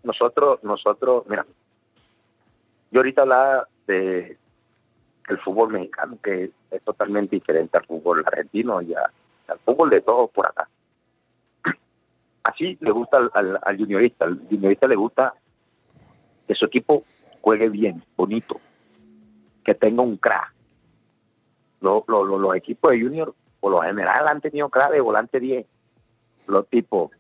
nosotros, 0.03 0.63
nosotros, 0.63 1.25
mira, 1.29 1.45
yo 2.91 3.01
ahorita 3.01 3.23
hablaba 3.23 3.69
de 3.87 4.37
el 5.29 5.39
fútbol 5.41 5.71
mexicano, 5.73 6.17
que 6.23 6.51
es 6.71 6.83
totalmente 6.85 7.35
diferente 7.37 7.77
al 7.79 7.85
fútbol 7.87 8.23
argentino 8.27 8.81
y 8.83 8.95
a- 8.95 9.11
al 9.53 9.59
fútbol 9.61 9.91
de 9.91 10.01
todos 10.01 10.31
por 10.31 10.47
acá. 10.47 10.69
Así 12.45 12.77
le 12.81 12.91
gusta 12.91 13.19
al, 13.35 13.59
al, 13.63 13.77
juniorista, 13.77 14.25
al 14.25 14.41
juniorista 14.49 14.87
le 14.89 14.97
gusta 14.97 15.35
que 16.47 16.55
su 16.55 16.65
equipo 16.67 17.05
juegue 17.41 17.69
bien, 17.69 18.03
bonito, 18.17 18.61
que 19.65 19.75
tenga 19.75 20.03
un 20.03 20.17
crack. 20.17 20.53
Lo- 21.81 22.05
lo- 22.09 22.25
lo- 22.25 22.39
los 22.39 22.55
equipos 22.57 22.93
de 22.93 23.01
junior, 23.03 23.35
por 23.61 23.73
lo 23.73 23.81
general, 23.83 24.27
han 24.29 24.41
tenido 24.41 24.69
crack 24.69 24.93
de 24.93 25.01
volante 25.01 25.41
10. 25.41 25.67
Los 26.47 26.69
tipos 26.69 27.11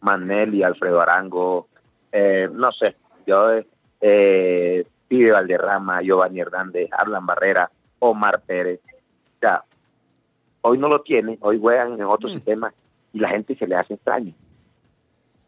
Manelli, 0.00 0.62
Alfredo 0.62 1.00
Arango, 1.00 1.68
eh, 2.12 2.48
no 2.52 2.70
sé, 2.72 2.94
yo, 3.26 3.50
eh, 4.00 4.86
Pibe 5.08 5.32
Valderrama, 5.32 6.02
Giovanni 6.02 6.40
Hernández, 6.40 6.90
Arlan 6.92 7.24
Barrera, 7.24 7.70
Omar 8.00 8.42
Pérez. 8.42 8.80
O 8.84 9.38
sea, 9.40 9.64
hoy 10.66 10.78
no 10.78 10.88
lo 10.88 11.02
tiene, 11.02 11.36
hoy 11.42 11.60
juegan 11.60 11.92
en 11.92 12.04
otro 12.04 12.30
sistema 12.30 12.72
y 13.12 13.18
la 13.18 13.28
gente 13.28 13.54
se 13.54 13.66
le 13.66 13.76
hace 13.76 13.94
extraño. 13.94 14.32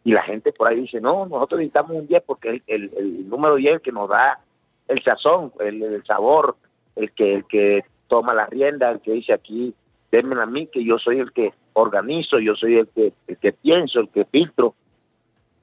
Y 0.05 0.13
la 0.13 0.23
gente 0.23 0.53
por 0.53 0.71
ahí 0.71 0.83
dice, 0.83 1.01
no, 1.01 1.27
nosotros 1.27 1.59
necesitamos 1.59 1.93
un 1.93 2.07
10 2.07 2.23
porque 2.27 2.51
el, 2.51 2.63
el, 2.67 2.91
el 2.97 3.29
número 3.29 3.57
10 3.57 3.69
es 3.69 3.75
el 3.77 3.81
que 3.81 3.93
nos 3.93 4.11
da 4.11 4.41
el 4.89 5.03
sazón, 5.03 5.53
el, 5.61 5.83
el 5.83 6.05
sabor, 6.05 6.57
el 6.97 7.13
que, 7.13 7.35
el 7.35 7.45
que 7.47 7.85
toma 8.09 8.35
la 8.35 8.47
rienda, 8.47 8.91
el 8.91 9.01
que 9.01 9.13
dice 9.13 9.33
aquí, 9.33 9.75
denme 10.13 10.41
a 10.41 10.47
mí, 10.47 10.67
que 10.67 10.85
yo 10.85 10.99
soy 10.99 11.19
el 11.19 11.33
que 11.33 11.53
organizo, 11.73 12.39
yo 12.39 12.55
soy 12.55 12.77
el 12.77 12.89
que, 12.89 13.15
el 13.27 13.39
que 13.39 13.53
pienso, 13.53 14.01
el 14.01 14.11
que 14.11 14.27
filtro. 14.27 14.75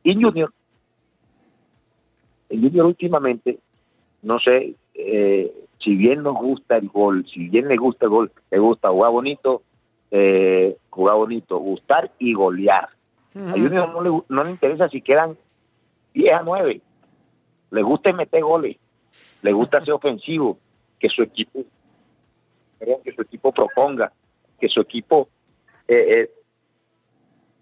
Y 0.04 0.16
Junior, 0.16 0.52
el 2.50 2.60
Junior 2.60 2.88
últimamente, 2.88 3.60
no 4.24 4.40
sé, 4.40 4.74
eh, 4.94 5.52
si 5.80 5.96
bien 5.96 6.24
nos 6.24 6.36
gusta 6.36 6.78
el 6.78 6.88
gol, 6.90 7.26
si 7.32 7.50
bien 7.50 7.68
le 7.68 7.78
gusta 7.78 8.06
el 8.06 8.12
gol, 8.12 8.32
le 8.50 8.60
gusta 8.60 8.90
jugar 8.90 9.12
bonito, 9.12 9.64
eh, 10.12 10.78
jugar 10.90 11.16
bonito, 11.18 11.58
gustar 11.58 12.12
y 12.20 12.34
golear. 12.34 12.90
A 13.36 13.52
Junior 13.54 13.90
no 13.90 14.02
le, 14.02 14.24
no 14.30 14.44
le 14.44 14.52
interesa 14.52 14.88
si 14.90 15.02
quedan 15.02 15.36
10 16.14 16.32
a 16.34 16.44
9. 16.44 16.82
Le 17.72 17.82
gusta 17.82 18.14
meter 18.14 18.44
goles, 18.44 18.78
le 19.42 19.52
gusta 19.52 19.84
ser 19.84 19.94
ofensivo, 19.94 20.60
que 21.00 21.10
su 21.10 21.24
equipo, 21.24 21.64
que 22.80 23.12
su 23.12 23.22
equipo 23.24 23.52
proponga, 23.52 24.14
que 24.60 24.70
su 24.70 24.80
equipo 24.82 25.30
eh, 25.88 26.06
eh, 26.16 26.32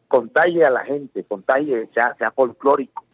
contagie 0.10 0.66
a 0.66 0.70
la 0.70 0.84
gente, 0.84 1.24
contagie, 1.24 1.88
sea, 1.94 2.14
sea 2.16 2.32
folclórico, 2.32 3.06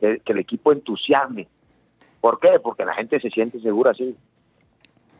que, 0.00 0.20
que 0.20 0.32
el 0.32 0.38
equipo 0.38 0.72
entusiasme. 0.72 1.46
¿Por 2.22 2.38
qué? 2.40 2.58
Porque 2.62 2.84
la 2.86 2.94
gente 2.94 3.20
se 3.20 3.28
siente 3.28 3.60
segura 3.60 3.90
así. 3.90 4.16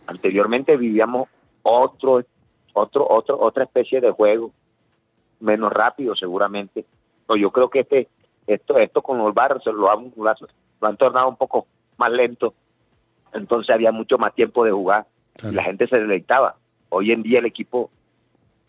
Anteriormente 0.07 0.77
vivíamos 0.77 1.29
otro, 1.63 2.23
otro, 2.75 3.07
otro, 3.09 3.39
otra 3.41 3.65
especie 3.65 4.01
de 4.01 4.11
juego, 4.13 4.53
menos 5.41 5.73
rápido 5.73 6.15
seguramente. 6.17 6.85
No, 7.29 7.37
yo 7.37 7.51
creo 7.51 7.69
que 7.71 7.81
este, 7.81 8.09
esto, 8.47 8.77
esto 8.79 9.03
con 9.03 9.19
los 9.19 9.35
barrios 9.35 9.65
lo 9.67 9.91
han, 9.91 10.13
lo 10.17 10.89
han- 10.89 10.97
tornado 10.97 11.29
un 11.29 11.37
poco 11.37 11.67
más 11.99 12.11
lento. 12.13 12.55
Entonces 13.33 13.75
había 13.75 13.93
mucho 13.93 14.17
más 14.19 14.35
tiempo 14.35 14.65
de 14.65 14.71
jugar 14.73 15.07
y 15.43 15.53
la 15.53 15.65
gente 15.65 15.87
se 15.89 15.99
deleitaba. 15.99 16.57
Hoy 16.91 17.11
en 17.13 17.23
día 17.23 17.39
el 17.41 17.47
equipo 17.47 17.91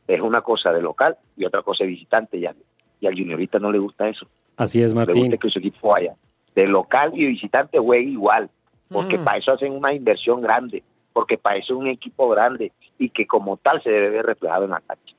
es 0.07 0.21
una 0.21 0.41
cosa 0.41 0.71
de 0.71 0.81
local 0.81 1.17
y 1.37 1.45
otra 1.45 1.61
cosa 1.61 1.83
de 1.83 1.89
visitante. 1.91 2.37
Y 2.37 2.45
al, 2.45 2.55
y 2.99 3.07
al 3.07 3.13
juniorista 3.13 3.59
no 3.59 3.71
le 3.71 3.79
gusta 3.79 4.07
eso. 4.09 4.25
Así 4.57 4.81
es, 4.81 4.93
Le 4.93 4.99
Martín. 4.99 5.23
gusta 5.25 5.37
que 5.37 5.49
su 5.49 5.59
equipo 5.59 5.89
vaya 5.89 6.15
de 6.55 6.67
local 6.67 7.11
y 7.15 7.25
visitante 7.25 7.79
juegue 7.79 8.09
igual. 8.11 8.49
porque 8.89 9.17
Mm. 9.17 9.23
para 9.23 9.37
eso 9.39 9.53
hacen 9.53 9.71
una 9.71 9.91
inversión 9.91 10.39
grande, 10.41 10.83
porque 11.13 11.35
para 11.37 11.57
eso 11.57 11.73
es 11.73 11.79
un 11.79 11.87
equipo 11.87 12.29
grande 12.29 12.71
y 12.99 13.09
que 13.09 13.25
como 13.25 13.57
tal 13.57 13.81
se 13.81 13.89
debe 13.89 14.09
ver 14.11 14.25
reflejado 14.27 14.65
en 14.65 14.69
la 14.71 14.81
cancha. 14.81 15.15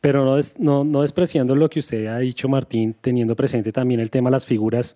Pero 0.00 0.24
no, 0.26 0.36
des- 0.36 0.58
no, 0.58 0.84
no 0.84 1.00
despreciando 1.00 1.56
lo 1.56 1.70
que 1.70 1.78
usted 1.78 2.06
ha 2.08 2.18
dicho, 2.18 2.48
Martín, 2.50 2.94
teniendo 3.00 3.34
presente 3.34 3.72
también 3.72 3.98
el 4.00 4.10
tema 4.10 4.28
de 4.28 4.32
las 4.32 4.44
figuras, 4.46 4.94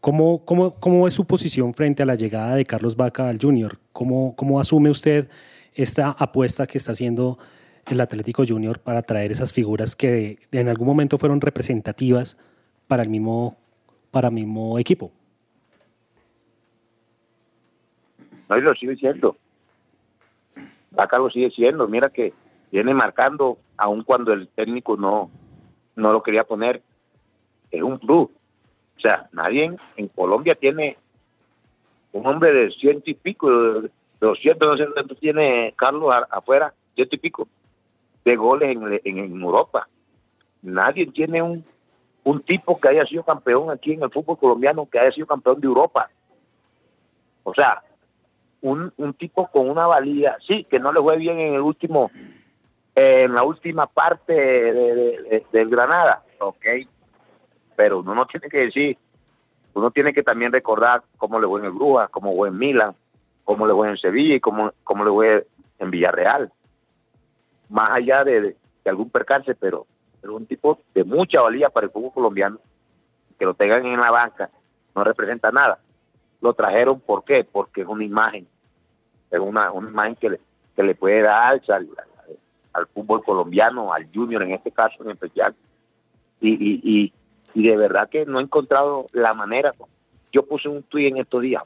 ¿cómo, 0.00 0.44
cómo, 0.44 0.74
cómo 0.74 1.08
es 1.08 1.14
su 1.14 1.24
posición 1.26 1.74
frente 1.74 2.02
a 2.02 2.06
la 2.06 2.14
llegada 2.14 2.54
de 2.54 2.64
Carlos 2.64 2.96
Vaca 2.96 3.28
al 3.28 3.38
Junior? 3.40 3.78
¿Cómo, 3.92 4.34
¿Cómo 4.36 4.60
asume 4.60 4.90
usted 4.90 5.28
esta 5.74 6.10
apuesta 6.10 6.66
que 6.68 6.78
está 6.78 6.92
haciendo 6.92 7.38
el 7.90 8.00
Atlético 8.00 8.44
Junior 8.46 8.78
para 8.78 9.02
traer 9.02 9.32
esas 9.32 9.52
figuras 9.52 9.96
que 9.96 10.38
en 10.52 10.68
algún 10.68 10.86
momento 10.86 11.18
fueron 11.18 11.40
representativas 11.40 12.36
para 12.86 13.02
el 13.02 13.08
mismo, 13.08 13.56
para 14.10 14.30
mismo 14.30 14.78
equipo? 14.78 15.12
No, 18.48 18.58
y 18.58 18.60
lo 18.62 18.74
sigue 18.74 18.96
siendo. 18.96 19.36
Vaca 20.90 21.18
lo 21.18 21.30
sigue 21.30 21.50
siendo. 21.50 21.86
Mira 21.86 22.10
que 22.10 22.32
viene 22.72 22.94
marcando, 22.94 23.58
aun 23.76 24.02
cuando 24.02 24.32
el 24.32 24.48
técnico 24.48 24.96
no, 24.96 25.30
no 25.94 26.12
lo 26.12 26.22
quería 26.22 26.44
poner. 26.44 26.82
Es 27.70 27.82
un 27.82 27.98
plus. 27.98 28.28
O 28.96 29.00
sea, 29.00 29.28
nadie 29.32 29.76
en, 29.96 30.08
Colombia 30.08 30.54
tiene 30.56 30.98
un 32.12 32.26
hombre 32.26 32.52
de 32.52 32.70
ciento 32.72 33.08
y 33.08 33.14
pico, 33.14 33.50
de 33.80 33.90
doscientos, 34.20 34.68
no 34.68 34.76
sé 34.76 34.92
cuánto 34.92 35.14
tiene 35.14 35.72
Carlos 35.76 36.14
afuera, 36.30 36.74
ciento 36.94 37.14
y 37.14 37.18
pico, 37.18 37.48
de 38.24 38.36
goles 38.36 38.76
en, 38.76 39.00
en, 39.04 39.18
en 39.24 39.40
Europa. 39.40 39.88
Nadie 40.62 41.06
tiene 41.06 41.40
un, 41.40 41.64
un 42.24 42.42
tipo 42.42 42.78
que 42.78 42.88
haya 42.88 43.04
sido 43.06 43.22
campeón 43.22 43.70
aquí 43.70 43.92
en 43.92 44.02
el 44.02 44.10
fútbol 44.10 44.38
colombiano, 44.38 44.86
que 44.90 44.98
haya 44.98 45.12
sido 45.12 45.26
campeón 45.26 45.60
de 45.60 45.66
Europa. 45.66 46.10
O 47.44 47.54
sea, 47.54 47.82
un, 48.60 48.92
un 48.98 49.14
tipo 49.14 49.46
con 49.48 49.70
una 49.70 49.86
valía, 49.86 50.36
sí, 50.46 50.64
que 50.64 50.78
no 50.78 50.92
le 50.92 51.00
fue 51.00 51.16
bien 51.16 51.38
en 51.38 51.54
el 51.54 51.60
último, 51.60 52.10
eh, 52.94 53.22
en 53.22 53.34
la 53.34 53.42
última 53.42 53.86
parte 53.86 54.34
de- 54.34 54.72
de- 54.72 55.22
de- 55.22 55.46
del 55.50 55.70
Granada, 55.70 56.22
ok, 56.40 56.66
pero 57.74 58.00
uno 58.00 58.14
no 58.14 58.26
tiene 58.26 58.48
que 58.50 58.58
decir, 58.58 58.98
uno 59.72 59.90
tiene 59.90 60.12
que 60.12 60.22
también 60.22 60.52
recordar 60.52 61.02
cómo 61.16 61.40
le 61.40 61.46
fue 61.48 61.60
en 61.60 61.66
el 61.66 61.72
Brujas, 61.72 62.10
cómo 62.10 62.34
fue 62.36 62.48
en 62.48 62.58
Milan, 62.58 62.94
cómo 63.44 63.66
le 63.66 63.72
fue 63.72 63.88
en 63.88 63.96
Sevilla 63.96 64.34
y 64.34 64.40
cómo, 64.40 64.72
cómo 64.84 65.04
le 65.04 65.10
fue 65.10 65.46
en 65.78 65.90
Villarreal, 65.90 66.52
más 67.70 67.96
allá 67.96 68.22
de 68.24 68.56
algún 68.84 69.08
percance, 69.08 69.54
pero 69.54 69.86
es 70.22 70.28
un 70.28 70.46
tipo 70.46 70.78
de 70.94 71.04
mucha 71.04 71.40
valía 71.42 71.70
para 71.70 71.86
el 71.86 71.92
fútbol 71.92 72.12
colombiano, 72.12 72.58
que 73.38 73.44
lo 73.44 73.54
tengan 73.54 73.84
en 73.86 73.98
la 74.00 74.10
banca, 74.10 74.50
no 74.94 75.04
representa 75.04 75.50
nada 75.50 75.78
lo 76.40 76.54
trajeron, 76.54 77.00
¿por 77.00 77.22
qué? 77.24 77.44
Porque 77.44 77.82
es 77.82 77.86
una 77.86 78.02
imagen, 78.02 78.48
es 79.30 79.38
una, 79.38 79.70
una 79.72 79.90
imagen 79.90 80.16
que 80.16 80.30
le, 80.30 80.40
que 80.74 80.82
le 80.82 80.94
puede 80.94 81.20
dar 81.22 81.50
alza 81.52 81.76
al, 81.76 81.88
al- 82.72 82.86
fútbol 82.86 83.22
colombiano, 83.22 83.92
al 83.92 84.08
junior 84.10 84.42
en 84.42 84.52
este 84.52 84.70
caso 84.70 85.04
en 85.04 85.10
especial. 85.10 85.54
Y, 86.40 86.52
y, 86.52 86.80
y, 86.82 87.12
y 87.52 87.68
de 87.68 87.76
verdad 87.76 88.08
que 88.08 88.24
no 88.24 88.40
he 88.40 88.42
encontrado 88.42 89.06
la 89.12 89.34
manera. 89.34 89.74
Yo 90.32 90.46
puse 90.46 90.68
un 90.68 90.82
tuit 90.84 91.08
en 91.12 91.18
estos 91.18 91.42
días. 91.42 91.62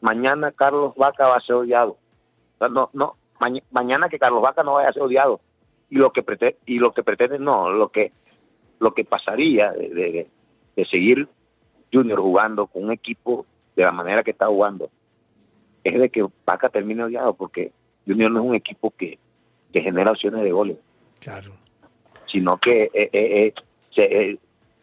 Mañana 0.00 0.52
Carlos 0.52 0.94
Vaca 0.96 1.28
va 1.28 1.36
a 1.36 1.40
ser 1.40 1.56
odiado. 1.56 1.98
No, 2.60 2.88
no, 2.92 3.16
maña- 3.40 3.62
mañana 3.70 4.08
que 4.08 4.18
Carlos 4.18 4.40
Vaca 4.42 4.62
no 4.62 4.74
vaya 4.74 4.88
a 4.88 4.92
ser 4.92 5.02
odiado. 5.02 5.40
Y 5.90 5.96
lo 5.96 6.12
que 6.12 6.22
pretende, 6.22 6.58
y 6.66 6.78
lo 6.78 6.92
que 6.92 7.02
pretende 7.02 7.38
no, 7.38 7.70
lo 7.70 7.88
que 7.88 8.12
lo 8.80 8.92
que 8.94 9.04
pasaría 9.04 9.72
de, 9.72 9.88
de- 9.88 10.26
de 10.76 10.84
seguir 10.84 11.26
Junior 11.92 12.20
jugando 12.20 12.66
con 12.66 12.84
un 12.84 12.92
equipo 12.92 13.44
de 13.74 13.82
la 13.84 13.90
manera 13.92 14.22
que 14.22 14.30
está 14.30 14.46
jugando 14.46 14.90
es 15.82 15.98
de 15.98 16.10
que 16.10 16.24
Vaca 16.46 16.68
termine 16.68 17.02
odiado 17.04 17.34
porque 17.34 17.72
Junior 18.06 18.30
no 18.30 18.40
es 18.40 18.46
un 18.46 18.54
equipo 18.54 18.90
que, 18.96 19.18
que 19.72 19.80
genera 19.80 20.12
opciones 20.12 20.42
de 20.42 20.52
goles, 20.52 20.76
Claro. 21.20 21.52
sino 22.26 22.58
que 22.58 22.84
eh, 22.84 22.90
eh, 22.94 23.10
eh, 23.12 23.54
se, 23.94 24.02
eh, 24.04 24.38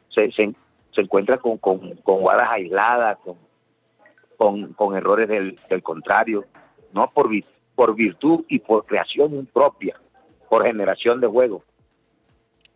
se, 0.10 0.32
se- 0.32 0.56
se 0.92 1.02
encuentra 1.02 1.38
con, 1.38 1.58
con, 1.58 1.80
con 1.98 2.20
jugadas 2.20 2.50
aisladas, 2.52 3.18
con, 3.20 3.36
con, 4.38 4.74
con 4.74 4.96
errores 4.98 5.28
del, 5.30 5.58
del 5.70 5.84
contrario, 5.84 6.46
no 6.94 7.10
por, 7.12 7.30
por 7.76 7.96
virtud 7.96 8.44
y 8.50 8.60
por 8.60 8.86
creación 8.86 9.48
propia, 9.54 9.96
por 10.50 10.66
generación 10.66 11.20
de 11.22 11.28
juego. 11.28 11.64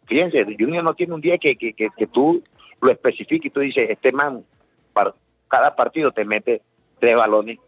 Fíjense, 0.07 0.43
Junior 0.57 0.83
no 0.83 0.93
tiene 0.95 1.13
un 1.13 1.21
día 1.21 1.37
que, 1.37 1.55
que, 1.55 1.73
que, 1.73 1.89
que 1.95 2.07
tú 2.07 2.43
lo 2.81 2.91
especifiques 2.91 3.45
y 3.47 3.53
tú 3.53 3.59
dices, 3.59 3.89
este 3.89 4.11
man, 4.11 4.43
para 4.93 5.13
cada 5.47 5.75
partido 5.75 6.11
te 6.11 6.25
mete 6.25 6.61
tres 6.99 7.15
balones 7.15 7.59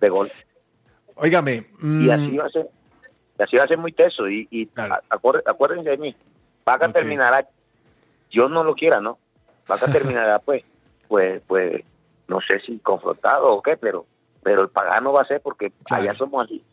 de 0.00 0.08
gol. 0.08 0.30
Óigame. 1.14 1.66
Y 1.80 1.84
mm, 1.86 2.10
así 2.10 2.36
va 2.36 2.46
a 2.46 2.50
ser, 2.50 2.68
y 3.38 3.42
así 3.42 3.56
va 3.56 3.64
a 3.64 3.68
ser 3.68 3.78
muy 3.78 3.92
teso. 3.92 4.28
Y, 4.28 4.48
y 4.50 4.68
a- 4.76 5.00
acuérdense 5.46 5.90
de 5.90 5.96
mí, 5.98 6.16
Vaca 6.64 6.86
terminará, 6.92 7.48
yo 8.30 8.48
no 8.48 8.64
lo 8.64 8.74
quiera, 8.74 9.00
¿no? 9.00 9.18
Vaca 9.68 9.86
terminará, 9.92 10.38
pues, 10.40 10.64
pues, 11.08 11.42
pues, 11.46 11.82
no 12.28 12.40
sé 12.40 12.60
si 12.60 12.78
confrontado 12.78 13.52
o 13.52 13.62
qué, 13.62 13.76
pero, 13.76 14.06
pero 14.42 14.62
el 14.62 14.68
pagano 14.70 15.12
va 15.12 15.22
a 15.22 15.26
ser 15.26 15.40
porque 15.40 15.72
allá 15.96 16.14
somos 16.14 16.44
así. 16.44 16.64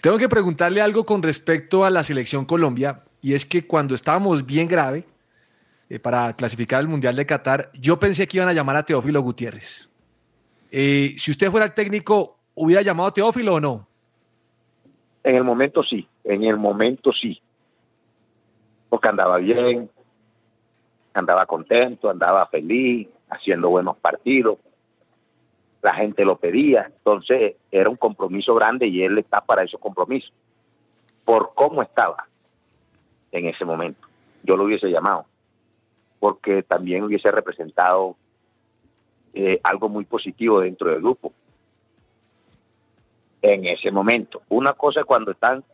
Tengo 0.00 0.16
que 0.16 0.28
preguntarle 0.30 0.80
algo 0.80 1.04
con 1.04 1.22
respecto 1.22 1.84
a 1.84 1.90
la 1.90 2.02
selección 2.02 2.46
Colombia, 2.46 3.02
y 3.20 3.34
es 3.34 3.44
que 3.44 3.66
cuando 3.66 3.94
estábamos 3.94 4.46
bien 4.46 4.66
grave 4.66 5.04
eh, 5.90 5.98
para 5.98 6.34
clasificar 6.34 6.80
el 6.80 6.88
Mundial 6.88 7.16
de 7.16 7.26
Qatar, 7.26 7.70
yo 7.74 7.98
pensé 7.98 8.26
que 8.26 8.38
iban 8.38 8.48
a 8.48 8.54
llamar 8.54 8.76
a 8.76 8.84
Teófilo 8.84 9.20
Gutiérrez. 9.20 9.90
Eh, 10.70 11.14
si 11.18 11.30
usted 11.30 11.50
fuera 11.50 11.66
el 11.66 11.74
técnico, 11.74 12.38
¿hubiera 12.54 12.80
llamado 12.80 13.10
a 13.10 13.12
Teófilo 13.12 13.54
o 13.54 13.60
no? 13.60 13.86
En 15.22 15.36
el 15.36 15.44
momento 15.44 15.82
sí, 15.82 16.08
en 16.24 16.44
el 16.44 16.56
momento 16.56 17.12
sí. 17.12 17.38
Porque 18.88 19.08
andaba 19.10 19.36
bien, 19.36 19.90
andaba 21.12 21.44
contento, 21.44 22.08
andaba 22.08 22.46
feliz, 22.46 23.06
haciendo 23.28 23.68
buenos 23.68 23.98
partidos. 23.98 24.58
La 25.82 25.94
gente 25.94 26.24
lo 26.24 26.36
pedía, 26.36 26.86
entonces 26.86 27.56
era 27.70 27.88
un 27.88 27.96
compromiso 27.96 28.54
grande 28.54 28.86
y 28.86 29.02
él 29.02 29.18
está 29.18 29.40
para 29.40 29.62
esos 29.62 29.80
compromisos. 29.80 30.32
Por 31.24 31.52
cómo 31.54 31.82
estaba 31.82 32.26
en 33.32 33.46
ese 33.46 33.64
momento, 33.64 34.06
yo 34.42 34.56
lo 34.56 34.64
hubiese 34.64 34.90
llamado, 34.90 35.26
porque 36.18 36.62
también 36.62 37.04
hubiese 37.04 37.30
representado 37.30 38.16
eh, 39.32 39.60
algo 39.62 39.88
muy 39.88 40.04
positivo 40.04 40.60
dentro 40.60 40.90
del 40.90 41.00
grupo 41.00 41.32
en 43.42 43.66
ese 43.66 43.90
momento. 43.90 44.42
Una 44.48 44.72
cosa 44.74 45.00
es 45.00 45.06
cuando 45.06 45.30
están 45.30 45.64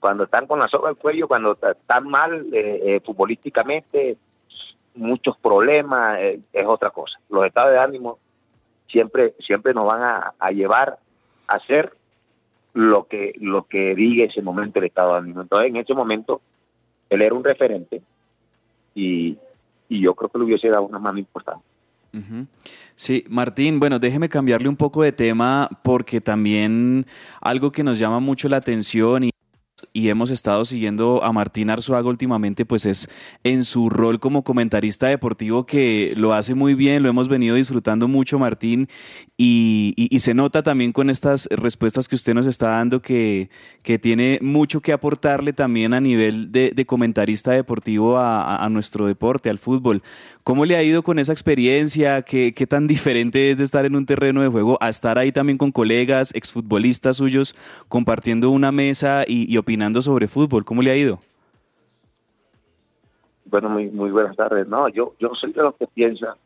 cuando 0.00 0.24
están 0.24 0.46
con 0.46 0.58
la 0.58 0.68
soga 0.68 0.88
al 0.88 0.96
cuello, 0.96 1.26
cuando 1.26 1.52
están 1.60 2.08
mal 2.08 2.46
eh, 2.52 2.80
eh, 2.84 3.00
futbolísticamente, 3.04 4.16
muchos 4.94 5.36
problemas, 5.38 6.20
eh, 6.20 6.40
es 6.52 6.66
otra 6.66 6.90
cosa. 6.90 7.18
Los 7.28 7.46
estados 7.46 7.72
de 7.72 7.78
ánimo 7.78 8.18
siempre 8.88 9.34
siempre 9.40 9.74
nos 9.74 9.86
van 9.86 10.02
a, 10.02 10.34
a 10.38 10.50
llevar 10.50 10.98
a 11.48 11.56
hacer 11.56 11.92
lo 12.74 13.06
que 13.06 13.32
lo 13.40 13.64
que 13.64 13.94
diga 13.94 14.26
ese 14.26 14.42
momento 14.42 14.78
el 14.78 14.86
estado 14.86 15.12
de 15.12 15.18
ánimo. 15.20 15.42
Entonces, 15.42 15.70
en 15.70 15.76
ese 15.76 15.94
momento, 15.94 16.40
él 17.08 17.22
era 17.22 17.34
un 17.34 17.42
referente 17.44 18.02
y, 18.94 19.38
y 19.88 20.00
yo 20.00 20.14
creo 20.14 20.28
que 20.28 20.38
le 20.38 20.44
hubiese 20.44 20.68
dado 20.68 20.84
una 20.84 20.98
mano 20.98 21.18
importante. 21.18 21.64
Sí, 22.94 23.24
Martín, 23.28 23.78
bueno, 23.78 23.98
déjeme 23.98 24.30
cambiarle 24.30 24.70
un 24.70 24.76
poco 24.76 25.02
de 25.02 25.12
tema 25.12 25.68
porque 25.82 26.20
también 26.22 27.04
algo 27.42 27.70
que 27.70 27.84
nos 27.84 27.98
llama 27.98 28.20
mucho 28.20 28.48
la 28.48 28.56
atención 28.56 29.24
y, 29.24 29.30
y 29.96 30.10
hemos 30.10 30.30
estado 30.30 30.64
siguiendo 30.66 31.24
a 31.24 31.32
Martín 31.32 31.70
Arzuaga 31.70 32.08
últimamente, 32.08 32.66
pues 32.66 32.84
es 32.84 33.08
en 33.44 33.64
su 33.64 33.88
rol 33.88 34.20
como 34.20 34.42
comentarista 34.44 35.06
deportivo 35.06 35.64
que 35.64 36.12
lo 36.16 36.34
hace 36.34 36.54
muy 36.54 36.74
bien, 36.74 37.02
lo 37.02 37.08
hemos 37.08 37.28
venido 37.28 37.56
disfrutando 37.56 38.06
mucho, 38.08 38.38
Martín, 38.38 38.88
y, 39.38 39.94
y- 39.96 40.14
y 40.14 40.18
se 40.18 40.34
nota 40.34 40.62
también 40.62 40.92
con 40.92 41.08
estas 41.08 41.48
respuestas 41.50 42.08
que 42.08 42.14
usted 42.14 42.34
nos 42.34 42.46
está 42.46 42.68
dando 42.68 43.00
que, 43.00 43.48
que 43.82 43.98
tiene 43.98 44.38
mucho 44.42 44.80
que 44.82 44.92
aportarle 44.92 45.52
también 45.54 45.94
a 45.94 46.00
nivel 46.00 46.52
de, 46.52 46.72
de 46.74 46.84
comentarista 46.84 47.52
deportivo 47.52 48.18
a, 48.18 48.56
a- 48.64 48.68
nuestro 48.68 49.06
deporte, 49.06 49.48
al 49.48 49.58
fútbol. 49.58 50.02
¿Cómo 50.44 50.64
le 50.66 50.76
ha 50.76 50.82
ido 50.82 51.02
con 51.02 51.18
esa 51.18 51.32
experiencia? 51.32 52.22
¿Qué, 52.22 52.52
qué 52.54 52.66
tan 52.66 52.86
diferente 52.86 53.50
es 53.50 53.58
de 53.58 53.64
estar 53.64 53.84
en 53.86 53.96
un 53.96 54.04
terreno 54.06 54.42
de 54.42 54.48
juego 54.48 54.76
a 54.80 54.88
estar 54.88 55.18
ahí 55.18 55.32
también 55.32 55.56
con 55.58 55.72
colegas, 55.72 56.32
exfutbolistas 56.34 57.16
suyos, 57.16 57.54
compartiendo 57.88 58.50
una 58.50 58.70
mesa 58.72 59.24
y, 59.26 59.50
y 59.52 59.56
opinando 59.56 59.85
sobre 59.94 60.28
fútbol? 60.28 60.64
¿Cómo 60.64 60.82
le 60.82 60.90
ha 60.90 60.96
ido? 60.96 61.20
Bueno, 63.44 63.68
muy, 63.68 63.88
muy 63.90 64.10
buenas 64.10 64.36
tardes. 64.36 64.66
No, 64.66 64.88
yo, 64.88 65.14
yo 65.18 65.34
soy 65.34 65.52
de 65.52 65.62
los 65.62 65.74
que 65.76 65.86
piensa. 65.86 66.36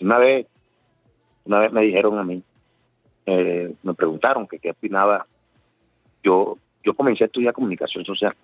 Una 0.00 0.18
vez, 0.18 0.46
una 1.44 1.58
vez 1.60 1.72
me 1.72 1.82
dijeron 1.82 2.18
a 2.18 2.24
mí, 2.24 2.42
eh, 3.26 3.74
me 3.82 3.94
preguntaron 3.94 4.46
que 4.46 4.58
qué 4.58 4.70
opinaba. 4.70 5.26
Yo, 6.22 6.56
yo 6.82 6.94
comencé 6.94 7.24
a 7.24 7.26
estudiar 7.26 7.52
comunicación 7.52 8.04
social 8.04 8.34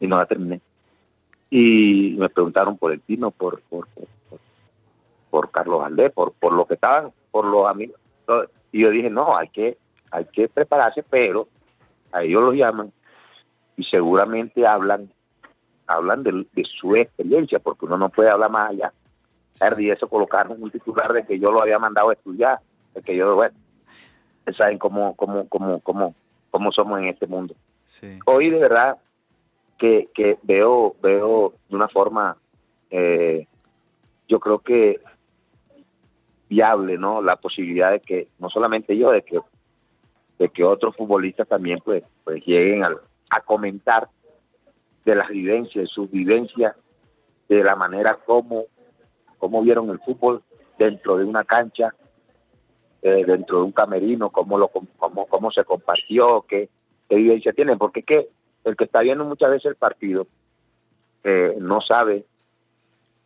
y 0.00 0.06
no 0.06 0.16
la 0.16 0.26
terminé. 0.26 0.60
Y 1.50 2.16
me 2.18 2.28
preguntaron 2.28 2.76
por 2.76 2.92
el 2.92 3.00
Tino, 3.00 3.30
por, 3.30 3.62
por, 3.62 3.88
por, 5.30 5.50
Carlos 5.50 5.80
Valdés, 5.80 6.12
por, 6.12 6.32
por 6.32 6.52
lo 6.52 6.66
que 6.66 6.74
estaban, 6.74 7.10
por 7.30 7.46
los 7.46 7.66
amigos. 7.66 7.98
Y 8.72 8.82
yo 8.82 8.90
dije, 8.90 9.08
no, 9.08 9.36
hay 9.36 9.48
que, 9.48 9.78
hay 10.10 10.26
que 10.26 10.48
prepararse, 10.48 11.02
pero 11.08 11.48
a 12.12 12.22
ellos 12.22 12.42
los 12.42 12.54
llaman 12.54 12.92
y 13.78 13.84
seguramente 13.84 14.66
hablan 14.66 15.08
hablan 15.86 16.22
de, 16.22 16.46
de 16.52 16.64
su 16.64 16.94
experiencia, 16.94 17.58
porque 17.58 17.86
uno 17.86 17.96
no 17.96 18.10
puede 18.10 18.30
hablar 18.30 18.50
más 18.50 18.70
allá. 18.70 18.92
Y 19.78 19.90
eso 19.90 20.06
colocaron 20.06 20.62
un 20.62 20.70
titular 20.70 21.12
de 21.12 21.24
que 21.24 21.38
yo 21.38 21.50
lo 21.50 21.62
había 21.62 21.78
mandado 21.78 22.10
a 22.10 22.12
estudiar, 22.12 22.60
de 22.94 23.02
que 23.02 23.16
yo, 23.16 23.34
bueno, 23.34 23.56
saben 24.56 24.78
cómo, 24.78 25.16
cómo, 25.16 25.48
cómo, 25.48 25.80
cómo, 25.80 26.14
cómo 26.50 26.72
somos 26.72 27.00
en 27.00 27.06
este 27.06 27.26
mundo. 27.26 27.54
Hoy 28.26 28.50
de 28.50 28.58
verdad 28.58 28.98
que, 29.78 30.08
que 30.14 30.38
veo, 30.42 30.94
veo 31.02 31.54
de 31.68 31.76
una 31.76 31.88
forma, 31.88 32.36
eh, 32.90 33.46
yo 34.28 34.38
creo 34.40 34.58
que 34.58 35.00
viable, 36.48 36.98
¿no? 36.98 37.22
La 37.22 37.36
posibilidad 37.36 37.92
de 37.92 38.00
que, 38.00 38.28
no 38.38 38.50
solamente 38.50 38.96
yo, 38.96 39.10
de 39.10 39.22
que, 39.22 39.40
de 40.38 40.48
que 40.50 40.64
otros 40.64 40.94
futbolistas 40.96 41.48
también 41.48 41.80
pues, 41.84 42.04
pues 42.24 42.44
lleguen 42.44 42.84
a, 42.84 42.90
a 43.30 43.40
comentar 43.40 44.08
de 45.04 45.14
las 45.14 45.28
vivencias, 45.28 45.84
de 45.84 45.88
sus 45.88 46.10
vivencias, 46.10 46.76
de 47.48 47.64
la 47.64 47.74
manera 47.76 48.18
como, 48.24 48.64
como 49.38 49.62
vieron 49.62 49.90
el 49.90 49.98
fútbol 50.00 50.42
dentro 50.78 51.16
de 51.16 51.24
una 51.24 51.44
cancha, 51.44 51.94
eh, 53.02 53.24
dentro 53.24 53.58
de 53.58 53.64
un 53.64 53.72
camerino, 53.72 54.30
cómo, 54.30 54.58
lo, 54.58 54.68
cómo, 54.68 55.26
cómo 55.26 55.50
se 55.50 55.64
compartió, 55.64 56.44
qué, 56.48 56.68
qué 57.08 57.16
vivencia 57.16 57.52
tienen, 57.52 57.78
porque 57.78 58.00
es 58.00 58.06
que 58.06 58.28
el 58.64 58.76
que 58.76 58.84
está 58.84 59.00
viendo 59.00 59.24
muchas 59.24 59.50
veces 59.50 59.66
el 59.66 59.76
partido 59.76 60.26
eh, 61.24 61.56
no 61.58 61.80
sabe 61.80 62.24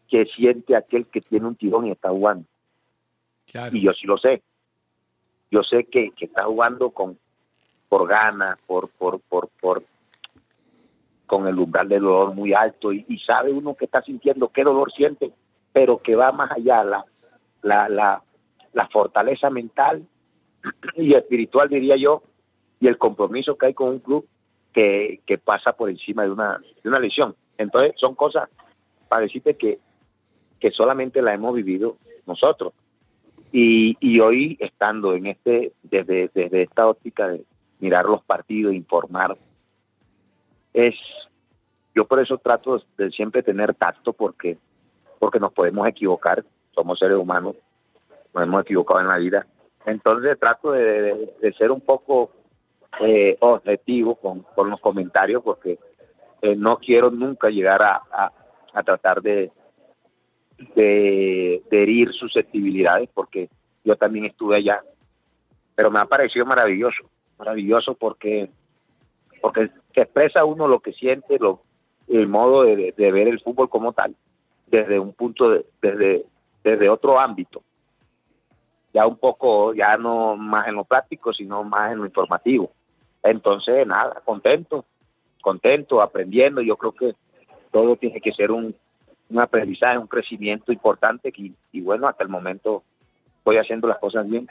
qué 0.09 0.27
siente 0.27 0.77
aquel 0.77 1.07
que 1.07 1.21
tiene 1.21 1.47
un 1.47 1.57
tirón 1.57 1.87
y 1.87 1.91
está 1.91 2.11
jugando. 2.11 2.47
Y 3.73 3.81
yo 3.83 3.93
sí 3.93 4.07
lo 4.07 4.19
sé. 4.19 4.43
Yo 5.51 5.63
sé 5.63 5.85
que, 5.85 6.11
que 6.13 6.27
está 6.27 6.45
jugando 6.45 6.91
con 6.91 7.19
por 7.89 8.09
ganas, 8.09 8.59
por, 8.67 8.89
por, 8.89 9.21
por, 9.21 9.49
por, 9.61 9.85
con 11.27 11.47
el 11.47 11.59
umbral 11.59 11.89
del 11.89 12.03
dolor 12.03 12.35
muy 12.35 12.53
alto 12.53 12.93
y, 12.93 13.19
sabe 13.27 13.53
uno 13.53 13.75
que 13.75 13.87
está 13.87 14.03
sintiendo 14.03 14.49
qué 14.49 14.63
dolor 14.63 14.93
siente, 14.93 15.33
pero 15.73 15.99
que 15.99 16.15
va 16.15 16.33
más 16.33 16.51
allá 16.53 16.85
la, 16.85 17.05
la, 17.63 17.89
la, 17.89 18.23
la 18.73 18.89
fortaleza 18.89 19.51
mental 19.51 20.07
y 20.97 21.15
espiritual, 21.15 21.69
diría 21.69 21.97
yo, 21.97 22.23
y 22.81 22.89
el 22.89 22.99
compromiso 22.99 23.57
que 23.57 23.67
hay 23.67 23.75
con 23.75 23.89
un 23.89 23.99
club 24.01 24.27
que, 24.73 25.21
que 25.27 25.39
pasa 25.39 25.73
por 25.73 25.91
encima 25.91 26.25
de 26.25 26.31
una, 26.31 26.61
de 26.83 26.89
una 26.89 26.99
lesión. 26.99 27.35
Entonces, 27.59 27.93
son 27.97 28.15
cosas 28.15 28.49
para 29.09 29.23
decirte 29.23 29.55
que, 29.57 29.79
que 30.59 30.71
solamente 30.71 31.23
la 31.23 31.35
hemos 31.35 31.55
vivido 31.55 31.97
nosotros. 32.27 32.73
Y, 33.53 33.97
y 34.01 34.21
hoy, 34.21 34.57
estando 34.61 35.15
en 35.15 35.27
este, 35.27 35.73
desde, 35.83 36.31
desde 36.35 36.63
esta 36.63 36.89
óptica 36.89 37.29
de 37.29 37.45
mirar 37.81 38.07
los 38.07 38.23
partidos, 38.25 38.75
informar 38.75 39.37
es 40.73 40.95
yo 41.95 42.07
por 42.07 42.21
eso 42.21 42.39
trato 42.39 42.83
de 42.97 43.11
siempre 43.11 43.43
tener 43.43 43.75
tacto 43.75 44.13
porque 44.13 44.59
porque 45.19 45.39
nos 45.39 45.53
podemos 45.53 45.87
equivocar 45.87 46.45
somos 46.75 46.99
seres 46.99 47.17
humanos 47.17 47.57
nos 48.35 48.45
hemos 48.45 48.63
equivocado 48.63 49.01
en 49.01 49.09
la 49.09 49.19
vida. 49.19 49.47
Entonces 49.85 50.39
trato 50.39 50.73
de, 50.73 51.35
ser 51.59 51.71
un 51.71 51.81
poco 51.81 52.31
eh, 53.01 53.37
objetivo 53.41 54.15
con, 54.15 54.41
con, 54.55 54.71
los 54.71 54.81
comentarios 54.81 55.43
porque 55.43 55.79
eh, 56.41 56.57
no 56.57 56.79
quiero 56.79 57.11
nunca 57.11 57.51
llegar 57.51 57.83
a, 57.83 58.03
a, 58.73 58.83
tratar 58.83 59.21
de, 59.21 59.51
de, 60.75 61.63
de 61.71 61.83
herir 61.83 62.13
susceptibilidades 62.13 63.11
porque 63.13 63.51
yo 63.85 63.97
también 63.97 64.27
estuve 64.27 64.57
allá. 64.57 64.83
Pero 65.75 65.91
me 65.91 66.01
ha 66.01 66.07
parecido 66.07 66.47
maravilloso 66.47 67.05
maravilloso 67.39 67.95
porque 67.95 68.51
porque 69.43 69.71
expresa 69.93 70.45
uno 70.45 70.69
lo 70.69 70.81
que 70.81 70.93
siente, 70.93 71.37
lo, 71.39 71.63
el 72.09 72.29
modo 72.29 72.63
de, 72.63 72.95
ver 72.97 73.29
el 73.29 73.41
fútbol 73.41 73.69
como 73.69 73.93
tal, 73.93 74.15
desde 74.69 74.99
un 74.99 75.13
punto 75.13 75.51
de, 75.51 76.25
desde, 76.63 76.89
otro 76.89 77.19
ámbito. 77.19 77.63
Ya 78.95 79.07
un 79.07 79.17
poco, 79.17 79.75
ya 79.75 79.97
no 79.97 80.37
más 80.37 80.69
en 80.69 80.77
lo 80.77 80.85
práctico, 80.85 81.33
sino 81.33 81.65
más 81.65 81.93
en 81.93 81.99
lo 81.99 82.07
informativo. 82.07 82.71
Entonces, 83.23 83.87
nada, 83.87 84.23
contento, 84.25 84.85
contento, 85.41 86.01
aprendiendo. 86.01 86.61
Yo 86.61 86.77
creo 86.77 86.93
que 86.93 87.15
todo 87.73 87.97
tiene 87.97 88.21
que 88.21 88.33
ser 88.33 88.53
un, 88.53 88.75
un 89.29 89.41
aprendizaje, 89.41 89.99
un 89.99 90.07
crecimiento 90.07 90.73
importante 90.73 91.33
y, 91.37 91.53
y 91.73 91.81
bueno, 91.81 92.07
hasta 92.07 92.23
el 92.23 92.29
momento 92.29 92.85
voy 93.45 93.57
haciendo 93.57 93.89
las 93.89 93.99
cosas 93.99 94.29
bien. 94.29 94.47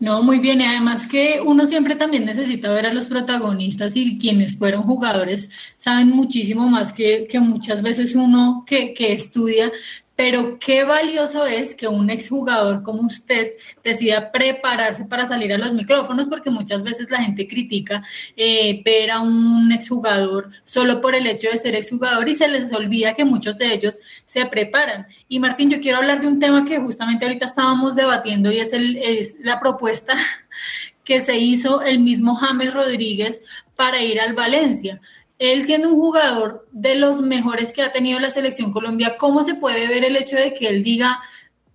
No, 0.00 0.22
muy 0.22 0.38
bien. 0.38 0.60
Y 0.60 0.64
además 0.64 1.06
que 1.08 1.40
uno 1.44 1.66
siempre 1.66 1.96
también 1.96 2.24
necesita 2.24 2.72
ver 2.72 2.86
a 2.86 2.94
los 2.94 3.06
protagonistas 3.06 3.96
y 3.96 4.16
quienes 4.18 4.56
fueron 4.56 4.82
jugadores 4.82 5.50
saben 5.76 6.10
muchísimo 6.10 6.68
más 6.68 6.92
que, 6.92 7.26
que 7.28 7.40
muchas 7.40 7.82
veces 7.82 8.14
uno 8.14 8.64
que, 8.66 8.94
que 8.94 9.12
estudia, 9.12 9.72
pero 10.18 10.58
qué 10.58 10.82
valioso 10.82 11.46
es 11.46 11.76
que 11.76 11.86
un 11.86 12.10
exjugador 12.10 12.82
como 12.82 13.02
usted 13.02 13.52
decida 13.84 14.32
prepararse 14.32 15.04
para 15.04 15.24
salir 15.24 15.52
a 15.52 15.58
los 15.58 15.72
micrófonos, 15.72 16.26
porque 16.26 16.50
muchas 16.50 16.82
veces 16.82 17.08
la 17.08 17.22
gente 17.22 17.46
critica 17.46 18.02
eh, 18.36 18.82
ver 18.84 19.12
a 19.12 19.20
un 19.20 19.70
exjugador 19.70 20.50
solo 20.64 21.00
por 21.00 21.14
el 21.14 21.28
hecho 21.28 21.48
de 21.48 21.56
ser 21.56 21.76
exjugador 21.76 22.28
y 22.28 22.34
se 22.34 22.48
les 22.48 22.72
olvida 22.72 23.14
que 23.14 23.24
muchos 23.24 23.58
de 23.58 23.72
ellos 23.72 24.00
se 24.24 24.44
preparan. 24.46 25.06
Y 25.28 25.38
Martín, 25.38 25.70
yo 25.70 25.80
quiero 25.80 25.98
hablar 25.98 26.20
de 26.20 26.26
un 26.26 26.40
tema 26.40 26.64
que 26.64 26.80
justamente 26.80 27.24
ahorita 27.24 27.46
estábamos 27.46 27.94
debatiendo 27.94 28.50
y 28.50 28.58
es, 28.58 28.72
es 28.72 29.36
la 29.44 29.60
propuesta 29.60 30.14
que 31.04 31.20
se 31.20 31.38
hizo 31.38 31.80
el 31.82 32.00
mismo 32.00 32.34
James 32.34 32.74
Rodríguez 32.74 33.44
para 33.76 34.02
ir 34.02 34.20
al 34.20 34.34
Valencia 34.34 35.00
él 35.38 35.64
siendo 35.64 35.88
un 35.88 35.96
jugador 35.96 36.66
de 36.72 36.96
los 36.96 37.20
mejores 37.20 37.72
que 37.72 37.82
ha 37.82 37.92
tenido 37.92 38.18
la 38.18 38.30
selección 38.30 38.72
Colombia, 38.72 39.16
¿cómo 39.18 39.42
se 39.42 39.54
puede 39.54 39.86
ver 39.88 40.04
el 40.04 40.16
hecho 40.16 40.36
de 40.36 40.52
que 40.52 40.68
él 40.68 40.82
diga 40.82 41.20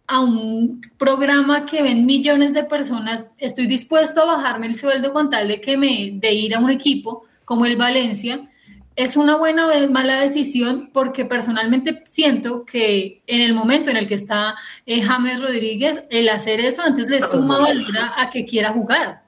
a 0.05 0.19
un 0.19 0.81
programa 0.97 1.65
que 1.65 1.81
ven 1.81 2.05
millones 2.05 2.53
de 2.53 2.65
personas, 2.65 3.33
estoy 3.37 3.67
dispuesto 3.67 4.21
a 4.21 4.35
bajarme 4.35 4.67
el 4.67 4.75
sueldo 4.75 5.13
con 5.13 5.29
tal 5.29 5.47
de 5.47 5.61
que 5.61 5.77
me 5.77 6.11
de 6.13 6.33
ir 6.33 6.55
a 6.55 6.59
un 6.59 6.69
equipo 6.69 7.23
como 7.45 7.65
el 7.65 7.77
Valencia? 7.77 8.49
Es 8.95 9.17
una 9.17 9.37
buena 9.37 9.65
o 9.65 9.89
mala 9.89 10.19
decisión 10.19 10.91
porque 10.93 11.25
personalmente 11.25 12.03
siento 12.05 12.63
que 12.65 13.23
en 13.25 13.41
el 13.41 13.55
momento 13.55 13.89
en 13.89 13.97
el 13.97 14.07
que 14.07 14.13
está 14.13 14.55
eh, 14.85 15.01
James 15.01 15.41
Rodríguez, 15.41 16.05
el 16.11 16.29
hacer 16.29 16.59
eso 16.59 16.83
antes 16.83 17.09
le 17.09 17.21
suma 17.21 17.59
valor 17.59 17.97
a 18.17 18.29
que 18.29 18.45
quiera 18.45 18.71
jugar. 18.71 19.23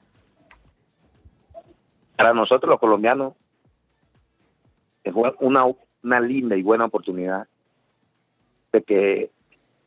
Para 2.16 2.32
nosotros 2.32 2.70
los 2.70 2.78
colombianos 2.78 3.32
es 5.06 5.14
una, 5.40 5.62
una 6.02 6.20
linda 6.20 6.56
y 6.56 6.62
buena 6.62 6.86
oportunidad 6.86 7.46
de 8.72 8.82
que, 8.82 9.30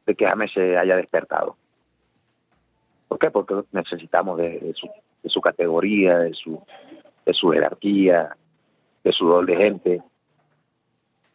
de 0.06 0.16
que 0.16 0.28
James 0.28 0.52
se 0.54 0.78
haya 0.78 0.96
despertado. 0.96 1.58
¿Por 3.08 3.20
qué? 3.20 3.32
Porque 3.32 3.56
necesitamos 3.72 4.38
de, 4.38 4.74
su, 4.76 4.90
de 5.24 5.30
su 5.30 5.42
categoría, 5.42 6.20
de 6.20 6.34
su, 6.34 6.62
de 7.26 7.34
su 7.34 7.50
jerarquía, 7.50 8.36
de 9.04 9.12
su 9.12 9.28
doble 9.28 9.56
gente. 9.58 10.02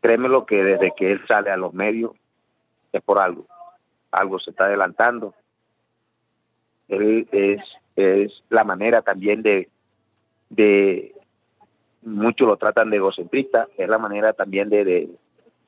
Créeme 0.00 0.28
lo 0.28 0.46
que 0.46 0.62
desde 0.62 0.92
que 0.96 1.12
él 1.12 1.20
sale 1.26 1.50
a 1.50 1.56
los 1.56 1.74
medios 1.74 2.12
es 2.92 3.02
por 3.02 3.20
algo. 3.20 3.46
Algo 4.10 4.38
se 4.38 4.50
está 4.50 4.66
adelantando. 4.66 5.34
Él 6.88 7.26
es, 7.32 7.60
es 7.96 8.32
la 8.50 8.64
manera 8.64 9.02
también 9.02 9.42
de, 9.42 9.68
de, 10.50 11.14
muchos 12.04 12.46
lo 12.46 12.56
tratan 12.56 12.90
de 12.90 12.98
egocentrista, 12.98 13.68
es 13.76 13.88
la 13.88 13.98
manera 13.98 14.32
también 14.32 14.68
de, 14.68 14.84
de, 14.84 15.08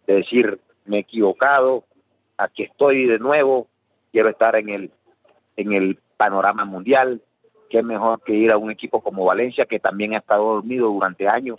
decir, 0.07 0.59
me 0.85 0.99
he 0.99 1.01
equivocado, 1.01 1.85
aquí 2.37 2.63
estoy 2.65 3.07
de 3.07 3.19
nuevo, 3.19 3.69
quiero 4.13 4.31
estar 4.31 4.57
en 4.57 4.69
el, 4.69 4.91
en 5.57 5.73
el 5.73 5.99
panorama 6.17 6.65
mundial, 6.65 7.21
que 7.69 7.79
es 7.79 7.85
mejor 7.85 8.23
que 8.23 8.35
ir 8.35 8.53
a 8.53 8.59
un 8.59 8.71
equipo 8.71 9.03
como 9.03 9.25
Valencia, 9.25 9.67
que 9.67 9.81
también 9.81 10.15
ha 10.15 10.19
estado 10.19 10.55
dormido 10.55 10.89
durante 10.89 11.27
años, 11.29 11.59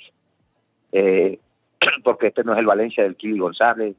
eh, 0.92 1.40
porque 2.04 2.28
este 2.28 2.44
no 2.44 2.54
es 2.54 2.60
el 2.60 2.66
Valencia 2.66 3.04
del 3.04 3.16
Kili 3.16 3.40
González, 3.40 3.96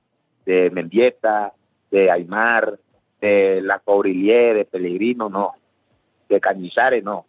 de 0.47 0.71
Mendieta, 0.71 1.53
de 1.91 2.11
Aymar, 2.11 2.79
de 3.21 3.61
La 3.63 3.81
Cobrilier, 3.81 4.57
de 4.57 4.65
Pellegrino, 4.65 5.29
no, 5.29 5.53
de 6.29 6.41
Cañizares, 6.41 7.05
no. 7.05 7.27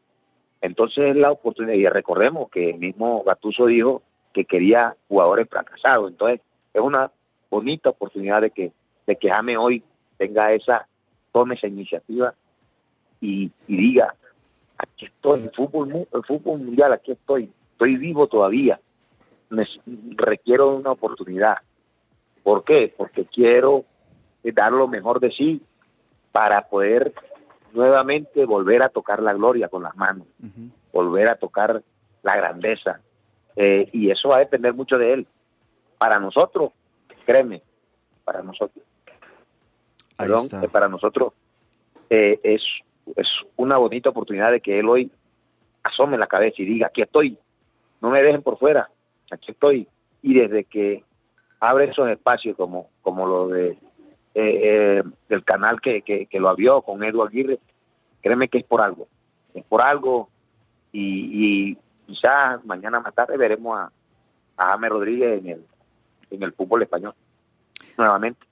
Entonces 0.62 1.16
la 1.16 1.32
oportunidad, 1.32 1.76
y 1.76 1.86
recordemos 1.86 2.50
que 2.50 2.72
el 2.72 2.80
mismo 2.80 3.24
Gatuso 3.24 3.66
dijo 3.66 4.02
que 4.34 4.46
quería 4.46 4.96
jugadores 5.08 5.48
fracasados, 5.50 6.12
entonces 6.12 6.42
es 6.74 6.82
una 6.82 7.12
bonita 7.50 7.90
oportunidad 7.90 8.42
de 8.42 8.52
que, 8.52 8.72
de 9.08 9.16
que 9.16 9.30
Jame 9.30 9.58
hoy 9.58 9.84
tenga 10.18 10.54
esa, 10.54 10.88
tome 11.32 11.56
esa 11.56 11.68
iniciativa 11.68 12.34
y, 13.22 13.52
diga, 13.68 14.16
aquí 14.78 15.06
estoy, 15.06 15.42
el 15.42 15.52
fútbol, 15.52 16.08
el 16.14 16.24
fútbol 16.24 16.60
mundial, 16.60 16.94
aquí 16.94 17.12
estoy, 17.12 17.50
estoy 17.72 17.98
vivo 17.98 18.28
todavía, 18.28 18.80
me, 19.50 19.66
requiero 20.16 20.76
una 20.76 20.92
oportunidad. 20.92 21.58
¿Por 22.44 22.64
qué? 22.64 22.94
Porque 22.96 23.26
quiero 23.26 23.86
dar 24.44 24.72
lo 24.72 24.88
mejor 24.88 25.20
de 25.20 25.32
sí 25.32 25.62
para 26.32 26.68
poder 26.70 27.14
nuevamente 27.74 28.46
volver 28.46 28.84
a 28.84 28.90
tocar 28.90 29.22
la 29.22 29.34
gloria 29.34 29.68
con 29.68 29.84
las 29.84 29.96
manos, 29.96 30.28
volver 30.92 31.30
a 31.30 31.36
tocar 31.36 31.82
la 32.24 32.36
grandeza. 32.36 33.00
Eh, 33.56 33.90
y 33.92 34.10
eso 34.10 34.30
va 34.30 34.38
a 34.38 34.40
depender 34.40 34.74
mucho 34.74 34.98
de 34.98 35.14
él. 35.14 35.28
Para 35.98 36.20
nosotros, 36.20 36.72
créeme, 37.26 37.62
para 38.24 38.42
nosotros, 38.42 38.84
Ahí 40.18 40.28
perdón, 40.28 40.40
está. 40.44 40.64
eh, 40.64 40.70
para 40.70 40.88
nosotros 40.88 41.34
eh, 42.10 42.40
es, 42.44 42.62
es 43.16 43.28
una 43.58 43.78
bonita 43.78 44.10
oportunidad 44.10 44.52
de 44.52 44.62
que 44.62 44.80
él 44.80 44.88
hoy 44.88 45.12
asome 45.84 46.18
la 46.18 46.28
cabeza 46.28 46.56
y 46.62 46.66
diga, 46.66 46.88
aquí 46.88 47.02
estoy, 47.02 47.38
no 48.02 48.10
me 48.10 48.22
dejen 48.22 48.42
por 48.42 48.58
fuera, 48.58 48.90
aquí 49.32 49.52
estoy. 49.52 49.88
Y 50.22 50.34
desde 50.40 50.64
que 50.66 51.04
abre 51.60 51.86
esos 51.86 52.10
espacios 52.10 52.56
como, 52.56 52.90
como 53.02 53.26
lo 53.28 53.48
de 53.50 53.78
eh, 54.40 55.04
del 55.28 55.44
canal 55.44 55.82
que, 55.82 56.02
que, 56.02 56.40
lo 56.40 56.50
abrió 56.50 56.82
con 56.82 57.04
Edu 57.04 57.24
Aguirre, 57.24 57.60
créeme 58.22 58.48
que 58.48 58.60
es 58.60 58.66
por 58.66 58.82
algo, 58.82 59.08
es 59.54 59.64
por 59.66 59.84
algo 59.84 60.30
y, 60.92 61.72
y 61.72 61.78
quizás 62.06 62.64
mañana 62.66 63.00
más 63.00 63.14
tarde 63.14 63.38
veremos 63.38 63.78
a, 63.78 63.92
a 64.58 64.78
Rodríguez 64.78 65.40
en 65.40 65.50
el, 65.50 65.66
en 66.32 66.44
el 66.44 66.54
fútbol 66.54 66.84
español 66.84 67.14
nuevamente. 67.98 68.49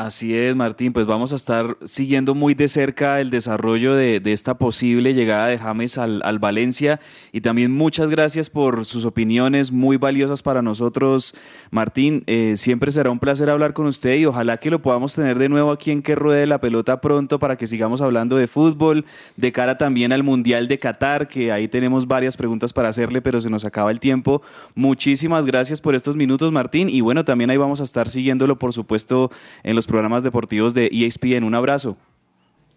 Así 0.00 0.34
es, 0.34 0.56
Martín, 0.56 0.94
pues 0.94 1.06
vamos 1.06 1.34
a 1.34 1.36
estar 1.36 1.76
siguiendo 1.84 2.34
muy 2.34 2.54
de 2.54 2.68
cerca 2.68 3.20
el 3.20 3.28
desarrollo 3.28 3.94
de, 3.94 4.22
esta 4.24 4.56
posible 4.56 5.12
llegada 5.12 5.48
de 5.48 5.58
James 5.58 5.98
al, 5.98 6.22
al 6.24 6.38
Valencia 6.38 7.00
y 7.32 7.42
también 7.42 7.70
muchas 7.70 8.08
gracias 8.08 8.48
por 8.48 8.86
sus 8.86 9.04
opiniones 9.04 9.70
muy 9.72 9.98
valiosas 9.98 10.42
para 10.42 10.62
nosotros, 10.62 11.34
Martín. 11.70 12.24
Eh, 12.26 12.54
siempre 12.56 12.90
será 12.92 13.10
un 13.10 13.18
placer 13.18 13.50
hablar 13.50 13.74
con 13.74 13.84
usted 13.84 14.16
y 14.16 14.24
ojalá 14.24 14.56
que 14.56 14.70
lo 14.70 14.80
podamos 14.80 15.14
tener 15.14 15.38
de 15.38 15.50
nuevo 15.50 15.70
aquí 15.70 15.90
en 15.90 16.00
Que 16.00 16.14
Ruede 16.14 16.46
la 16.46 16.62
Pelota 16.62 17.02
pronto 17.02 17.38
para 17.38 17.56
que 17.56 17.66
sigamos 17.66 18.00
hablando 18.00 18.36
de 18.36 18.48
fútbol, 18.48 19.04
de 19.36 19.52
cara 19.52 19.76
también 19.76 20.12
al 20.12 20.22
Mundial 20.22 20.66
de 20.66 20.78
Qatar, 20.78 21.28
que 21.28 21.52
ahí 21.52 21.68
tenemos 21.68 22.08
varias 22.08 22.38
preguntas 22.38 22.72
para 22.72 22.88
hacerle, 22.88 23.20
pero 23.20 23.42
se 23.42 23.50
nos 23.50 23.66
acaba 23.66 23.90
el 23.90 24.00
tiempo. 24.00 24.40
Muchísimas 24.74 25.44
gracias 25.44 25.82
por 25.82 25.94
estos 25.94 26.16
minutos, 26.16 26.52
Martín, 26.52 26.88
y 26.88 27.02
bueno, 27.02 27.26
también 27.26 27.50
ahí 27.50 27.58
vamos 27.58 27.82
a 27.82 27.84
estar 27.84 28.08
siguiéndolo, 28.08 28.58
por 28.58 28.72
supuesto, 28.72 29.30
en 29.62 29.76
los 29.76 29.89
programas 29.90 30.22
deportivos 30.22 30.72
de 30.74 30.88
ESPN. 30.92 31.44
Un 31.44 31.54
abrazo. 31.54 31.96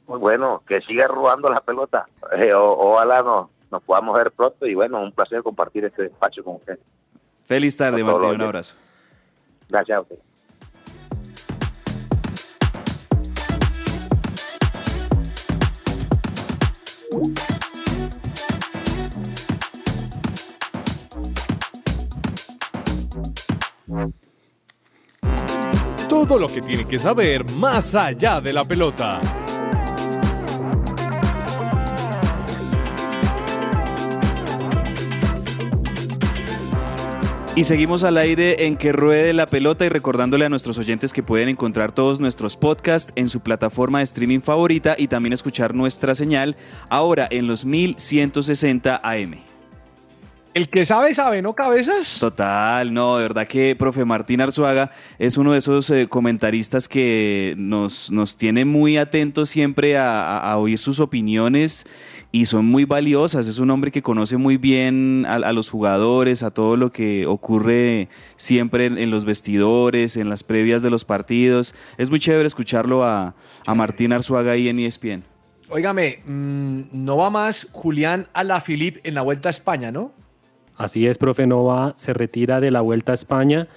Muy 0.08 0.20
bueno, 0.20 0.62
que 0.68 0.82
siga 0.82 1.08
robando 1.08 1.50
la 1.50 1.62
pelota. 1.62 2.06
Eh, 2.38 2.54
o- 2.54 2.78
ojalá 2.94 3.22
nos, 3.22 3.48
nos 3.72 3.82
podamos 3.84 4.16
ver 4.16 4.32
pronto 4.32 4.66
y 4.66 4.74
bueno, 4.76 5.02
un 5.02 5.12
placer 5.12 5.42
compartir 5.44 5.86
este 5.86 6.04
despacho 6.04 6.44
con 6.44 6.56
usted. 6.56 6.78
Feliz 7.46 7.76
tarde, 7.78 8.04
Martín. 8.04 8.32
Un 8.32 8.42
abrazo. 8.42 8.76
Gracias 9.70 9.98
a 9.98 10.02
usted. 10.02 10.18
Todo 26.14 26.38
lo 26.38 26.48
que 26.48 26.62
tiene 26.62 26.86
que 26.86 27.00
saber 27.00 27.44
más 27.54 27.96
allá 27.96 28.40
de 28.40 28.54
la 28.54 28.64
pelota. 28.64 29.20
Y 37.56 37.64
seguimos 37.64 38.04
al 38.04 38.18
aire 38.18 38.68
en 38.68 38.78
que 38.78 38.92
ruede 38.92 39.34
la 39.34 39.48
pelota 39.48 39.86
y 39.86 39.90
recordándole 39.90 40.46
a 40.46 40.50
nuestros 40.50 40.78
oyentes 40.78 41.14
que 41.14 41.24
pueden 41.24 41.50
encontrar 41.50 41.92
todos 41.92 42.20
nuestros 42.20 42.58
podcasts 42.58 43.12
en 43.16 43.28
su 43.28 43.40
plataforma 43.40 43.98
de 43.98 44.04
streaming 44.04 44.42
favorita 44.42 44.94
y 44.96 45.08
también 45.08 45.34
escuchar 45.34 45.74
nuestra 45.74 46.14
señal 46.14 46.56
ahora 46.90 47.28
en 47.32 47.48
los 47.48 47.66
1160 47.66 49.02
AM. 49.04 49.53
El 50.54 50.70
que 50.70 50.86
sabe, 50.86 51.16
sabe, 51.16 51.42
¿no, 51.42 51.54
cabezas? 51.54 52.18
Total, 52.20 52.94
no, 52.94 53.18
de 53.18 53.24
verdad 53.24 53.48
que 53.48 53.76
profe 53.76 54.06
Martín 54.06 54.40
Arzuaga 54.40 54.92
es 55.18 55.36
uno 55.38 55.52
de 55.54 55.58
esos 55.58 55.90
eh, 55.90 56.06
comentaristas 56.08 56.88
que 56.88 57.56
nos, 57.58 58.12
nos 58.12 58.38
tiene 58.38 58.64
muy 58.64 58.98
atentos 58.98 59.50
siempre 59.50 59.98
a, 59.98 60.22
a- 60.38 60.52
a 60.52 60.58
oír 60.60 60.78
sus 60.78 61.00
opiniones 61.00 61.88
y 62.32 62.46
son 62.46 62.66
muy 62.66 62.86
valiosas. 62.86 63.48
Es 63.48 63.58
un 63.58 63.72
hombre 63.72 63.90
que 63.90 64.04
conoce 64.04 64.38
muy 64.38 64.58
bien 64.58 65.26
a, 65.28 65.36
a 65.38 65.54
los 65.54 65.72
jugadores, 65.72 66.44
a 66.44 66.52
todo 66.52 66.78
lo 66.78 66.92
que 66.92 67.26
ocurre 67.26 68.08
siempre 68.36 68.86
en, 68.86 69.00
en 69.00 69.10
los 69.10 69.26
vestidores, 69.26 70.18
en 70.18 70.30
las 70.30 70.44
previas 70.44 70.84
de 70.84 70.92
los 70.92 71.04
partidos. 71.04 71.74
Es 71.98 72.12
muy 72.12 72.20
chévere 72.20 72.46
escucharlo 72.46 73.04
a, 73.04 73.34
a 73.66 73.74
Martín 73.74 74.14
Arzuaga 74.14 74.52
ahí 74.52 74.70
en 74.70 74.78
ESPN. 74.78 75.24
Óigame, 75.70 76.20
mm, 76.28 76.80
no 76.92 77.18
va 77.18 77.32
más 77.32 77.68
Julián 77.72 78.28
Alaphilippe 78.34 79.00
en 79.04 79.16
la 79.16 79.24
Vuelta 79.24 79.50
a 79.50 79.52
España, 79.52 79.92
¿no? 79.92 80.12
Así 80.76 81.08
es, 81.08 81.18
profe 81.18 81.48
Nova 81.48 81.94
se 81.96 82.14
retira 82.14 82.60
de 82.60 82.72
la 82.72 82.82
Vuelta 82.82 83.12
a 83.12 83.16
España. 83.16 83.68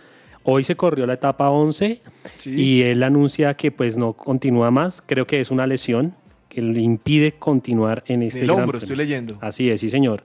Hoy 0.44 0.64
se 0.64 0.76
corrió 0.76 1.06
la 1.06 1.14
etapa 1.14 1.50
11 1.50 2.02
y 2.44 2.82
él 2.82 3.02
anuncia 3.02 3.54
que 3.54 3.70
pues 3.72 3.96
no 3.96 4.12
continúa 4.12 4.70
más. 4.70 5.02
Creo 5.04 5.26
que 5.26 5.40
es 5.40 5.50
una 5.50 5.66
lesión 5.66 6.14
que 6.48 6.62
le 6.62 6.80
impide 6.80 7.32
continuar 7.32 8.04
en 8.06 8.22
este 8.22 8.42
el 8.42 8.50
hombro, 8.50 8.78
estoy 8.78 8.96
leyendo. 8.96 9.38
Así 9.40 9.68
es, 9.68 9.80
sí, 9.80 9.90
señor. 9.90 10.22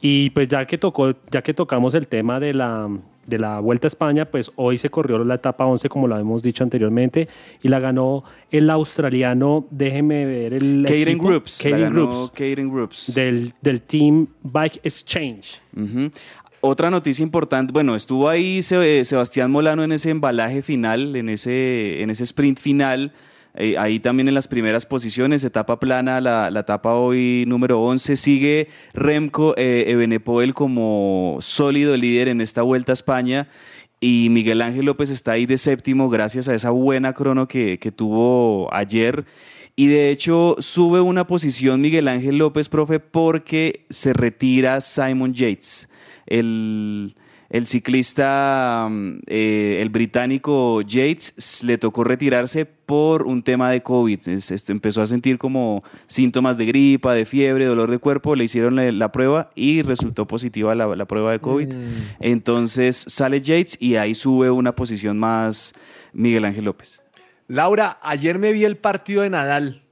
Y 0.00 0.30
pues 0.30 0.48
ya 0.48 0.66
que 0.66 0.78
tocó, 0.78 1.14
ya 1.30 1.42
que 1.42 1.54
tocamos 1.54 1.94
el 1.94 2.08
tema 2.08 2.40
de 2.40 2.54
la, 2.54 2.88
de 3.26 3.38
la 3.38 3.60
Vuelta 3.60 3.86
a 3.86 3.88
España, 3.88 4.24
pues 4.24 4.50
hoy 4.56 4.78
se 4.78 4.90
corrió 4.90 5.22
la 5.24 5.34
etapa 5.34 5.64
11, 5.66 5.88
como 5.88 6.06
lo 6.08 6.18
hemos 6.18 6.42
dicho 6.42 6.64
anteriormente, 6.64 7.28
y 7.62 7.68
la 7.68 7.80
ganó 7.80 8.24
el 8.50 8.68
australiano, 8.70 9.66
déjeme 9.70 10.24
ver 10.26 10.54
el 10.54 10.84
Caden 10.86 11.02
equipo, 11.08 11.24
Groups, 11.28 11.60
ganó 11.64 11.90
Groups, 11.90 12.32
Groups. 12.70 13.14
Del, 13.14 13.52
del 13.60 13.80
Team 13.82 14.26
Bike 14.42 14.80
Exchange. 14.82 15.60
Ujú. 15.76 16.10
Otra 16.60 16.90
noticia 16.90 17.22
importante, 17.22 17.72
bueno, 17.72 17.94
estuvo 17.94 18.28
ahí 18.28 18.62
Se- 18.62 19.04
Sebastián 19.04 19.50
Molano 19.50 19.84
en 19.84 19.92
ese 19.92 20.08
embalaje 20.10 20.62
final, 20.62 21.14
en 21.14 21.28
ese, 21.28 22.00
en 22.02 22.08
ese 22.08 22.24
sprint 22.24 22.58
final, 22.58 23.12
eh, 23.56 23.76
ahí 23.78 24.00
también 24.00 24.26
en 24.26 24.34
las 24.34 24.48
primeras 24.48 24.84
posiciones, 24.84 25.44
etapa 25.44 25.78
plana, 25.78 26.20
la, 26.20 26.50
la 26.50 26.60
etapa 26.60 26.94
hoy 26.94 27.44
número 27.46 27.80
11, 27.82 28.16
sigue 28.16 28.68
Remco 28.94 29.54
eh, 29.56 29.84
Evenepoel 29.88 30.54
como 30.54 31.38
sólido 31.40 31.96
líder 31.96 32.28
en 32.28 32.40
esta 32.40 32.62
vuelta 32.62 32.92
a 32.92 32.94
España. 32.94 33.48
Y 34.00 34.28
Miguel 34.30 34.60
Ángel 34.60 34.86
López 34.86 35.10
está 35.10 35.32
ahí 35.32 35.46
de 35.46 35.56
séptimo 35.56 36.10
gracias 36.10 36.48
a 36.48 36.54
esa 36.54 36.70
buena 36.70 37.12
crono 37.12 37.46
que, 37.46 37.78
que 37.78 37.92
tuvo 37.92 38.68
ayer. 38.74 39.24
Y 39.76 39.86
de 39.86 40.10
hecho 40.10 40.56
sube 40.58 41.00
una 41.00 41.26
posición 41.26 41.80
Miguel 41.80 42.08
Ángel 42.08 42.38
López, 42.38 42.68
profe, 42.68 43.00
porque 43.00 43.86
se 43.88 44.12
retira 44.12 44.80
Simon 44.80 45.32
Yates, 45.32 45.88
el, 46.26 47.14
el 47.54 47.66
ciclista, 47.66 48.88
mm, 48.90 49.18
eh, 49.28 49.78
el 49.80 49.88
británico 49.88 50.80
Yates, 50.82 51.62
le 51.62 51.78
tocó 51.78 52.02
retirarse 52.02 52.64
por 52.66 53.22
un 53.22 53.44
tema 53.44 53.70
de 53.70 53.80
COVID. 53.80 54.28
Es- 54.28 54.50
este, 54.50 54.72
empezó 54.72 55.02
a 55.02 55.06
sentir 55.06 55.38
como 55.38 55.84
síntomas 56.08 56.58
de 56.58 56.66
gripa, 56.66 57.14
de 57.14 57.24
fiebre, 57.24 57.64
dolor 57.66 57.92
de 57.92 57.98
cuerpo, 57.98 58.34
le 58.34 58.42
hicieron 58.42 58.74
la, 58.74 58.90
la 58.90 59.12
prueba 59.12 59.50
y 59.54 59.82
resultó 59.82 60.26
positiva 60.26 60.74
la, 60.74 60.96
la 60.96 61.04
prueba 61.04 61.30
de 61.30 61.38
COVID. 61.38 61.74
Entonces 62.18 62.96
sale 63.08 63.40
Yates 63.40 63.76
y 63.80 63.96
ahí 63.96 64.16
sube 64.16 64.50
una 64.50 64.72
posición 64.74 65.16
más 65.18 65.74
Miguel 66.12 66.44
Ángel 66.46 66.64
López. 66.64 67.02
Laura, 67.46 67.98
ayer 68.02 68.38
me 68.40 68.52
vi 68.52 68.64
el 68.64 68.76
partido 68.78 69.22
de 69.22 69.30
Nadal 69.30 69.82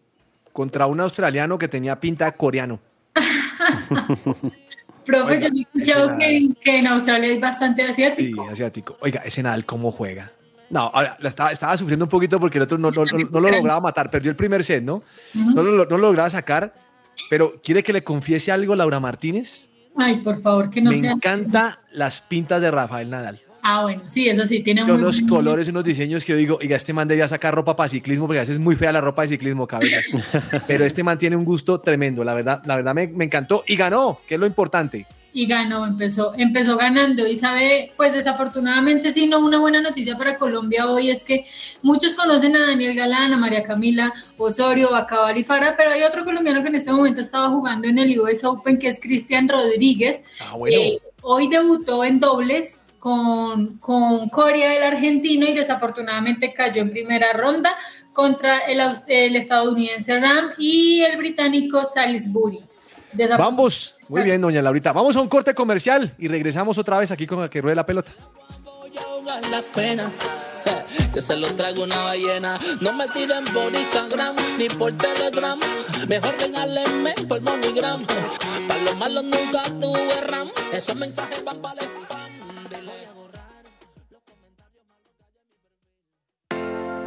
contra 0.52 0.86
un 0.86 0.98
australiano 1.00 1.58
que 1.58 1.68
tenía 1.68 2.00
pinta 2.00 2.24
de 2.24 2.32
coreano. 2.32 2.80
Profe, 5.04 5.34
Oiga, 5.34 5.48
yo 5.48 5.54
he 5.56 5.60
escuchado 5.62 6.18
que, 6.18 6.48
que 6.60 6.78
en 6.78 6.86
Australia 6.86 7.28
hay 7.30 7.38
bastante 7.38 7.82
asiático. 7.82 8.44
Sí, 8.46 8.52
asiático. 8.52 8.96
Oiga, 9.00 9.22
ese 9.24 9.42
Nadal, 9.42 9.64
¿cómo 9.66 9.90
juega? 9.90 10.32
No, 10.70 10.90
ahora, 10.94 11.18
estaba, 11.22 11.50
estaba 11.52 11.76
sufriendo 11.76 12.04
un 12.06 12.08
poquito 12.08 12.40
porque 12.40 12.58
el 12.58 12.62
otro 12.62 12.78
no, 12.78 12.90
no- 12.90 13.04
no- 13.04 13.18
no 13.30 13.40
lo 13.40 13.50
lograba 13.50 13.80
matar. 13.80 14.10
Perdió 14.10 14.30
el 14.30 14.36
primer 14.36 14.64
set, 14.64 14.82
¿no? 14.82 15.02
No 15.34 15.62
lo, 15.62 15.72
no 15.84 15.84
lo 15.84 15.98
lograba 15.98 16.30
sacar. 16.30 16.72
Pero, 17.28 17.60
¿quiere 17.62 17.82
que 17.82 17.92
le 17.92 18.02
confiese 18.02 18.50
algo, 18.52 18.74
Laura 18.74 18.98
Martínez? 19.00 19.68
Ay, 19.96 20.20
por 20.22 20.40
favor, 20.40 20.70
que 20.70 20.80
no 20.80 20.90
Me 20.90 20.98
sea. 21.00 21.12
encanta 21.12 21.80
las 21.92 22.20
pintas 22.22 22.62
de 22.62 22.70
Rafael 22.70 23.10
Nadal. 23.10 23.40
Ah, 23.64 23.82
bueno, 23.82 24.02
sí, 24.06 24.28
eso 24.28 24.44
sí, 24.44 24.60
tiene 24.60 24.82
muy 24.84 24.92
unos 24.92 25.20
buen- 25.20 25.28
colores, 25.28 25.68
unos 25.68 25.84
diseños 25.84 26.24
que 26.24 26.32
yo 26.32 26.36
digo, 26.38 26.58
oiga, 26.60 26.76
este 26.76 26.92
man 26.92 27.06
debía 27.06 27.28
sacar 27.28 27.54
ropa 27.54 27.76
para 27.76 27.88
ciclismo 27.88 28.26
porque 28.26 28.40
a 28.40 28.42
veces 28.42 28.56
es 28.56 28.60
muy 28.60 28.74
fea 28.74 28.90
la 28.90 29.00
ropa 29.00 29.22
de 29.22 29.28
ciclismo, 29.28 29.66
cabezas. 29.68 30.04
Pero 30.66 30.84
este 30.84 31.04
man 31.04 31.16
tiene 31.16 31.36
un 31.36 31.44
gusto 31.44 31.80
tremendo, 31.80 32.24
la 32.24 32.34
verdad, 32.34 32.60
la 32.64 32.74
verdad 32.76 32.92
me, 32.94 33.06
me 33.08 33.24
encantó 33.24 33.62
y 33.66 33.76
ganó, 33.76 34.18
que 34.26 34.34
es 34.34 34.40
lo 34.40 34.46
importante. 34.46 35.06
y 35.32 35.46
ganó, 35.46 35.86
empezó, 35.86 36.34
empezó 36.36 36.76
ganando 36.76 37.26
y 37.26 37.36
sabe, 37.36 37.92
pues 37.96 38.12
desafortunadamente 38.14 39.12
sí, 39.12 39.26
no 39.28 39.38
una 39.38 39.60
buena 39.60 39.80
noticia 39.80 40.16
para 40.18 40.36
Colombia 40.36 40.90
hoy 40.90 41.10
es 41.10 41.24
que 41.24 41.46
muchos 41.82 42.14
conocen 42.14 42.56
a 42.56 42.66
Daniel 42.66 42.94
Galán, 42.96 43.32
a 43.32 43.36
María 43.38 43.62
Camila 43.62 44.12
Osorio, 44.36 44.94
a 44.94 45.06
Cabal 45.06 45.38
y 45.38 45.44
Fara, 45.44 45.74
pero 45.76 45.92
hay 45.92 46.02
otro 46.02 46.24
colombiano 46.24 46.62
que 46.62 46.68
en 46.68 46.74
este 46.74 46.92
momento 46.92 47.20
estaba 47.20 47.48
jugando 47.48 47.86
en 47.88 47.98
el 47.98 48.18
US 48.20 48.42
Open 48.44 48.76
que 48.78 48.88
es 48.88 48.98
Cristian 49.00 49.48
Rodríguez. 49.48 50.22
Ah, 50.40 50.54
bueno. 50.56 50.76
Eh, 50.76 50.98
hoy 51.22 51.48
debutó 51.48 52.04
en 52.04 52.20
dobles 52.20 52.80
con, 53.02 53.78
con 53.78 54.28
Corea, 54.28 54.76
el 54.76 54.84
argentino, 54.84 55.44
y 55.44 55.54
desafortunadamente 55.54 56.52
cayó 56.52 56.82
en 56.82 56.90
primera 56.90 57.32
ronda 57.32 57.76
contra 58.12 58.58
el, 58.58 58.80
el 59.08 59.34
estadounidense 59.34 60.20
Ram 60.20 60.50
y 60.56 61.02
el 61.02 61.16
británico 61.16 61.82
Salisbury. 61.84 62.60
Vamos, 63.36 63.96
muy 64.06 64.22
bien, 64.22 64.40
doña 64.40 64.62
Laurita. 64.62 64.92
Vamos 64.92 65.16
a 65.16 65.20
un 65.20 65.28
corte 65.28 65.52
comercial 65.52 66.14
y 66.16 66.28
regresamos 66.28 66.78
otra 66.78 67.00
vez 67.00 67.10
aquí 67.10 67.26
con 67.26 67.40
la 67.40 67.50
que 67.50 67.60
ruede 67.60 67.74
la 67.74 67.84
pelota. 67.84 68.12
la 69.50 69.62
pena. 69.62 70.12
Que 71.12 71.20
se 71.20 71.34
lo 71.34 71.48
traigo 71.56 71.82
una 71.82 71.98
ballena. 72.04 72.60
No 72.80 72.92
me 72.92 73.08
tiren 73.08 73.44
por 73.46 73.74
Instagram 73.74 74.36
ni 74.58 74.68
por 74.68 74.92
Telegram. 74.92 75.58
Mejor 76.06 76.36
regálenme 76.38 77.14
por 77.28 77.40
MoneyGram. 77.40 78.06
Para 78.68 78.82
los 78.82 78.96
malos 78.96 79.24
nunca 79.24 79.64
tuve 79.80 80.20
RAM. 80.20 80.48
Esos 80.72 80.94
mensajes 80.94 81.42
van 81.44 81.60
para 81.60 81.82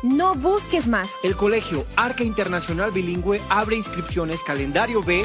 No 0.05 0.35
busques 0.35 0.87
más. 0.87 1.11
El 1.25 1.35
colegio 1.35 1.85
Arca 1.97 2.23
Internacional 2.23 2.93
Bilingüe 2.93 3.41
abre 3.49 3.77
inscripciones 3.77 4.43
calendario 4.43 5.03
B. 5.03 5.25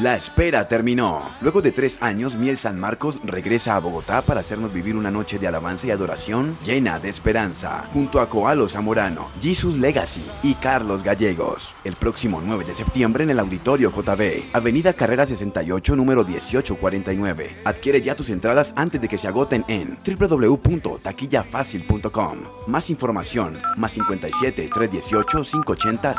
La 0.00 0.16
espera 0.16 0.66
terminó. 0.66 1.20
Luego 1.42 1.60
de 1.60 1.70
tres 1.72 1.98
años, 2.00 2.34
Miel 2.34 2.56
San 2.56 2.80
Marcos 2.80 3.20
regresa 3.22 3.76
a 3.76 3.80
Bogotá 3.80 4.22
para 4.22 4.40
hacernos 4.40 4.72
vivir 4.72 4.96
una 4.96 5.10
noche 5.10 5.38
de 5.38 5.46
alabanza 5.46 5.86
y 5.86 5.90
adoración 5.90 6.56
llena 6.64 6.98
de 6.98 7.10
esperanza, 7.10 7.84
junto 7.92 8.18
a 8.18 8.30
Coalo 8.30 8.66
Zamorano, 8.66 9.28
Jesus 9.42 9.76
Legacy 9.76 10.24
y 10.42 10.54
Carlos 10.54 11.04
Gallegos. 11.04 11.74
El 11.84 11.96
próximo 11.96 12.40
9 12.42 12.64
de 12.64 12.74
septiembre 12.74 13.24
en 13.24 13.30
el 13.30 13.40
Auditorio 13.40 13.92
JB, 13.92 14.44
Avenida 14.54 14.94
Carrera 14.94 15.26
68, 15.26 15.94
número 15.94 16.24
1849. 16.24 17.56
Adquiere 17.66 18.00
ya 18.00 18.14
tus 18.14 18.30
entradas 18.30 18.72
antes 18.76 19.02
de 19.02 19.08
que 19.08 19.18
se 19.18 19.28
agoten 19.28 19.66
en 19.68 19.98
www.taquillafacil.com. 20.02 22.38
Más 22.68 22.88
información, 22.88 23.58
más 23.76 23.92
57 23.92 24.70
318 24.72 25.42
580 25.42 26.14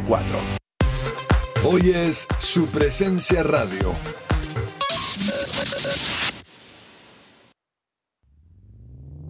0004. 0.00 0.63
Hoy 1.66 1.92
es 1.94 2.26
su 2.36 2.66
presencia 2.66 3.42
radio. 3.42 3.94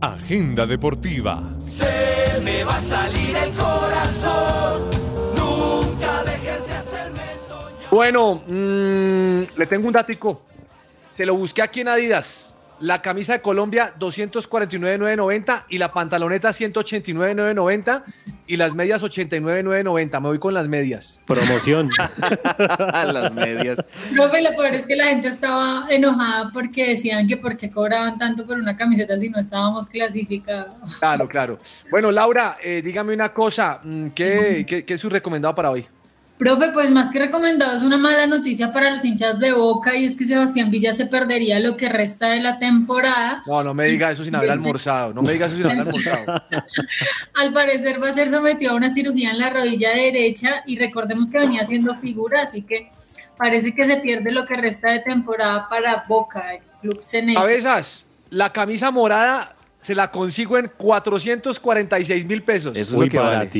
Agenda 0.00 0.66
deportiva. 0.66 1.44
Se 1.62 2.40
me 2.42 2.64
va 2.64 2.78
a 2.78 2.80
salir 2.80 3.36
el 3.36 3.54
corazón. 3.54 4.90
Nunca 5.36 6.24
dejes 6.24 6.66
de 6.66 6.72
hacerme 6.74 7.22
soñar. 7.48 7.90
Bueno, 7.92 8.42
mm, 8.48 9.56
le 9.56 9.66
tengo 9.68 9.86
un 9.86 9.92
datico. 9.92 10.42
Se 11.12 11.24
lo 11.24 11.36
busqué 11.36 11.62
aquí 11.62 11.82
en 11.82 11.88
Adidas. 11.88 12.53
La 12.80 13.00
camisa 13.02 13.34
de 13.34 13.40
Colombia 13.40 13.94
249.990 13.98 15.64
y 15.68 15.78
la 15.78 15.92
pantaloneta 15.92 16.50
189.990 16.50 18.02
y 18.46 18.56
las 18.56 18.74
medias 18.74 19.02
89.990. 19.02 20.20
Me 20.20 20.28
voy 20.28 20.38
con 20.38 20.54
las 20.54 20.66
medias. 20.68 21.20
Promoción. 21.26 21.88
las 22.78 23.32
medias. 23.34 23.82
Profe, 24.14 24.42
lo 24.42 24.50
peor 24.50 24.74
es 24.74 24.86
que 24.86 24.96
la 24.96 25.04
gente 25.06 25.28
estaba 25.28 25.86
enojada 25.88 26.50
porque 26.52 26.88
decían 26.90 27.26
que 27.26 27.36
por 27.36 27.56
qué 27.56 27.70
cobraban 27.70 28.18
tanto 28.18 28.46
por 28.46 28.58
una 28.58 28.76
camiseta 28.76 29.18
si 29.18 29.28
no 29.28 29.38
estábamos 29.38 29.88
clasificados. 29.88 30.96
Claro, 30.98 31.28
claro. 31.28 31.58
Bueno, 31.90 32.10
Laura, 32.10 32.58
eh, 32.62 32.82
dígame 32.84 33.14
una 33.14 33.32
cosa. 33.32 33.80
mm, 33.82 34.08
¿Qué, 34.08 34.64
qué- 34.66 34.84
qué 34.84 34.94
es 34.94 35.00
su 35.00 35.08
recomendado 35.08 35.54
para 35.54 35.70
hoy? 35.70 35.86
Profe, 36.38 36.70
pues 36.72 36.90
más 36.90 37.12
que 37.12 37.20
recomendado 37.20 37.76
es 37.76 37.82
una 37.82 37.96
mala 37.96 38.26
noticia 38.26 38.72
para 38.72 38.90
los 38.90 39.04
hinchas 39.04 39.38
de 39.38 39.52
Boca 39.52 39.94
y 39.94 40.04
es 40.04 40.16
que 40.16 40.24
Sebastián 40.24 40.68
Villa 40.68 40.92
se 40.92 41.06
perdería 41.06 41.60
lo 41.60 41.76
que 41.76 41.88
resta 41.88 42.30
de 42.30 42.40
la 42.40 42.58
temporada. 42.58 43.44
No, 43.46 43.62
no 43.62 43.72
me 43.72 43.84
diga 43.86 44.10
eso 44.10 44.24
sin 44.24 44.34
haber 44.34 44.50
almorzado. 44.50 45.14
No 45.14 45.22
me 45.22 45.32
diga 45.32 45.46
eso 45.46 45.54
sin 45.54 45.66
haber 45.66 45.80
almorzado. 45.80 46.42
Al 47.34 47.52
parecer 47.52 48.02
va 48.02 48.08
a 48.08 48.14
ser 48.14 48.30
sometido 48.30 48.72
a 48.72 48.74
una 48.74 48.92
cirugía 48.92 49.30
en 49.30 49.38
la 49.38 49.50
rodilla 49.50 49.90
derecha 49.90 50.64
y 50.66 50.76
recordemos 50.76 51.30
que 51.30 51.38
venía 51.38 51.62
haciendo 51.62 51.94
figura, 51.94 52.42
así 52.42 52.62
que 52.62 52.88
parece 53.38 53.72
que 53.72 53.84
se 53.84 53.98
pierde 53.98 54.32
lo 54.32 54.44
que 54.44 54.56
resta 54.56 54.90
de 54.90 55.00
temporada 55.00 55.68
para 55.68 56.04
Boca, 56.08 56.52
el 56.52 56.62
club 56.80 57.00
Ceneice. 57.00 57.40
Cabezas, 57.40 58.06
la 58.30 58.52
camisa 58.52 58.90
morada 58.90 59.54
se 59.84 59.94
la 59.94 60.10
consigo 60.10 60.56
en 60.56 60.70
446 60.78 62.24
mil 62.26 62.42
pesos. 62.42 62.74
Eso 62.76 62.94
es 62.94 62.98
lo 62.98 63.08
que 63.08 63.18
vale. 63.18 63.50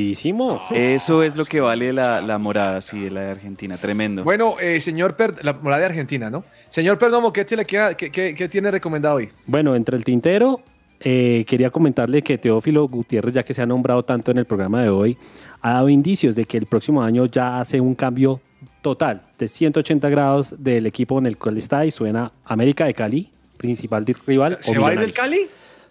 Eso 0.70 1.22
es 1.22 1.37
lo 1.37 1.45
que 1.45 1.61
vale 1.61 1.93
la, 1.93 2.20
la 2.22 2.39
morada, 2.39 2.81
sí, 2.81 3.11
la 3.11 3.22
de 3.25 3.31
Argentina. 3.33 3.77
Tremendo. 3.77 4.25
Bueno, 4.25 4.57
eh, 4.61 4.81
señor, 4.81 5.16
Per- 5.16 5.45
la 5.45 5.53
morada 5.53 5.81
de 5.81 5.87
Argentina, 5.87 6.31
¿no? 6.31 6.45
Señor 6.70 6.99
Perdomo, 6.99 7.33
¿qué, 7.33 7.45
se 7.47 7.57
le 7.57 7.64
queda, 7.66 7.95
qué, 7.95 8.11
qué- 8.11 8.35
qué 8.35 8.49
tiene 8.49 8.70
recomendado 8.70 9.16
hoy? 9.16 9.29
Bueno, 9.47 9.75
entre 9.77 9.97
el 9.99 10.05
tintero, 10.05 10.61
eh, 11.01 11.45
quería 11.47 11.68
comentarle 11.70 12.22
que 12.22 12.39
Teófilo 12.39 12.89
Gutiérrez, 12.89 13.35
ya 13.35 13.43
que 13.43 13.53
se 13.53 13.61
ha 13.61 13.66
nombrado 13.66 14.03
tanto 14.05 14.31
en 14.31 14.39
el 14.39 14.47
programa 14.47 14.83
de 14.83 14.89
hoy, 14.89 15.18
ha 15.61 15.72
dado 15.75 15.89
indicios 15.91 16.35
de 16.35 16.47
que 16.47 16.57
el 16.57 16.64
próximo 16.66 17.03
año 17.03 17.27
ya 17.27 17.61
hace 17.61 17.81
un 17.81 17.95
cambio 17.95 18.41
total 18.81 19.22
de 19.39 19.49
180 19.49 20.09
grados 20.09 20.55
del 20.59 20.87
equipo 20.87 21.18
en 21.18 21.27
el 21.27 21.37
cual 21.37 21.59
está 21.59 21.85
y 21.85 21.91
suena 21.91 22.33
América 22.45 22.87
de 22.87 22.95
Cali, 22.95 23.31
principal 23.59 24.07
rival. 24.27 24.57
¿Se 24.61 24.79
o 24.79 24.83
va 24.83 24.89
a 24.89 24.93
ir 24.95 25.01
del. 25.01 25.12
Cali? 25.12 25.41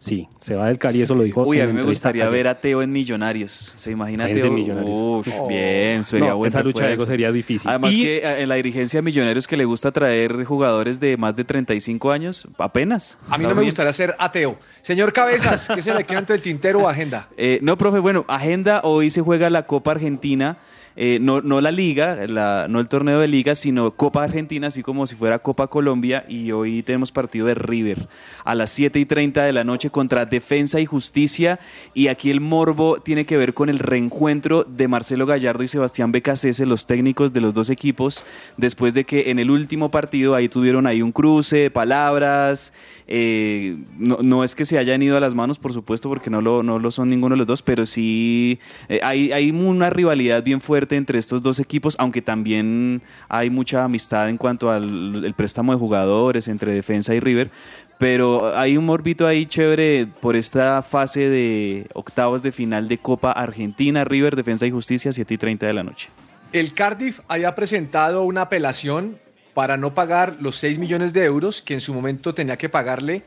Sí, 0.03 0.27
se 0.37 0.55
va 0.55 0.67
del 0.67 0.77
Cali, 0.77 1.01
eso 1.01 1.15
lo 1.15 1.23
dijo. 1.23 1.43
Uy, 1.43 1.61
a 1.61 1.65
mí 1.65 1.71
me 1.71 1.81
gustaría 1.83 2.23
ayer. 2.23 2.33
ver 2.33 2.47
a 2.49 2.59
Teo 2.59 2.81
en 2.81 2.91
Millonarios. 2.91 3.73
¿Se 3.77 3.89
imagina 3.89 4.27
Teo? 4.27 4.51
Millonarios. 4.51 4.91
Uf, 4.93 5.27
Oh. 5.39 5.47
bien, 5.47 6.03
sería 6.03 6.29
No, 6.31 6.37
buen 6.37 6.49
esa 6.49 6.61
lucha 6.61 6.85
de 6.87 6.93
egos 6.93 7.07
sería 7.07 7.31
difícil. 7.31 7.69
Además 7.69 7.95
Y- 7.95 8.01
que 8.03 8.17
eh, 8.17 8.41
en 8.41 8.49
la 8.49 8.55
dirigencia 8.55 8.97
de 8.97 9.01
Millonarios 9.01 9.47
que 9.47 9.55
le 9.55 9.63
gusta 9.63 9.93
traer 9.93 10.43
jugadores 10.43 10.99
de 10.99 11.15
más 11.15 11.37
de 11.37 11.45
35 11.45 12.11
años, 12.11 12.45
apenas. 12.57 13.17
A 13.29 13.37
mí 13.37 13.45
no 13.45 13.55
me 13.55 13.63
gustaría 13.63 13.93
ser 13.93 14.13
ateo. 14.19 14.57
Señor 14.81 15.13
Cabezas, 15.13 15.69
¿qué 15.73 15.81
se 15.81 15.93
le 15.93 16.03
queda 16.03 16.19
entre 16.19 16.35
el 16.35 16.41
tintero 16.41 16.81
o 16.81 16.89
agenda? 16.89 17.29
Eh, 17.37 17.59
no, 17.61 17.77
profe, 17.77 17.99
bueno, 17.99 18.25
agenda, 18.27 18.81
hoy 18.83 19.09
se 19.09 19.21
juega 19.21 19.49
la 19.49 19.65
Copa 19.67 19.91
Argentina, 19.91 20.57
eh, 20.95 21.17
no, 21.21 21.41
no 21.41 21.59
la 21.61 21.71
liga, 21.71 22.27
la- 22.27 22.67
no 22.69 22.79
el 22.79 22.87
torneo 22.87 23.19
de 23.19 23.27
liga, 23.27 23.55
sino 23.55 23.91
Copa 23.91 24.23
Argentina, 24.23 24.67
así 24.67 24.83
como 24.83 25.07
si 25.07 25.15
fuera 25.15 25.39
Copa 25.39 25.67
Colombia, 25.67 26.25
y 26.29 26.51
hoy 26.51 26.83
tenemos 26.83 27.11
partido 27.11 27.47
de 27.47 27.55
River 27.55 28.07
a 28.45 28.55
las 28.55 28.69
7 28.71 28.99
y 28.99 29.05
30 29.05 29.43
de 29.45 29.53
la 29.53 29.63
noche 29.63 29.89
contra 29.89 30.25
Defensa 30.25 30.79
y 30.79 30.85
Justicia, 30.85 31.59
y 31.93 32.07
aquí 32.07 32.29
el 32.29 32.41
morbo 32.41 32.97
tiene 32.97 33.25
que 33.25 33.37
ver 33.37 33.53
con 33.53 33.69
el 33.69 33.79
reencuentro 33.79 34.63
de 34.63 34.87
Marcelo 34.87 35.25
Gallardo 35.25 35.63
y 35.63 35.67
Sebastián 35.67 36.11
Becasese, 36.11 36.65
los 36.65 36.85
técnicos 36.85 37.33
de 37.33 37.41
los 37.41 37.53
dos 37.53 37.69
equipos, 37.69 38.25
después 38.57 38.93
de 38.93 39.03
que 39.05 39.31
en 39.31 39.39
el 39.39 39.49
último 39.49 39.89
partido 39.89 40.35
ahí 40.35 40.49
tuvieron 40.49 40.85
ahí 40.87 41.01
un 41.01 41.11
cruce 41.11 41.57
de 41.57 41.71
palabras, 41.71 42.73
eh, 43.07 43.77
no, 43.97 44.17
no 44.21 44.43
es 44.43 44.55
que 44.55 44.65
se 44.65 44.77
hayan 44.77 45.01
ido 45.01 45.17
a 45.17 45.19
las 45.19 45.33
manos, 45.35 45.57
por 45.59 45.73
supuesto, 45.73 46.09
porque 46.09 46.29
no 46.29 46.41
lo, 46.41 46.63
no 46.63 46.79
lo 46.79 46.91
son 46.91 47.09
ninguno 47.09 47.33
de 47.35 47.39
los 47.39 47.47
dos, 47.47 47.61
pero 47.61 47.85
sí 47.85 48.59
eh, 48.89 48.99
hay, 49.03 49.31
hay 49.31 49.51
una 49.51 49.89
rivalidad 49.89 50.43
bien 50.43 50.61
fuerte 50.61 50.82
entre 50.91 51.19
estos 51.19 51.41
dos 51.41 51.59
equipos, 51.59 51.95
aunque 51.99 52.21
también 52.21 53.01
hay 53.29 53.49
mucha 53.49 53.83
amistad 53.83 54.29
en 54.29 54.37
cuanto 54.37 54.71
al 54.71 55.33
préstamo 55.35 55.71
de 55.71 55.79
jugadores 55.79 56.47
entre 56.47 56.73
Defensa 56.73 57.15
y 57.15 57.19
River. 57.19 57.51
Pero 57.97 58.57
hay 58.57 58.75
un 58.75 58.85
morbito 58.85 59.25
ahí 59.27 59.45
chévere 59.45 60.07
por 60.19 60.35
esta 60.35 60.81
fase 60.81 61.29
de 61.29 61.87
octavos 61.93 62.43
de 62.43 62.51
final 62.51 62.87
de 62.87 62.97
Copa 62.97 63.31
Argentina, 63.31 64.03
River, 64.03 64.35
Defensa 64.35 64.65
y 64.65 64.71
Justicia, 64.71 65.13
7 65.13 65.33
y 65.33 65.37
30 65.37 65.67
de 65.67 65.73
la 65.73 65.83
noche. 65.83 66.09
El 66.51 66.73
Cardiff 66.73 67.21
había 67.27 67.55
presentado 67.55 68.23
una 68.23 68.41
apelación 68.41 69.17
para 69.53 69.77
no 69.77 69.93
pagar 69.93 70.37
los 70.39 70.57
6 70.57 70.79
millones 70.79 71.13
de 71.13 71.25
euros 71.25 71.61
que 71.61 71.73
en 71.73 71.81
su 71.81 71.93
momento 71.93 72.33
tenía 72.33 72.57
que 72.57 72.69
pagarle 72.69 73.23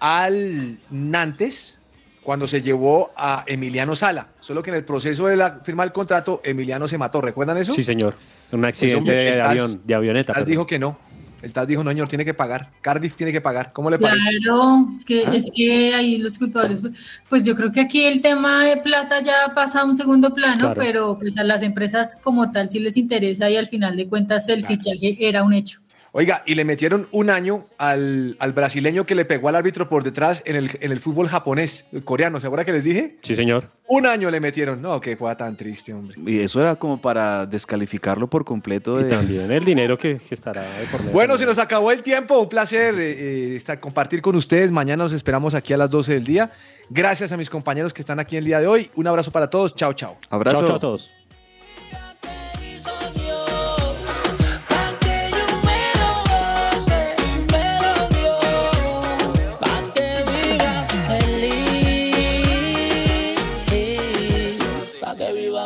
al 0.00 0.78
Nantes 0.90 1.81
cuando 2.22 2.46
se 2.46 2.62
llevó 2.62 3.10
a 3.16 3.44
Emiliano 3.46 3.94
Sala. 3.96 4.28
Solo 4.40 4.62
que 4.62 4.70
en 4.70 4.76
el 4.76 4.84
proceso 4.84 5.26
de 5.26 5.36
la 5.36 5.60
firma 5.64 5.82
del 5.82 5.92
contrato, 5.92 6.40
Emiliano 6.44 6.86
se 6.88 6.96
mató. 6.98 7.20
¿Recuerdan 7.20 7.58
eso? 7.58 7.72
Sí, 7.72 7.82
señor. 7.82 8.14
Un 8.52 8.64
accidente 8.64 8.98
hombre, 8.98 9.14
de, 9.16 9.36
TAS- 9.38 9.46
avión, 9.50 9.80
de 9.84 9.94
avioneta. 9.94 10.32
El 10.32 10.34
TAS 10.34 10.34
perdón. 10.42 10.50
dijo 10.50 10.66
que 10.66 10.78
no. 10.78 10.98
El 11.42 11.52
TAS 11.52 11.66
dijo, 11.66 11.82
no, 11.82 11.90
señor, 11.90 12.06
tiene 12.06 12.24
que 12.24 12.34
pagar. 12.34 12.70
Cardiff 12.82 13.16
tiene 13.16 13.32
que 13.32 13.40
pagar. 13.40 13.72
¿Cómo 13.72 13.90
le 13.90 13.98
parece? 13.98 14.20
Claro, 14.44 14.86
es 14.96 15.04
que, 15.04 15.24
¿Ah? 15.26 15.34
es 15.34 15.50
que 15.52 15.92
ahí 15.92 16.18
los 16.18 16.38
culpables, 16.38 16.82
pues 17.28 17.44
yo 17.44 17.56
creo 17.56 17.72
que 17.72 17.80
aquí 17.80 18.04
el 18.04 18.20
tema 18.20 18.64
de 18.64 18.76
plata 18.76 19.20
ya 19.20 19.52
pasa 19.52 19.80
a 19.80 19.84
un 19.84 19.96
segundo 19.96 20.32
plano, 20.32 20.60
Claro. 20.66 20.80
pero 20.80 21.18
pues 21.18 21.36
a 21.38 21.42
las 21.42 21.62
empresas 21.62 22.20
como 22.22 22.52
tal 22.52 22.68
sí 22.68 22.78
les 22.78 22.96
interesa 22.96 23.50
y 23.50 23.56
al 23.56 23.66
final 23.66 23.96
de 23.96 24.06
cuentas 24.06 24.48
el 24.48 24.64
fichaje 24.64 25.16
era 25.18 25.42
un 25.42 25.52
hecho. 25.52 25.80
Oiga, 26.14 26.42
y 26.44 26.54
le 26.56 26.66
metieron 26.66 27.08
un 27.10 27.30
año 27.30 27.60
al, 27.78 28.36
al 28.38 28.52
brasileño 28.52 29.06
que 29.06 29.14
le 29.14 29.24
pegó 29.24 29.48
al 29.48 29.56
árbitro 29.56 29.88
por 29.88 30.04
detrás 30.04 30.42
en 30.44 30.56
el, 30.56 30.70
en 30.80 30.92
el 30.92 31.00
fútbol 31.00 31.26
japonés, 31.26 31.86
el 31.90 32.04
coreano. 32.04 32.38
¿Se 32.38 32.46
acuerda 32.46 32.66
que 32.66 32.72
les 32.72 32.84
dije? 32.84 33.16
Sí, 33.22 33.34
señor. 33.34 33.70
Un 33.88 34.06
año 34.06 34.30
le 34.30 34.38
metieron. 34.38 34.82
No, 34.82 35.00
qué 35.00 35.16
cosa 35.16 35.38
tan 35.38 35.56
triste, 35.56 35.94
hombre. 35.94 36.18
Y 36.26 36.40
eso 36.40 36.60
era 36.60 36.76
como 36.76 37.00
para 37.00 37.46
descalificarlo 37.46 38.26
por 38.28 38.44
completo. 38.44 39.00
Y 39.00 39.04
también 39.04 39.50
el 39.50 39.64
dinero 39.64 39.96
que, 39.96 40.18
que 40.18 40.34
estará 40.34 40.60
de 40.62 40.84
por 40.90 41.00
medio. 41.00 41.14
Bueno, 41.14 41.38
se 41.38 41.46
nos 41.46 41.58
acabó 41.58 41.90
el 41.90 42.02
tiempo. 42.02 42.38
Un 42.38 42.48
placer 42.50 42.94
eh, 42.98 43.56
estar, 43.56 43.80
compartir 43.80 44.20
con 44.20 44.36
ustedes. 44.36 44.70
Mañana 44.70 45.04
nos 45.04 45.14
esperamos 45.14 45.54
aquí 45.54 45.72
a 45.72 45.78
las 45.78 45.88
12 45.88 46.12
del 46.12 46.24
día. 46.24 46.52
Gracias 46.90 47.32
a 47.32 47.38
mis 47.38 47.48
compañeros 47.48 47.94
que 47.94 48.02
están 48.02 48.20
aquí 48.20 48.36
el 48.36 48.44
día 48.44 48.60
de 48.60 48.66
hoy. 48.66 48.90
Un 48.96 49.06
abrazo 49.06 49.32
para 49.32 49.48
todos. 49.48 49.74
Chao, 49.74 49.94
chao. 49.94 50.18
Abrazo. 50.28 50.58
Chao, 50.58 50.66
chao 50.66 50.76
a 50.76 50.80
todos. 50.80 51.10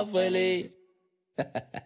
Feliz, 0.05 0.77